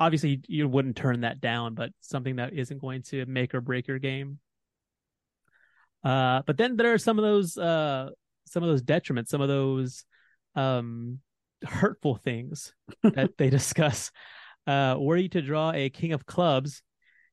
obviously 0.00 0.40
you 0.46 0.68
wouldn't 0.68 0.96
turn 0.96 1.22
that 1.22 1.40
down, 1.40 1.74
but 1.74 1.90
something 2.00 2.36
that 2.36 2.52
isn't 2.52 2.80
going 2.80 3.02
to 3.02 3.24
make 3.26 3.54
or 3.54 3.60
break 3.60 3.88
your 3.88 3.98
game. 3.98 4.38
Uh, 6.02 6.42
but 6.46 6.56
then 6.56 6.76
there 6.76 6.92
are 6.92 6.98
some 6.98 7.18
of 7.18 7.24
those 7.24 7.56
uh, 7.56 8.10
some 8.46 8.62
of 8.62 8.68
those 8.68 8.82
detriments, 8.82 9.28
some 9.28 9.40
of 9.40 9.48
those 9.48 10.04
um, 10.54 11.18
hurtful 11.62 12.16
things 12.16 12.72
that 13.02 13.36
they 13.38 13.50
discuss. 13.50 14.10
Uh, 14.66 14.96
were 14.98 15.16
you 15.16 15.28
to 15.28 15.42
draw 15.42 15.72
a 15.72 15.90
king 15.90 16.12
of 16.12 16.26
clubs, 16.26 16.82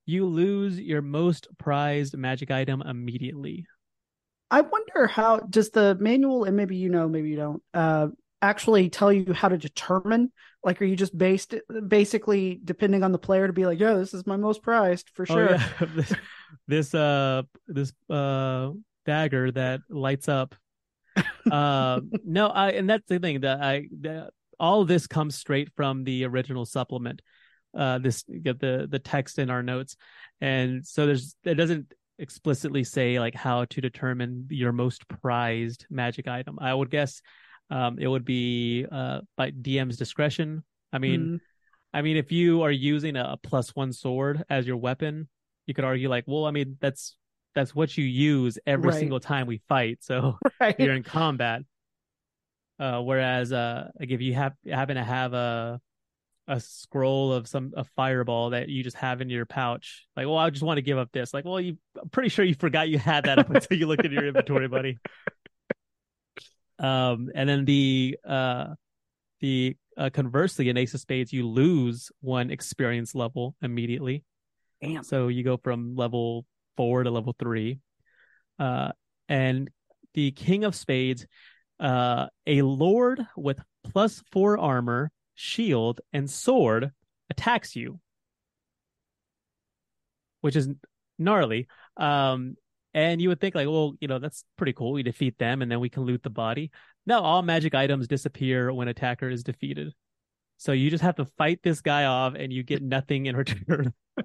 you 0.05 0.25
lose 0.25 0.79
your 0.79 1.01
most 1.01 1.47
prized 1.57 2.17
magic 2.17 2.51
item 2.51 2.81
immediately. 2.81 3.65
I 4.49 4.61
wonder 4.61 5.07
how 5.07 5.37
does 5.39 5.69
the 5.69 5.95
manual, 5.99 6.43
and 6.43 6.57
maybe 6.57 6.75
you 6.75 6.89
know, 6.89 7.07
maybe 7.07 7.29
you 7.29 7.37
don't, 7.37 7.63
uh, 7.73 8.07
actually 8.41 8.89
tell 8.89 9.13
you 9.13 9.33
how 9.33 9.47
to 9.47 9.57
determine? 9.57 10.31
Like, 10.63 10.81
are 10.81 10.85
you 10.85 10.95
just 10.95 11.17
based 11.17 11.55
basically 11.87 12.59
depending 12.63 13.03
on 13.03 13.11
the 13.11 13.17
player 13.17 13.47
to 13.47 13.53
be 13.53 13.65
like, 13.65 13.79
yeah, 13.79 13.93
this 13.93 14.13
is 14.13 14.27
my 14.27 14.37
most 14.37 14.61
prized 14.61 15.09
for 15.13 15.25
sure. 15.25 15.49
Oh, 15.49 15.51
yeah. 15.53 15.87
this, 15.95 16.13
this 16.67 16.95
uh 16.95 17.43
this 17.67 17.93
uh 18.09 18.71
dagger 19.05 19.51
that 19.51 19.81
lights 19.89 20.27
up. 20.27 20.55
Uh, 21.51 22.01
no, 22.23 22.47
I 22.47 22.71
and 22.71 22.89
that's 22.89 23.07
the 23.07 23.19
thing 23.19 23.41
that 23.41 23.61
I 23.61 23.87
that 24.01 24.31
all 24.59 24.85
this 24.85 25.07
comes 25.07 25.35
straight 25.35 25.69
from 25.75 26.03
the 26.03 26.25
original 26.25 26.65
supplement. 26.65 27.21
Uh, 27.77 27.97
this 27.99 28.23
get 28.41 28.59
the 28.59 28.87
the 28.89 28.99
text 28.99 29.39
in 29.39 29.49
our 29.49 29.63
notes, 29.63 29.95
and 30.39 30.85
so 30.85 31.05
there's 31.05 31.35
it 31.43 31.55
doesn't 31.55 31.93
explicitly 32.19 32.83
say 32.83 33.19
like 33.19 33.33
how 33.33 33.65
to 33.65 33.81
determine 33.81 34.45
your 34.49 34.71
most 34.71 35.07
prized 35.07 35.85
magic 35.89 36.27
item. 36.27 36.57
I 36.61 36.73
would 36.73 36.91
guess 36.91 37.21
um, 37.69 37.97
it 37.99 38.07
would 38.07 38.25
be 38.25 38.85
uh, 38.91 39.21
by 39.37 39.51
DM's 39.51 39.97
discretion. 39.97 40.63
I 40.93 40.99
mean, 40.99 41.21
mm 41.21 41.39
I 41.93 42.01
mean, 42.01 42.15
if 42.15 42.31
you 42.31 42.61
are 42.61 42.71
using 42.71 43.17
a, 43.17 43.31
a 43.33 43.37
plus 43.37 43.75
one 43.75 43.91
sword 43.91 44.45
as 44.49 44.65
your 44.65 44.77
weapon, 44.77 45.27
you 45.65 45.73
could 45.73 45.83
argue 45.83 46.09
like, 46.09 46.23
well, 46.25 46.45
I 46.45 46.51
mean, 46.51 46.77
that's 46.79 47.17
that's 47.55 47.75
what 47.75 47.97
you 47.97 48.05
use 48.05 48.57
every 48.65 48.89
right. 48.89 48.99
single 48.99 49.19
time 49.19 49.47
we 49.47 49.61
fight. 49.67 49.99
So 50.01 50.37
right. 50.59 50.75
you're 50.79 50.95
in 50.95 51.03
combat. 51.03 51.61
Uh, 52.79 53.01
whereas, 53.01 53.51
uh, 53.51 53.89
like 53.99 54.09
if 54.09 54.21
you 54.21 54.33
have 54.33 54.53
happen 54.65 54.95
to 54.95 55.03
have 55.03 55.33
a 55.33 55.79
a 56.47 56.59
scroll 56.59 57.31
of 57.31 57.47
some 57.47 57.71
a 57.77 57.83
fireball 57.83 58.49
that 58.49 58.67
you 58.67 58.83
just 58.83 58.97
have 58.97 59.21
in 59.21 59.29
your 59.29 59.45
pouch. 59.45 60.07
Like, 60.15 60.25
well, 60.25 60.37
I 60.37 60.49
just 60.49 60.63
want 60.63 60.77
to 60.79 60.81
give 60.81 60.97
up 60.97 61.09
this. 61.11 61.33
Like, 61.33 61.45
well, 61.45 61.61
you 61.61 61.77
I'm 62.01 62.09
pretty 62.09 62.29
sure 62.29 62.43
you 62.43 62.55
forgot 62.55 62.89
you 62.89 62.97
had 62.97 63.25
that 63.25 63.39
up 63.39 63.49
until 63.53 63.77
you 63.77 63.87
looked 63.87 64.05
at 64.05 64.11
your 64.11 64.27
inventory, 64.27 64.67
buddy. 64.67 64.99
Um, 66.79 67.29
and 67.35 67.47
then 67.47 67.65
the 67.65 68.17
uh, 68.27 68.67
the 69.39 69.77
uh, 69.97 70.09
conversely 70.11 70.69
in 70.69 70.77
Ace 70.77 70.93
of 70.93 70.99
Spades, 70.99 71.31
you 71.31 71.47
lose 71.47 72.11
one 72.21 72.49
experience 72.49 73.13
level 73.13 73.55
immediately. 73.61 74.23
Damn. 74.81 75.03
So 75.03 75.27
you 75.27 75.43
go 75.43 75.57
from 75.57 75.95
level 75.95 76.45
four 76.77 77.03
to 77.03 77.11
level 77.11 77.35
three. 77.37 77.79
Uh, 78.59 78.91
and 79.27 79.69
the 80.13 80.31
King 80.31 80.63
of 80.63 80.75
Spades, 80.75 81.25
uh, 81.79 82.27
a 82.45 82.61
lord 82.61 83.25
with 83.35 83.59
plus 83.83 84.21
four 84.31 84.57
armor 84.57 85.11
shield, 85.35 86.01
and 86.13 86.29
sword 86.29 86.91
attacks 87.29 87.75
you, 87.75 87.99
which 90.41 90.55
is 90.55 90.69
gnarly. 91.17 91.67
Um, 91.97 92.55
and 92.93 93.21
you 93.21 93.29
would 93.29 93.39
think 93.39 93.55
like, 93.55 93.67
well, 93.67 93.93
you 94.01 94.07
know, 94.07 94.19
that's 94.19 94.43
pretty 94.57 94.73
cool. 94.73 94.91
We 94.91 95.03
defeat 95.03 95.37
them, 95.37 95.61
and 95.61 95.71
then 95.71 95.79
we 95.79 95.89
can 95.89 96.03
loot 96.03 96.23
the 96.23 96.29
body. 96.29 96.71
No, 97.05 97.21
all 97.21 97.41
magic 97.41 97.73
items 97.73 98.07
disappear 98.07 98.71
when 98.73 98.87
attacker 98.87 99.29
is 99.29 99.43
defeated. 99.43 99.93
So 100.57 100.73
you 100.73 100.89
just 100.91 101.03
have 101.03 101.15
to 101.15 101.25
fight 101.37 101.61
this 101.63 101.81
guy 101.81 102.05
off, 102.05 102.35
and 102.35 102.51
you 102.51 102.63
get 102.63 102.83
nothing 102.83 103.25
in 103.25 103.35
return. 103.35 103.93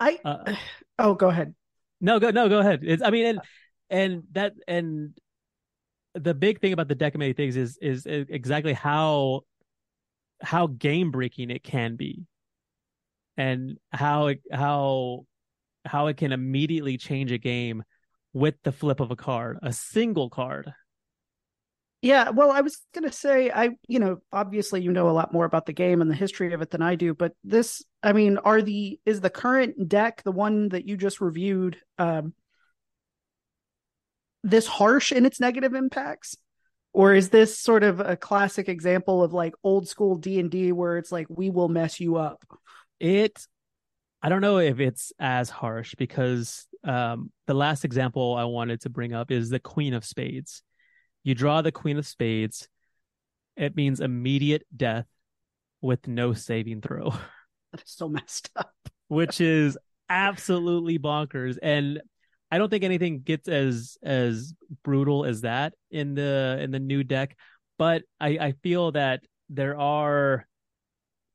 I 0.00 0.18
uh, 0.24 0.54
oh, 0.98 1.14
go 1.14 1.28
ahead. 1.28 1.54
No, 2.00 2.18
go 2.18 2.30
no, 2.30 2.48
go 2.48 2.58
ahead. 2.58 2.80
It's 2.82 3.02
I 3.02 3.10
mean, 3.10 3.26
and 3.26 3.40
and 3.90 4.22
that 4.32 4.54
and 4.66 5.16
the 6.14 6.34
big 6.34 6.60
thing 6.60 6.72
about 6.72 6.88
the 6.88 7.12
many 7.16 7.32
things 7.32 7.56
is 7.56 7.78
is 7.80 8.06
exactly 8.06 8.72
how 8.72 9.42
how 10.42 10.66
game 10.66 11.10
breaking 11.10 11.50
it 11.50 11.62
can 11.62 11.96
be 11.96 12.24
and 13.36 13.78
how 13.92 14.28
it 14.28 14.40
how 14.50 15.26
how 15.84 16.06
it 16.06 16.16
can 16.16 16.32
immediately 16.32 16.96
change 16.96 17.30
a 17.32 17.38
game 17.38 17.82
with 18.32 18.54
the 18.64 18.72
flip 18.72 19.00
of 19.00 19.10
a 19.10 19.16
card 19.16 19.58
a 19.62 19.72
single 19.72 20.30
card 20.30 20.72
yeah 22.02 22.30
well 22.30 22.50
i 22.50 22.60
was 22.60 22.78
going 22.94 23.04
to 23.04 23.12
say 23.12 23.50
i 23.50 23.70
you 23.86 23.98
know 23.98 24.18
obviously 24.32 24.80
you 24.80 24.90
know 24.90 25.08
a 25.08 25.12
lot 25.12 25.32
more 25.32 25.44
about 25.44 25.66
the 25.66 25.72
game 25.72 26.00
and 26.00 26.10
the 26.10 26.14
history 26.14 26.52
of 26.52 26.62
it 26.62 26.70
than 26.70 26.82
i 26.82 26.94
do 26.94 27.14
but 27.14 27.32
this 27.44 27.84
i 28.02 28.12
mean 28.12 28.38
are 28.38 28.62
the 28.62 28.98
is 29.04 29.20
the 29.20 29.30
current 29.30 29.88
deck 29.88 30.22
the 30.22 30.32
one 30.32 30.68
that 30.70 30.86
you 30.86 30.96
just 30.96 31.20
reviewed 31.20 31.76
um 31.98 32.32
this 34.42 34.66
harsh 34.66 35.12
in 35.12 35.26
its 35.26 35.40
negative 35.40 35.74
impacts? 35.74 36.36
Or 36.92 37.14
is 37.14 37.28
this 37.28 37.58
sort 37.58 37.84
of 37.84 38.00
a 38.00 38.16
classic 38.16 38.68
example 38.68 39.22
of 39.22 39.32
like 39.32 39.54
old 39.62 39.88
school 39.88 40.16
d&d 40.16 40.72
where 40.72 40.98
it's 40.98 41.12
like 41.12 41.26
we 41.28 41.48
will 41.48 41.68
mess 41.68 42.00
you 42.00 42.16
up 42.16 42.44
it 42.98 43.46
i 44.22 44.28
don't 44.28 44.40
know 44.40 44.58
if 44.58 44.80
it's 44.80 45.12
as 45.18 45.48
harsh 45.48 45.94
because 45.96 46.66
um, 46.82 47.30
the 47.46 47.54
last 47.54 47.84
example 47.84 48.34
i 48.34 48.44
wanted 48.44 48.80
to 48.80 48.90
bring 48.90 49.14
up 49.14 49.30
is 49.30 49.50
the 49.50 49.60
queen 49.60 49.94
of 49.94 50.04
spades 50.04 50.62
you 51.22 51.34
draw 51.34 51.62
the 51.62 51.72
queen 51.72 51.98
of 51.98 52.06
spades. 52.06 52.68
It 53.56 53.76
means 53.76 54.00
immediate 54.00 54.64
death 54.74 55.06
with 55.80 56.06
no 56.08 56.32
saving 56.32 56.80
throw. 56.80 57.12
That 57.72 57.82
is 57.82 57.92
so 57.92 58.08
messed 58.08 58.50
up. 58.56 58.74
Which 59.06 59.40
is 59.40 59.78
absolutely 60.08 60.98
bonkers. 60.98 61.56
And 61.62 62.02
I 62.50 62.58
don't 62.58 62.68
think 62.68 62.82
anything 62.82 63.20
gets 63.20 63.48
as 63.48 63.96
as 64.02 64.52
brutal 64.82 65.24
as 65.24 65.42
that 65.42 65.74
in 65.88 66.14
the 66.14 66.58
in 66.60 66.72
the 66.72 66.80
new 66.80 67.04
deck, 67.04 67.36
but 67.78 68.02
I 68.20 68.28
I 68.38 68.52
feel 68.64 68.90
that 68.92 69.20
there 69.50 69.78
are 69.78 70.48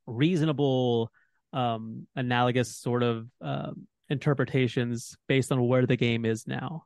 reasonable 0.05 1.09
um 1.53 2.05
analogous 2.17 2.75
sort 2.75 3.01
of 3.01 3.27
um, 3.39 3.87
interpretations 4.09 5.15
based 5.27 5.53
on 5.53 5.65
where 5.65 5.85
the 5.85 5.95
game 5.95 6.25
is 6.25 6.45
now. 6.45 6.83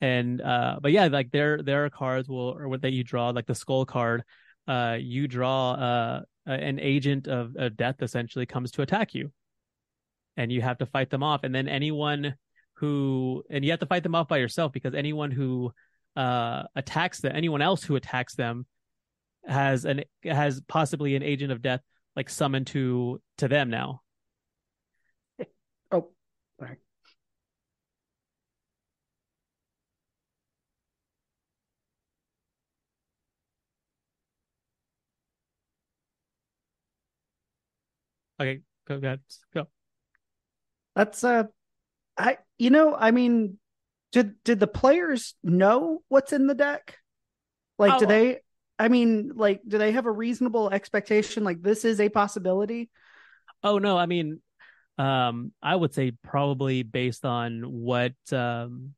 And 0.00 0.40
uh 0.40 0.78
but 0.80 0.92
yeah, 0.92 1.06
like 1.06 1.30
there 1.30 1.62
there 1.62 1.84
are 1.84 1.90
cards 1.90 2.28
will 2.28 2.56
or 2.56 2.68
what 2.68 2.82
that 2.82 2.92
you 2.92 3.04
draw 3.04 3.30
like 3.30 3.46
the 3.46 3.54
skull 3.54 3.84
card 3.84 4.22
uh 4.66 4.96
you 5.00 5.26
draw 5.26 5.72
uh 5.72 6.20
an 6.46 6.78
agent 6.78 7.28
of, 7.28 7.56
of 7.56 7.76
death 7.76 7.96
essentially 8.00 8.46
comes 8.46 8.70
to 8.72 8.82
attack 8.82 9.14
you 9.14 9.30
and 10.36 10.50
you 10.50 10.62
have 10.62 10.78
to 10.78 10.86
fight 10.86 11.10
them 11.10 11.22
off 11.22 11.42
and 11.42 11.54
then 11.54 11.68
anyone 11.68 12.34
who 12.74 13.42
and 13.50 13.64
you 13.64 13.72
have 13.72 13.80
to 13.80 13.86
fight 13.86 14.02
them 14.02 14.14
off 14.14 14.28
by 14.28 14.38
yourself 14.38 14.72
because 14.72 14.94
anyone 14.94 15.30
who 15.30 15.72
uh, 16.16 16.64
attacks 16.74 17.20
them, 17.20 17.32
anyone 17.34 17.62
else 17.62 17.82
who 17.84 17.96
attacks 17.96 18.34
them, 18.34 18.66
has 19.46 19.84
an 19.84 20.02
has 20.24 20.60
possibly 20.68 21.16
an 21.16 21.22
agent 21.22 21.52
of 21.52 21.62
death 21.62 21.80
like 22.16 22.28
summoned 22.28 22.66
to 22.68 23.20
to 23.38 23.48
them 23.48 23.70
now. 23.70 24.02
Oh, 25.90 26.08
sorry. 26.60 26.76
Okay, 38.40 38.60
go, 38.86 39.00
go, 39.00 39.16
go. 39.52 39.68
That's 40.94 41.22
uh 41.24 41.44
I 42.16 42.38
you 42.58 42.70
know, 42.70 42.94
I 42.94 43.10
mean, 43.10 43.58
did 44.12 44.42
did 44.44 44.60
the 44.60 44.66
players 44.66 45.34
know 45.42 46.02
what's 46.08 46.32
in 46.32 46.46
the 46.46 46.54
deck? 46.54 46.98
Like, 47.78 47.94
oh, 47.94 47.98
do 48.00 48.06
they? 48.06 48.38
I 48.78 48.88
mean, 48.88 49.32
like, 49.34 49.60
do 49.66 49.78
they 49.78 49.92
have 49.92 50.06
a 50.06 50.10
reasonable 50.10 50.70
expectation? 50.70 51.44
Like, 51.44 51.62
this 51.62 51.84
is 51.84 52.00
a 52.00 52.08
possibility. 52.08 52.90
Oh 53.62 53.78
no, 53.78 53.96
I 53.96 54.06
mean, 54.06 54.40
um, 54.98 55.52
I 55.62 55.74
would 55.74 55.94
say 55.94 56.12
probably 56.22 56.82
based 56.82 57.24
on 57.24 57.62
what, 57.62 58.14
um, 58.32 58.94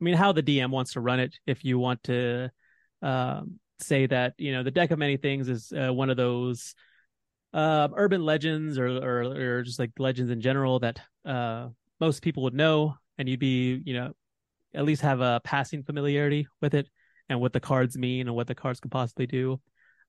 I 0.00 0.04
mean, 0.04 0.14
how 0.14 0.32
the 0.32 0.42
DM 0.42 0.70
wants 0.70 0.94
to 0.94 1.00
run 1.00 1.20
it. 1.20 1.34
If 1.46 1.64
you 1.64 1.78
want 1.78 2.02
to, 2.04 2.50
um, 3.02 3.60
say 3.80 4.06
that 4.06 4.34
you 4.38 4.52
know 4.52 4.62
the 4.62 4.70
deck 4.70 4.90
of 4.90 4.98
many 4.98 5.16
things 5.16 5.48
is 5.48 5.72
uh, 5.72 5.92
one 5.92 6.08
of 6.08 6.16
those 6.16 6.74
uh, 7.54 7.88
urban 7.96 8.24
legends 8.24 8.78
or, 8.78 8.88
or, 8.88 9.22
or 9.22 9.62
just 9.62 9.78
like 9.78 9.92
legends 9.98 10.30
in 10.30 10.40
general 10.40 10.80
that 10.80 11.00
uh, 11.24 11.68
most 12.00 12.20
people 12.20 12.42
would 12.42 12.54
know, 12.54 12.96
and 13.16 13.28
you'd 13.28 13.40
be, 13.40 13.80
you 13.84 13.94
know, 13.94 14.12
at 14.74 14.84
least 14.84 15.02
have 15.02 15.20
a 15.20 15.40
passing 15.44 15.84
familiarity 15.84 16.48
with 16.60 16.74
it 16.74 16.88
and 17.28 17.40
what 17.40 17.52
the 17.52 17.60
cards 17.60 17.96
mean 17.96 18.26
and 18.26 18.34
what 18.34 18.48
the 18.48 18.54
cards 18.56 18.80
could 18.80 18.90
possibly 18.90 19.26
do. 19.26 19.60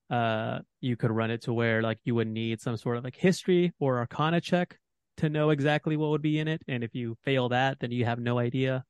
Uh, 0.10 0.60
you 0.82 0.96
could 0.96 1.12
run 1.12 1.32
it 1.32 1.43
to 1.43 1.54
where 1.54 1.82
like 1.82 2.00
you 2.04 2.16
would 2.16 2.28
need 2.28 2.62
some 2.62 2.78
sort 2.78 2.98
of 2.98 3.04
like 3.04 3.16
history 3.16 3.74
or 3.80 4.00
arcana 4.00 4.41
check 4.41 4.78
to 5.18 5.30
know 5.30 5.52
exactly 5.52 5.98
what 5.98 6.10
would 6.10 6.22
be 6.22 6.39
in 6.39 6.48
it. 6.48 6.62
And 6.68 6.84
if 6.84 6.93
you 6.93 7.16
fail 7.24 7.50
that, 7.50 7.80
then 7.80 7.91
you 7.91 8.06
have 8.06 8.20
no 8.20 8.39
idea. 8.39 8.84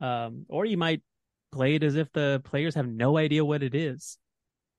Um, 0.00 0.46
or 0.48 0.64
you 0.64 0.76
might 0.76 1.02
play 1.52 1.74
it 1.76 1.82
as 1.82 1.96
if 1.96 2.10
the 2.12 2.40
players 2.44 2.74
have 2.74 2.88
no 2.88 3.16
idea 3.16 3.44
what 3.44 3.62
it 3.62 3.74
is. 3.74 4.18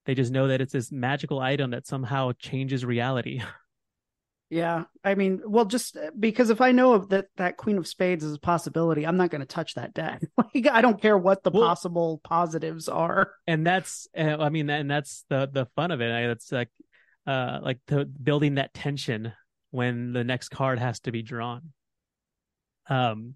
They 0.05 0.15
just 0.15 0.31
know 0.31 0.47
that 0.47 0.61
it's 0.61 0.73
this 0.73 0.91
magical 0.91 1.39
item 1.39 1.71
that 1.71 1.87
somehow 1.87 2.31
changes 2.39 2.85
reality. 2.85 3.41
Yeah, 4.51 4.83
I 5.03 5.15
mean, 5.15 5.41
well, 5.43 5.65
just 5.65 5.97
uh, 5.97 6.11
because 6.17 6.51
if 6.51 6.61
I 6.61 6.71
know 6.71 6.99
that 6.99 7.25
that 7.37 7.57
Queen 7.57 7.79
of 7.79 7.87
Spades 7.87 8.23
is 8.23 8.35
a 8.35 8.39
possibility, 8.39 9.05
I'm 9.05 9.17
not 9.17 9.31
going 9.31 9.41
to 9.41 9.47
touch 9.47 9.73
that 9.73 9.93
deck. 9.95 10.21
like, 10.37 10.67
I 10.67 10.81
don't 10.81 11.01
care 11.01 11.17
what 11.17 11.43
the 11.43 11.49
well, 11.49 11.63
possible 11.63 12.21
positives 12.23 12.87
are. 12.87 13.31
And 13.47 13.65
that's, 13.65 14.07
uh, 14.15 14.37
I 14.39 14.49
mean, 14.49 14.69
and 14.69 14.89
that's 14.89 15.25
the 15.29 15.49
the 15.51 15.65
fun 15.75 15.89
of 15.89 15.99
it. 15.99 16.11
It's 16.29 16.51
like, 16.51 16.69
uh, 17.25 17.59
like 17.63 17.79
the, 17.87 18.05
building 18.05 18.55
that 18.55 18.73
tension 18.73 19.33
when 19.71 20.13
the 20.13 20.23
next 20.23 20.49
card 20.49 20.77
has 20.77 20.99
to 21.01 21.11
be 21.11 21.23
drawn. 21.23 21.73
Um, 22.87 23.33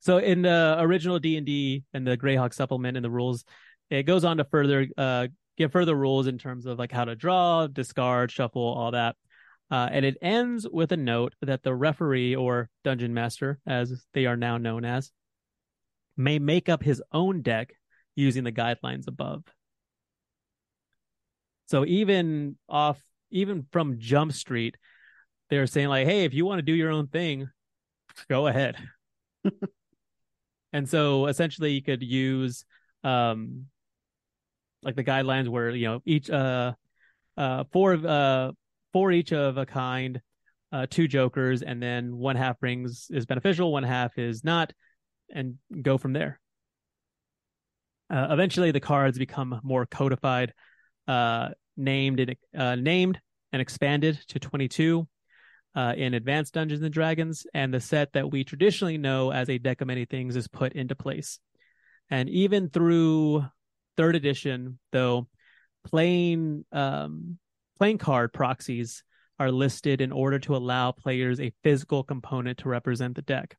so 0.00 0.16
in 0.16 0.42
the 0.42 0.76
original 0.78 1.18
D 1.18 1.36
and 1.36 1.44
D 1.44 1.84
and 1.92 2.06
the 2.06 2.16
Greyhawk 2.16 2.54
supplement 2.54 2.96
and 2.96 3.04
the 3.04 3.10
rules, 3.10 3.44
it 3.90 4.04
goes 4.04 4.24
on 4.24 4.38
to 4.38 4.44
further 4.44 4.86
uh 4.96 5.28
give 5.56 5.72
further 5.72 5.94
rules 5.94 6.26
in 6.26 6.38
terms 6.38 6.66
of 6.66 6.78
like 6.78 6.92
how 6.92 7.04
to 7.04 7.14
draw, 7.14 7.66
discard, 7.66 8.30
shuffle, 8.30 8.62
all 8.62 8.92
that. 8.92 9.16
Uh, 9.70 9.88
and 9.90 10.04
it 10.04 10.18
ends 10.20 10.66
with 10.70 10.92
a 10.92 10.96
note 10.96 11.34
that 11.40 11.62
the 11.62 11.74
referee 11.74 12.36
or 12.36 12.68
dungeon 12.84 13.14
master, 13.14 13.58
as 13.66 14.04
they 14.12 14.26
are 14.26 14.36
now 14.36 14.58
known 14.58 14.84
as, 14.84 15.10
may 16.16 16.38
make 16.38 16.68
up 16.68 16.82
his 16.82 17.02
own 17.12 17.40
deck 17.40 17.74
using 18.14 18.44
the 18.44 18.52
guidelines 18.52 19.08
above. 19.08 19.42
So 21.66 21.86
even 21.86 22.56
off, 22.68 23.00
even 23.30 23.66
from 23.72 23.98
Jump 23.98 24.32
Street, 24.32 24.76
they're 25.48 25.66
saying 25.66 25.88
like, 25.88 26.06
"Hey, 26.06 26.24
if 26.24 26.34
you 26.34 26.44
want 26.44 26.58
to 26.58 26.62
do 26.62 26.74
your 26.74 26.90
own 26.90 27.06
thing, 27.06 27.48
go 28.28 28.46
ahead." 28.46 28.76
and 30.74 30.86
so 30.86 31.26
essentially, 31.26 31.72
you 31.72 31.82
could 31.82 32.02
use 32.02 32.66
um, 33.04 33.68
like 34.82 34.96
the 34.96 35.04
guidelines 35.04 35.48
where 35.48 35.70
you 35.70 35.86
know 35.86 36.00
each 36.04 36.30
uh 36.30 36.72
uh 37.36 37.64
four 37.72 37.92
of 37.92 38.04
uh 38.04 38.52
four 38.92 39.10
each 39.10 39.32
of 39.32 39.56
a 39.56 39.66
kind, 39.66 40.20
uh, 40.70 40.86
two 40.88 41.08
jokers, 41.08 41.62
and 41.62 41.82
then 41.82 42.16
one 42.16 42.36
half 42.36 42.58
brings 42.60 43.08
is 43.10 43.26
beneficial, 43.26 43.72
one 43.72 43.82
half 43.82 44.18
is 44.18 44.44
not, 44.44 44.72
and 45.30 45.56
go 45.80 45.98
from 45.98 46.12
there. 46.12 46.40
Uh, 48.10 48.28
eventually, 48.30 48.70
the 48.70 48.80
cards 48.80 49.18
become 49.18 49.60
more 49.62 49.86
codified, 49.86 50.52
uh, 51.08 51.48
named 51.76 52.20
and 52.20 52.36
uh, 52.56 52.74
named 52.74 53.18
and 53.52 53.62
expanded 53.62 54.18
to 54.28 54.38
22 54.38 55.06
uh, 55.74 55.94
in 55.96 56.14
Advanced 56.14 56.54
Dungeons 56.54 56.82
and 56.82 56.92
Dragons, 56.92 57.46
and 57.54 57.72
the 57.72 57.80
set 57.80 58.12
that 58.12 58.30
we 58.30 58.44
traditionally 58.44 58.98
know 58.98 59.32
as 59.32 59.48
a 59.48 59.58
deck 59.58 59.80
of 59.80 59.86
many 59.86 60.04
things 60.04 60.36
is 60.36 60.48
put 60.48 60.74
into 60.74 60.94
place. 60.94 61.38
And 62.10 62.28
even 62.28 62.68
through 62.68 63.44
third 63.96 64.16
edition, 64.16 64.78
though, 64.92 65.28
playing 65.84 66.64
um, 66.72 67.38
playing 67.78 67.98
card 67.98 68.32
proxies 68.32 69.04
are 69.38 69.50
listed 69.50 70.00
in 70.00 70.12
order 70.12 70.38
to 70.38 70.54
allow 70.54 70.92
players 70.92 71.40
a 71.40 71.52
physical 71.64 72.04
component 72.04 72.58
to 72.58 72.68
represent 72.68 73.16
the 73.16 73.22
deck. 73.22 73.56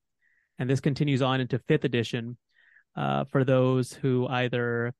And 0.57 0.69
this 0.69 0.79
continues 0.79 1.21
on 1.21 1.41
into 1.41 1.59
fifth 1.59 1.83
edition 1.83 2.37
uh, 2.95 3.25
for 3.25 3.43
those 3.43 3.91
who 3.91 4.27
either 4.27 4.93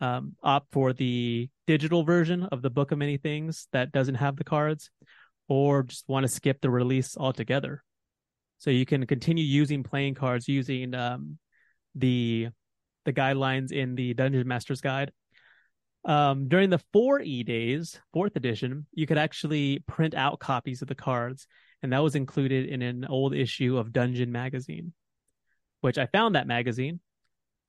um, 0.00 0.34
opt 0.42 0.72
for 0.72 0.92
the 0.92 1.48
digital 1.66 2.02
version 2.02 2.44
of 2.44 2.62
the 2.62 2.70
Book 2.70 2.90
of 2.90 2.98
Many 2.98 3.16
Things 3.16 3.68
that 3.72 3.92
doesn't 3.92 4.16
have 4.16 4.36
the 4.36 4.44
cards, 4.44 4.90
or 5.48 5.82
just 5.84 6.08
want 6.08 6.24
to 6.24 6.32
skip 6.32 6.60
the 6.60 6.70
release 6.70 7.16
altogether. 7.16 7.82
So 8.58 8.70
you 8.70 8.86
can 8.86 9.06
continue 9.06 9.44
using 9.44 9.82
playing 9.82 10.14
cards 10.14 10.48
using 10.48 10.94
um, 10.94 11.38
the 11.94 12.48
the 13.04 13.12
guidelines 13.12 13.72
in 13.72 13.94
the 13.94 14.14
Dungeon 14.14 14.46
Master's 14.46 14.80
Guide 14.80 15.12
um, 16.04 16.48
during 16.48 16.70
the 16.70 16.80
4E 16.94 17.46
days, 17.46 17.98
fourth 18.12 18.36
edition, 18.36 18.86
you 18.92 19.06
could 19.06 19.18
actually 19.18 19.80
print 19.86 20.14
out 20.14 20.38
copies 20.38 20.82
of 20.82 20.88
the 20.88 20.94
cards, 20.94 21.46
and 21.82 21.92
that 21.92 22.02
was 22.02 22.14
included 22.14 22.68
in 22.68 22.82
an 22.82 23.06
old 23.06 23.34
issue 23.34 23.78
of 23.78 23.92
Dungeon 23.92 24.30
Magazine, 24.30 24.92
which 25.80 25.96
I 25.96 26.06
found 26.06 26.34
that 26.34 26.46
magazine. 26.46 27.00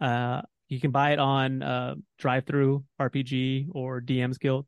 Uh, 0.01 0.41
you 0.67 0.81
can 0.81 0.91
buy 0.91 1.11
it 1.11 1.19
on 1.19 1.63
uh, 1.63 1.95
Drive-Through 2.19 2.83
RPG 2.99 3.69
or 3.71 4.01
DM's 4.01 4.37
Guild, 4.37 4.65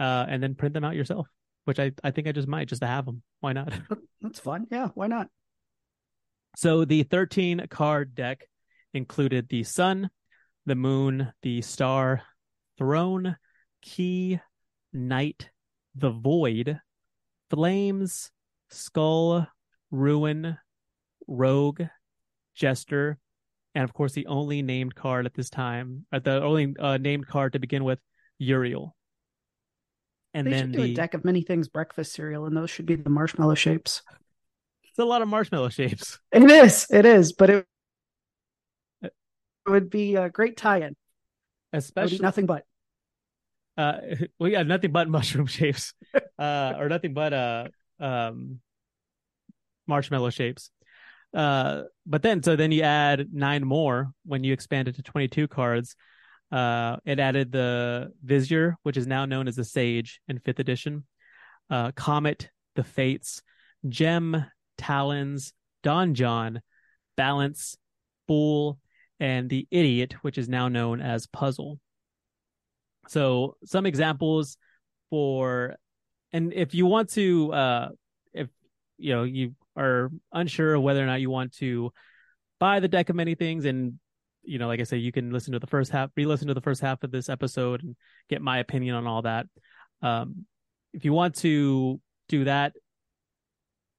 uh, 0.00 0.24
and 0.28 0.42
then 0.42 0.54
print 0.54 0.72
them 0.72 0.84
out 0.84 0.94
yourself. 0.94 1.28
Which 1.64 1.78
I, 1.78 1.92
I 2.02 2.10
think 2.10 2.26
I 2.26 2.32
just 2.32 2.48
might 2.48 2.66
just 2.66 2.82
to 2.82 2.88
have 2.88 3.04
them. 3.04 3.22
Why 3.38 3.52
not? 3.52 3.72
That's 4.20 4.40
fun. 4.40 4.66
Yeah, 4.68 4.88
why 4.94 5.06
not? 5.06 5.28
So 6.56 6.84
the 6.84 7.04
13 7.04 7.66
card 7.70 8.14
deck 8.16 8.48
included 8.94 9.48
the 9.48 9.62
sun, 9.62 10.10
the 10.66 10.74
moon, 10.74 11.32
the 11.42 11.62
star, 11.62 12.22
Throne, 12.78 13.36
Key, 13.80 14.40
Knight, 14.92 15.50
The 15.94 16.10
Void, 16.10 16.80
Flames, 17.50 18.30
Skull, 18.70 19.46
Ruin, 19.90 20.56
Rogue, 21.26 21.82
Jester, 22.54 23.18
and 23.74 23.84
of 23.84 23.92
course 23.94 24.12
the 24.12 24.26
only 24.26 24.62
named 24.62 24.94
card 24.94 25.26
at 25.26 25.34
this 25.34 25.50
time, 25.50 26.06
at 26.12 26.24
the 26.24 26.42
only 26.42 26.74
uh, 26.78 26.98
named 26.98 27.26
card 27.26 27.54
to 27.54 27.58
begin 27.58 27.84
with, 27.84 27.98
Euryale. 28.40 28.92
And 30.34 30.46
they 30.46 30.52
then 30.52 30.60
should 30.64 30.72
do 30.72 30.82
the, 30.82 30.92
a 30.92 30.94
deck 30.94 31.14
of 31.14 31.24
many 31.24 31.42
things 31.42 31.68
breakfast 31.68 32.12
cereal, 32.12 32.46
and 32.46 32.56
those 32.56 32.70
should 32.70 32.86
be 32.86 32.96
the 32.96 33.10
marshmallow 33.10 33.54
shapes. 33.54 34.02
It's 34.84 34.98
a 34.98 35.04
lot 35.04 35.22
of 35.22 35.28
marshmallow 35.28 35.70
shapes. 35.70 36.18
It 36.32 36.50
is, 36.50 36.86
it 36.90 37.06
is, 37.06 37.32
but 37.32 37.50
it 37.50 37.66
would 39.66 39.90
be 39.90 40.16
a 40.16 40.28
great 40.28 40.56
tie-in 40.56 40.96
especially 41.72 42.18
nothing 42.18 42.46
but. 42.46 42.64
Uh, 43.76 43.98
well, 44.38 44.50
yeah, 44.50 44.62
nothing 44.62 44.92
but 44.92 45.08
mushroom 45.08 45.46
shapes, 45.46 45.94
uh, 46.38 46.74
or 46.78 46.88
nothing 46.88 47.14
but 47.14 47.32
uh, 47.32 47.68
um, 48.00 48.60
marshmallow 49.86 50.30
shapes. 50.30 50.70
Uh, 51.34 51.84
but 52.04 52.22
then, 52.22 52.42
so 52.42 52.56
then 52.56 52.72
you 52.72 52.82
add 52.82 53.28
nine 53.32 53.64
more 53.64 54.12
when 54.26 54.44
you 54.44 54.52
expand 54.52 54.88
it 54.88 54.96
to 54.96 55.02
22 55.02 55.48
cards. 55.48 55.96
Uh, 56.50 56.96
it 57.06 57.18
added 57.18 57.50
the 57.50 58.12
Vizier, 58.22 58.76
which 58.82 58.98
is 58.98 59.06
now 59.06 59.24
known 59.24 59.48
as 59.48 59.56
the 59.56 59.64
Sage 59.64 60.20
in 60.28 60.38
fifth 60.38 60.58
edition, 60.58 61.06
uh, 61.70 61.92
Comet, 61.92 62.50
the 62.76 62.84
Fates, 62.84 63.42
Gem, 63.88 64.44
Talons, 64.76 65.54
Donjon, 65.82 66.60
Balance, 67.16 67.78
Fool, 68.28 68.78
and 69.22 69.48
the 69.48 69.68
idiot, 69.70 70.14
which 70.22 70.36
is 70.36 70.48
now 70.48 70.66
known 70.66 71.00
as 71.00 71.28
puzzle. 71.28 71.78
So 73.06 73.56
some 73.64 73.86
examples 73.86 74.56
for, 75.10 75.76
and 76.32 76.52
if 76.52 76.74
you 76.74 76.86
want 76.86 77.10
to, 77.10 77.52
uh, 77.52 77.88
if 78.32 78.48
you 78.98 79.14
know 79.14 79.22
you 79.22 79.54
are 79.76 80.10
unsure 80.32 80.78
whether 80.80 81.00
or 81.00 81.06
not 81.06 81.20
you 81.20 81.30
want 81.30 81.52
to 81.58 81.92
buy 82.58 82.80
the 82.80 82.88
deck 82.88 83.10
of 83.10 83.16
many 83.16 83.36
things, 83.36 83.64
and 83.64 84.00
you 84.42 84.58
know, 84.58 84.66
like 84.66 84.80
I 84.80 84.82
said, 84.82 85.00
you 85.00 85.12
can 85.12 85.30
listen 85.30 85.52
to 85.52 85.60
the 85.60 85.68
first 85.68 85.92
half, 85.92 86.10
re-listen 86.16 86.48
to 86.48 86.54
the 86.54 86.60
first 86.60 86.80
half 86.80 87.04
of 87.04 87.12
this 87.12 87.28
episode, 87.28 87.84
and 87.84 87.94
get 88.28 88.42
my 88.42 88.58
opinion 88.58 88.96
on 88.96 89.06
all 89.06 89.22
that. 89.22 89.46
Um, 90.02 90.46
if 90.92 91.04
you 91.04 91.12
want 91.12 91.36
to 91.36 92.00
do 92.28 92.42
that, 92.44 92.72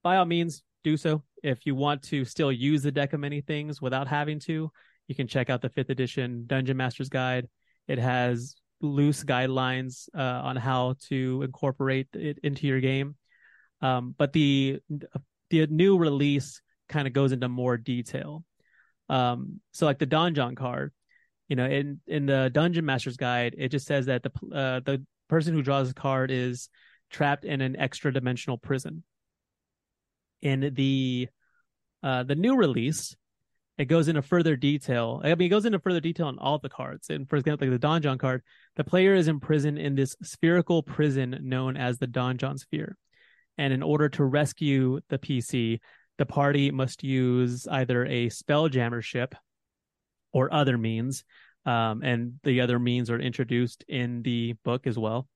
by 0.03 0.17
all 0.17 0.25
means, 0.25 0.63
do 0.83 0.97
so. 0.97 1.23
If 1.41 1.65
you 1.65 1.75
want 1.75 2.03
to 2.03 2.25
still 2.25 2.51
use 2.51 2.83
the 2.83 2.91
deck 2.91 3.13
of 3.13 3.21
many 3.21 3.39
things 3.39 3.81
without 3.81 4.09
having 4.09 4.39
to, 4.41 4.69
you 5.07 5.15
can 5.15 5.27
check 5.27 5.49
out 5.49 5.61
the 5.61 5.69
fifth 5.69 5.89
edition 5.89 6.45
Dungeon 6.47 6.77
Master's 6.77 7.09
Guide. 7.09 7.47
It 7.87 7.99
has 7.99 8.55
loose 8.81 9.23
guidelines 9.23 10.07
uh, 10.15 10.21
on 10.21 10.55
how 10.55 10.95
to 11.07 11.41
incorporate 11.43 12.07
it 12.13 12.39
into 12.43 12.67
your 12.67 12.79
game. 12.79 13.15
Um, 13.81 14.15
but 14.17 14.33
the 14.33 14.79
the 15.49 15.67
new 15.67 15.97
release 15.97 16.61
kind 16.89 17.07
of 17.07 17.13
goes 17.13 17.31
into 17.31 17.49
more 17.49 17.77
detail. 17.77 18.43
Um, 19.09 19.59
so 19.73 19.85
like 19.85 19.99
the 19.99 20.07
Donjon 20.07 20.55
card, 20.55 20.91
you 21.47 21.55
know, 21.55 21.65
in 21.65 21.99
in 22.07 22.25
the 22.25 22.49
Dungeon 22.53 22.85
Master's 22.85 23.17
Guide, 23.17 23.55
it 23.57 23.69
just 23.69 23.85
says 23.85 24.05
that 24.05 24.23
the 24.23 24.31
uh, 24.55 24.79
the 24.79 25.05
person 25.27 25.53
who 25.53 25.61
draws 25.61 25.89
the 25.89 25.93
card 25.93 26.31
is 26.31 26.69
trapped 27.09 27.45
in 27.45 27.61
an 27.61 27.75
extra 27.77 28.11
dimensional 28.11 28.57
prison. 28.57 29.03
In 30.41 30.73
the 30.73 31.27
uh, 32.01 32.23
the 32.23 32.35
new 32.35 32.55
release, 32.55 33.15
it 33.77 33.85
goes 33.85 34.07
into 34.07 34.21
further 34.21 34.55
detail. 34.55 35.19
I 35.23 35.29
mean, 35.29 35.47
it 35.47 35.49
goes 35.49 35.65
into 35.65 35.79
further 35.79 35.99
detail 35.99 36.27
on 36.27 36.37
all 36.37 36.59
the 36.59 36.69
cards. 36.69 37.09
And 37.09 37.27
for 37.27 37.37
example, 37.37 37.67
like 37.67 37.79
the 37.79 37.87
Donjon 37.87 38.19
card, 38.19 38.43
the 38.75 38.83
player 38.83 39.15
is 39.15 39.27
imprisoned 39.27 39.79
in 39.79 39.95
this 39.95 40.15
spherical 40.21 40.83
prison 40.83 41.37
known 41.41 41.75
as 41.75 41.97
the 41.97 42.07
Donjon 42.07 42.59
Sphere. 42.59 42.97
And 43.57 43.73
in 43.73 43.81
order 43.81 44.09
to 44.09 44.23
rescue 44.23 44.99
the 45.09 45.17
PC, 45.17 45.79
the 46.17 46.25
party 46.25 46.69
must 46.69 47.03
use 47.03 47.67
either 47.67 48.05
a 48.05 48.27
spelljammer 48.29 49.01
ship 49.01 49.33
or 50.31 50.53
other 50.53 50.77
means. 50.77 51.23
Um, 51.65 52.03
and 52.03 52.33
the 52.43 52.61
other 52.61 52.77
means 52.77 53.09
are 53.09 53.19
introduced 53.19 53.85
in 53.87 54.21
the 54.21 54.53
book 54.63 54.85
as 54.85 54.99
well 54.99 55.27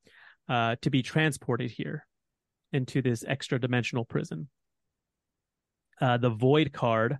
uh, 0.47 0.75
to 0.81 0.89
be 0.89 1.01
transported 1.01 1.71
here 1.71 2.05
into 2.71 3.01
this 3.01 3.23
extra 3.27 3.59
dimensional 3.59 4.05
prison. 4.05 4.49
Uh, 5.99 6.17
the 6.17 6.29
Void 6.29 6.71
card 6.71 7.17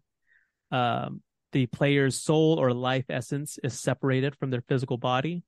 um, 0.71 1.21
the 1.51 1.65
player's 1.67 2.19
soul 2.21 2.59
or 2.59 2.73
life 2.73 3.05
essence 3.09 3.57
is 3.63 3.79
separated 3.79 4.35
from 4.35 4.49
their 4.49 4.63
physical 4.67 4.97
body. 4.97 5.43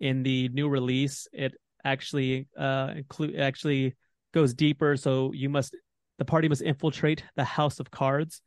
in 0.00 0.22
the 0.22 0.48
new 0.50 0.68
release, 0.68 1.26
it 1.32 1.54
actually 1.84 2.46
uh 2.58 2.92
include 2.96 3.38
actually 3.38 3.96
goes 4.34 4.54
deeper. 4.54 4.96
So 4.96 5.32
you 5.32 5.48
must 5.48 5.76
the 6.18 6.24
party 6.24 6.48
must 6.48 6.62
infiltrate 6.62 7.24
the 7.36 7.44
House 7.44 7.80
of 7.80 7.90
Cards, 7.90 8.42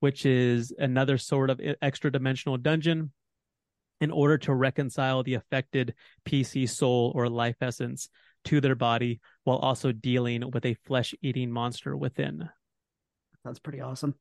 which 0.00 0.26
is 0.26 0.72
another 0.78 1.18
sort 1.18 1.50
of 1.50 1.60
extra 1.82 2.10
dimensional 2.10 2.56
dungeon, 2.56 3.12
in 4.00 4.10
order 4.10 4.38
to 4.38 4.54
reconcile 4.54 5.22
the 5.22 5.34
affected 5.34 5.94
PC 6.24 6.68
soul 6.68 7.12
or 7.14 7.28
life 7.28 7.56
essence 7.60 8.08
to 8.44 8.60
their 8.60 8.76
body 8.76 9.20
while 9.44 9.58
also 9.58 9.92
dealing 9.92 10.50
with 10.52 10.64
a 10.64 10.74
flesh 10.86 11.14
eating 11.22 11.50
monster 11.50 11.96
within. 11.96 12.48
That's 13.44 13.58
pretty 13.58 13.80
awesome. 13.80 14.14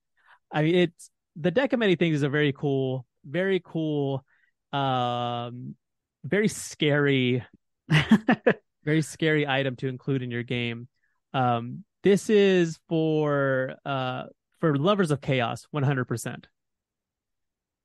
I 0.51 0.63
mean, 0.63 0.75
it's 0.75 1.09
the 1.35 1.51
deck 1.51 1.73
of 1.73 1.79
many 1.79 1.95
things 1.95 2.15
is 2.15 2.23
a 2.23 2.29
very 2.29 2.53
cool, 2.53 3.05
very 3.25 3.61
cool, 3.63 4.25
um, 4.73 5.75
very 6.23 6.47
scary, 6.47 7.43
very 8.83 9.01
scary 9.01 9.47
item 9.47 9.75
to 9.77 9.87
include 9.87 10.21
in 10.23 10.31
your 10.31 10.43
game. 10.43 10.87
Um, 11.33 11.83
this 12.03 12.29
is 12.29 12.79
for 12.87 13.75
uh 13.85 14.23
for 14.59 14.77
lovers 14.77 15.11
of 15.11 15.21
chaos, 15.21 15.67
one 15.71 15.83
hundred 15.83 16.05
percent. 16.05 16.47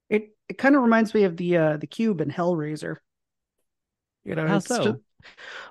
It 0.09 0.37
it 0.49 0.59
kind 0.59 0.77
of 0.77 0.83
reminds 0.83 1.13
me 1.15 1.25
of 1.25 1.37
the 1.37 1.57
uh 1.57 1.77
the 1.77 1.87
cube 1.87 2.21
in 2.21 2.31
Hellraiser. 2.31 2.97
You 4.25 4.35
know, 4.37 4.47
How 4.47 4.61
so? 4.61 4.85
just- 4.85 4.99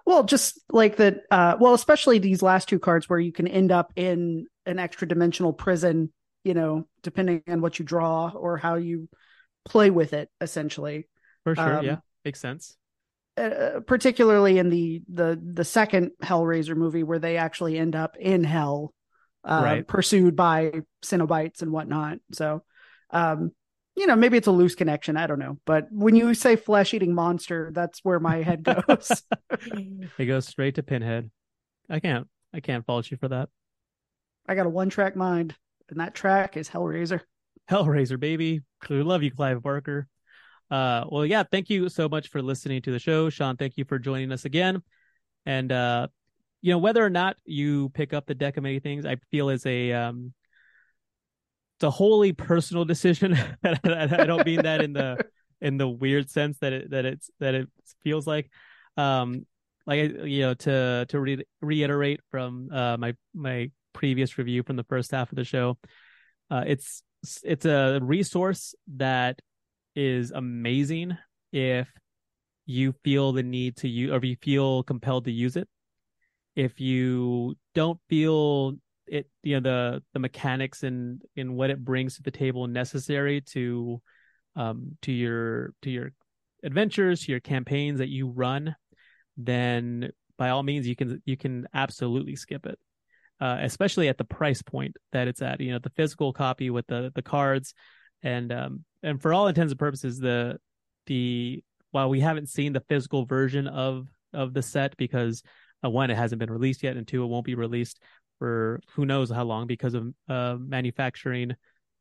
well, 0.06 0.24
just 0.24 0.60
like 0.70 0.98
that. 0.98 1.24
Uh, 1.30 1.58
well, 1.60 1.74
especially 1.74 2.20
these 2.20 2.42
last 2.42 2.70
two 2.70 2.80
cards 2.80 3.10
where 3.10 3.20
you 3.20 3.32
can 3.32 3.48
end 3.48 3.72
up 3.72 3.92
in 3.96 4.48
an 4.66 4.80
extra 4.80 5.08
dimensional 5.08 5.54
prison. 5.54 6.12
You 6.44 6.54
know, 6.54 6.88
depending 7.04 7.44
on 7.48 7.62
what 7.62 7.78
you 7.80 7.86
draw 7.86 8.30
or 8.30 8.58
how 8.58 8.76
you 8.76 9.08
play 9.66 9.90
with 9.90 10.14
it, 10.14 10.30
essentially. 10.40 11.08
For 11.44 11.56
sure, 11.56 11.68
Um, 11.68 11.86
yeah, 11.86 11.98
makes 12.26 12.40
sense. 12.40 12.78
uh, 13.38 13.80
particularly 13.88 14.58
in 14.58 14.70
the 14.70 15.02
the 15.08 15.40
the 15.54 15.64
second 15.64 16.12
Hellraiser 16.24 16.76
movie 16.76 17.04
where 17.04 17.20
they 17.20 17.38
actually 17.38 17.78
end 17.78 17.96
up 17.96 18.18
in 18.18 18.44
hell, 18.44 18.94
uh, 19.44 19.64
Right. 19.64 19.88
pursued 19.88 20.36
by 20.36 20.82
Cenobites 21.04 21.62
and 21.62 21.72
whatnot. 21.72 22.20
So, 22.34 22.64
um, 23.12 23.52
you 23.96 24.08
know, 24.08 24.16
maybe 24.16 24.38
it's 24.38 24.48
a 24.48 24.52
loose 24.52 24.76
connection. 24.76 25.18
I 25.18 25.28
don't 25.28 25.40
know, 25.40 25.60
but 25.66 25.88
when 25.92 26.16
you 26.16 26.34
say 26.34 26.56
flesh 26.56 26.94
eating 26.94 27.14
monster, 27.14 27.72
that's 27.74 28.00
where 28.04 28.20
my 28.20 28.38
head 28.38 28.64
goes. 28.88 29.24
it 30.18 30.26
goes 30.26 30.48
straight 30.48 30.76
to 30.76 30.84
Pinhead. 30.84 31.30
I 31.90 32.00
can't, 32.00 32.28
I 32.54 32.60
can't 32.60 32.86
fault 32.86 33.10
you 33.12 33.18
for 33.18 33.28
that. 33.30 33.50
I 34.48 34.56
got 34.56 34.66
a 34.66 34.70
one 34.70 34.90
track 34.90 35.16
mind, 35.16 35.56
and 35.92 36.00
that 36.00 36.16
track 36.16 36.58
is 36.58 36.70
Hellraiser. 36.70 37.22
Hellraiser, 37.70 38.20
baby. 38.20 38.62
We 38.90 39.04
love 39.04 39.24
you, 39.24 39.32
Clive 39.32 39.62
Barker. 39.62 40.08
Uh, 40.72 41.04
well, 41.10 41.26
yeah, 41.26 41.44
thank 41.44 41.70
you 41.70 41.90
so 41.90 42.08
much 42.08 42.30
for 42.30 42.42
listening 42.42 42.82
to 42.84 42.92
the 42.92 43.00
show. 43.00 43.30
Sean, 43.30 43.58
thank 43.58 43.74
you 43.76 43.84
for 43.84 44.00
joining 44.00 44.32
us 44.32 44.46
again. 44.46 44.82
And, 45.46 45.72
uh, 45.72 46.08
you 46.62 46.72
know, 46.72 46.78
whether 46.78 47.06
or 47.06 47.10
not 47.10 47.36
you 47.44 47.90
pick 47.90 48.14
up 48.14 48.26
the 48.26 48.36
deck 48.36 48.56
of 48.56 48.64
many 48.64 48.80
things, 48.80 49.06
I 49.06 49.18
feel 49.32 49.50
is 49.50 49.66
a, 49.66 49.92
um, 49.92 50.34
it's 51.76 51.84
a 51.84 51.90
wholly 51.92 52.32
personal 52.32 52.86
decision. 52.86 53.38
I 53.64 54.26
don't 54.26 54.46
mean 54.46 54.62
that 54.64 54.82
in 54.82 54.94
the, 54.94 55.26
in 55.62 55.78
the 55.78 55.90
weird 55.90 56.30
sense 56.30 56.58
that 56.60 56.72
it, 56.72 56.92
that 56.92 57.06
it's, 57.06 57.30
that 57.40 57.54
it 57.54 57.68
feels 58.02 58.26
like, 58.26 58.50
um, 58.96 59.46
like, 59.86 60.12
you 60.24 60.42
know, 60.42 60.54
to, 60.54 61.06
to 61.10 61.20
re- 61.20 61.46
reiterate 61.60 62.22
from, 62.32 62.70
uh, 62.72 62.96
my, 62.98 63.14
my 63.34 63.72
previous 63.94 64.38
review 64.38 64.64
from 64.64 64.76
the 64.76 64.84
first 64.84 65.12
half 65.12 65.32
of 65.32 65.36
the 65.36 65.44
show, 65.44 65.78
uh, 66.50 66.64
it's, 66.66 67.04
it's 67.44 67.66
a 67.66 68.00
resource 68.02 68.76
that 68.96 69.40
is 69.96 70.32
amazing 70.32 71.18
if 71.52 71.90
you 72.66 72.94
feel 73.04 73.32
the 73.32 73.44
need 73.44 73.78
to 73.78 73.90
use 73.90 74.12
or 74.12 74.18
if 74.18 74.24
you 74.24 74.36
feel 74.42 74.84
compelled 74.84 75.26
to 75.26 75.32
use 75.32 75.56
it. 75.56 75.68
If 76.56 76.80
you 76.80 77.56
don't 77.74 78.00
feel 78.10 78.76
it 79.12 79.30
you 79.44 79.60
know 79.60 79.70
the 79.70 80.04
the 80.14 80.20
mechanics 80.20 80.84
and 80.84 81.22
and 81.36 81.56
what 81.56 81.70
it 81.70 81.84
brings 81.84 82.16
to 82.16 82.24
the 82.24 82.32
table 82.32 82.66
necessary 82.66 83.42
to 83.42 84.02
um 84.56 84.98
to 85.02 85.12
your 85.12 85.74
to 85.82 85.92
your 85.92 86.12
adventures 86.64 87.26
to 87.26 87.32
your 87.32 87.42
campaigns 87.42 88.00
that 88.00 88.10
you 88.10 88.30
run 88.30 88.76
then 89.38 90.10
by 90.38 90.50
all 90.50 90.64
means 90.64 90.88
you 90.88 90.96
can 90.96 91.22
you 91.26 91.36
can 91.36 91.68
absolutely 91.74 92.36
skip 92.36 92.66
it 92.66 92.80
uh, 93.42 93.58
especially 93.62 94.08
at 94.08 94.20
the 94.20 94.24
price 94.24 94.62
point 94.62 94.96
that 95.12 95.28
it's 95.28 95.42
at. 95.42 95.60
You 95.60 95.72
know, 95.72 95.80
the 95.80 95.90
physical 95.90 96.32
copy 96.32 96.70
with 96.70 96.86
the 96.88 97.12
the 97.16 97.24
cards, 97.24 97.74
and 98.22 98.54
um, 98.54 98.86
and 99.02 99.20
for 99.20 99.34
all 99.34 99.48
intents 99.48 99.72
and 99.72 99.80
purposes, 99.80 100.20
the 100.20 100.58
the 101.08 101.64
while 101.90 102.10
we 102.10 102.20
haven't 102.20 102.50
seen 102.50 102.72
the 102.72 102.84
physical 102.88 103.26
version 103.26 103.68
of 103.68 104.08
of 104.32 104.54
the 104.54 104.62
set 104.62 104.96
because 104.96 105.42
uh, 105.84 105.90
one, 105.90 106.12
it 106.12 106.18
hasn't 106.18 106.40
been 106.40 106.52
released 106.52 106.84
yet, 106.84 106.96
and 106.96 107.08
two, 107.08 107.24
it 107.24 107.28
won't 107.28 107.46
be 107.46 107.56
released 107.56 108.00
for 108.38 108.80
who 108.92 109.06
knows 109.06 109.32
how 109.32 109.44
long 109.44 109.66
because 109.66 109.96
of 109.96 110.14
uh, 110.30 110.56
manufacturing 110.60 111.56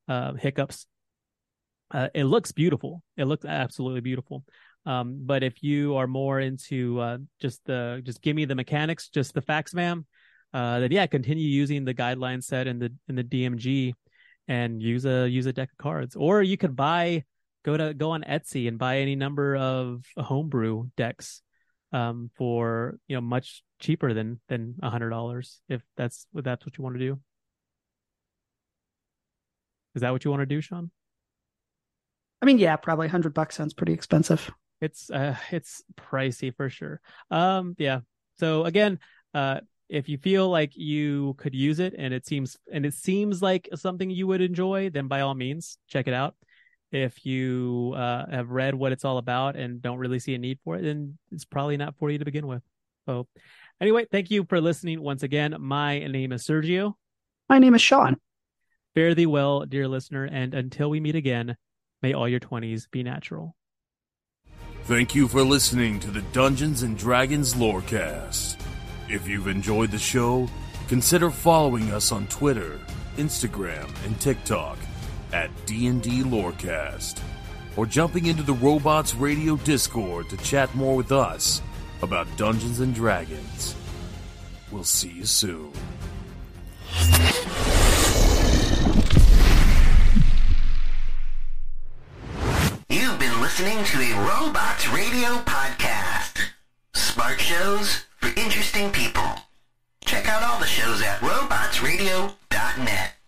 uh, 0.08 0.34
hiccups. 0.34 0.86
Uh, 1.90 2.08
it 2.14 2.24
looks 2.24 2.52
beautiful. 2.52 3.02
It 3.16 3.24
looks 3.24 3.46
absolutely 3.46 4.02
beautiful. 4.02 4.44
Um, 4.86 5.20
but 5.22 5.42
if 5.42 5.62
you 5.62 5.96
are 5.96 6.06
more 6.06 6.38
into 6.38 7.18
just 7.40 7.64
the 7.64 8.02
just 8.04 8.22
give 8.22 8.36
me 8.36 8.44
the 8.44 8.54
mechanics, 8.54 9.08
just 9.08 9.34
the 9.34 9.42
facts, 9.42 9.74
ma'am, 9.74 10.06
uh, 10.52 10.80
then 10.80 10.92
yeah, 10.92 11.06
continue 11.06 11.46
using 11.46 11.84
the 11.84 11.94
guideline 11.94 12.42
set 12.42 12.66
in 12.66 12.78
the 12.78 12.92
in 13.08 13.14
the 13.14 13.24
DMG 13.24 13.94
and 14.48 14.82
use 14.82 15.04
a 15.06 15.28
use 15.28 15.46
a 15.46 15.52
deck 15.52 15.70
of 15.70 15.78
cards. 15.78 16.16
Or 16.16 16.42
you 16.42 16.56
could 16.56 16.74
buy 16.74 17.24
go 17.64 17.76
to 17.76 17.94
go 17.94 18.10
on 18.10 18.22
Etsy 18.22 18.68
and 18.68 18.78
buy 18.78 18.98
any 18.98 19.14
number 19.14 19.56
of 19.56 20.04
homebrew 20.16 20.88
decks 20.96 21.42
um, 21.92 22.30
for 22.36 22.98
you 23.06 23.16
know 23.16 23.20
much 23.20 23.62
cheaper 23.78 24.12
than 24.12 24.40
than 24.48 24.76
a 24.82 24.90
hundred 24.90 25.10
dollars 25.10 25.60
if 25.68 25.82
that's 25.96 26.26
if 26.34 26.44
that's 26.44 26.64
what 26.66 26.76
you 26.78 26.84
want 26.84 26.96
to 26.96 27.00
do. 27.00 27.20
Is 29.94 30.02
that 30.02 30.10
what 30.10 30.24
you 30.24 30.30
want 30.30 30.42
to 30.42 30.46
do, 30.46 30.60
Sean? 30.60 30.90
I 32.42 32.46
mean, 32.46 32.58
yeah, 32.58 32.76
probably 32.76 33.08
hundred 33.08 33.34
bucks 33.34 33.56
sounds 33.56 33.74
pretty 33.74 33.92
expensive. 33.92 34.50
It's 34.80 35.10
uh 35.10 35.36
it's 35.50 35.82
pricey 35.96 36.54
for 36.54 36.70
sure. 36.70 37.00
Um 37.30 37.74
yeah. 37.78 38.00
So 38.38 38.64
again, 38.64 38.98
uh 39.34 39.60
if 39.90 40.08
you 40.08 40.18
feel 40.18 40.48
like 40.48 40.70
you 40.76 41.34
could 41.36 41.54
use 41.54 41.80
it 41.80 41.94
and 41.98 42.14
it 42.14 42.24
seems 42.24 42.56
and 42.72 42.86
it 42.86 42.94
seems 42.94 43.42
like 43.42 43.68
something 43.74 44.08
you 44.08 44.28
would 44.28 44.40
enjoy, 44.40 44.88
then 44.88 45.08
by 45.08 45.20
all 45.20 45.34
means 45.34 45.78
check 45.88 46.06
it 46.06 46.14
out. 46.14 46.36
If 46.92 47.26
you 47.26 47.92
uh 47.96 48.30
have 48.30 48.50
read 48.50 48.74
what 48.74 48.92
it's 48.92 49.04
all 49.04 49.18
about 49.18 49.56
and 49.56 49.82
don't 49.82 49.98
really 49.98 50.20
see 50.20 50.34
a 50.34 50.38
need 50.38 50.60
for 50.62 50.76
it, 50.76 50.82
then 50.82 51.18
it's 51.32 51.44
probably 51.44 51.76
not 51.76 51.96
for 51.98 52.08
you 52.08 52.18
to 52.18 52.24
begin 52.24 52.46
with. 52.46 52.62
So 53.06 53.26
anyway, 53.80 54.06
thank 54.10 54.30
you 54.30 54.44
for 54.48 54.60
listening 54.60 55.02
once 55.02 55.24
again. 55.24 55.56
My 55.58 55.98
name 55.98 56.30
is 56.32 56.44
Sergio. 56.44 56.94
My 57.48 57.58
name 57.58 57.74
is 57.74 57.82
Sean. 57.82 58.16
Fare 58.94 59.14
thee 59.14 59.26
well, 59.26 59.66
dear 59.66 59.88
listener, 59.88 60.24
and 60.24 60.54
until 60.54 60.88
we 60.88 61.00
meet 61.00 61.16
again, 61.16 61.56
may 62.00 62.12
all 62.12 62.28
your 62.28 62.40
twenties 62.40 62.86
be 62.92 63.02
natural. 63.02 63.56
Thank 64.84 65.16
you 65.16 65.26
for 65.26 65.42
listening 65.42 65.98
to 66.00 66.10
the 66.12 66.22
Dungeons 66.32 66.82
and 66.82 66.96
Dragons 66.96 67.54
Lorecast. 67.54 68.59
If 69.10 69.26
you've 69.26 69.48
enjoyed 69.48 69.90
the 69.90 69.98
show, 69.98 70.48
consider 70.86 71.30
following 71.30 71.90
us 71.90 72.12
on 72.12 72.28
Twitter, 72.28 72.78
Instagram, 73.16 73.90
and 74.06 74.20
TikTok 74.20 74.78
at 75.32 75.50
D&D 75.66 76.22
Lorecast, 76.22 77.20
or 77.76 77.86
jumping 77.86 78.26
into 78.26 78.44
the 78.44 78.52
Robots 78.52 79.16
Radio 79.16 79.56
Discord 79.56 80.28
to 80.28 80.36
chat 80.36 80.72
more 80.76 80.94
with 80.94 81.10
us 81.10 81.60
about 82.02 82.28
Dungeons 82.36 82.78
and 82.78 82.94
Dragons. 82.94 83.74
We'll 84.70 84.84
see 84.84 85.10
you 85.10 85.24
soon. 85.24 85.72
You've 92.88 93.18
been 93.18 93.40
listening 93.40 93.82
to 93.82 93.98
a 93.98 94.28
Robots 94.28 94.88
Radio 94.90 95.30
podcast. 95.42 96.38
Smart 96.94 97.40
shows 97.40 98.04
for 98.20 98.28
interesting 98.38 98.90
people. 98.90 99.22
Check 100.04 100.28
out 100.28 100.42
all 100.42 100.60
the 100.60 100.66
shows 100.66 101.00
at 101.02 101.20
robotsradio.net. 101.20 103.19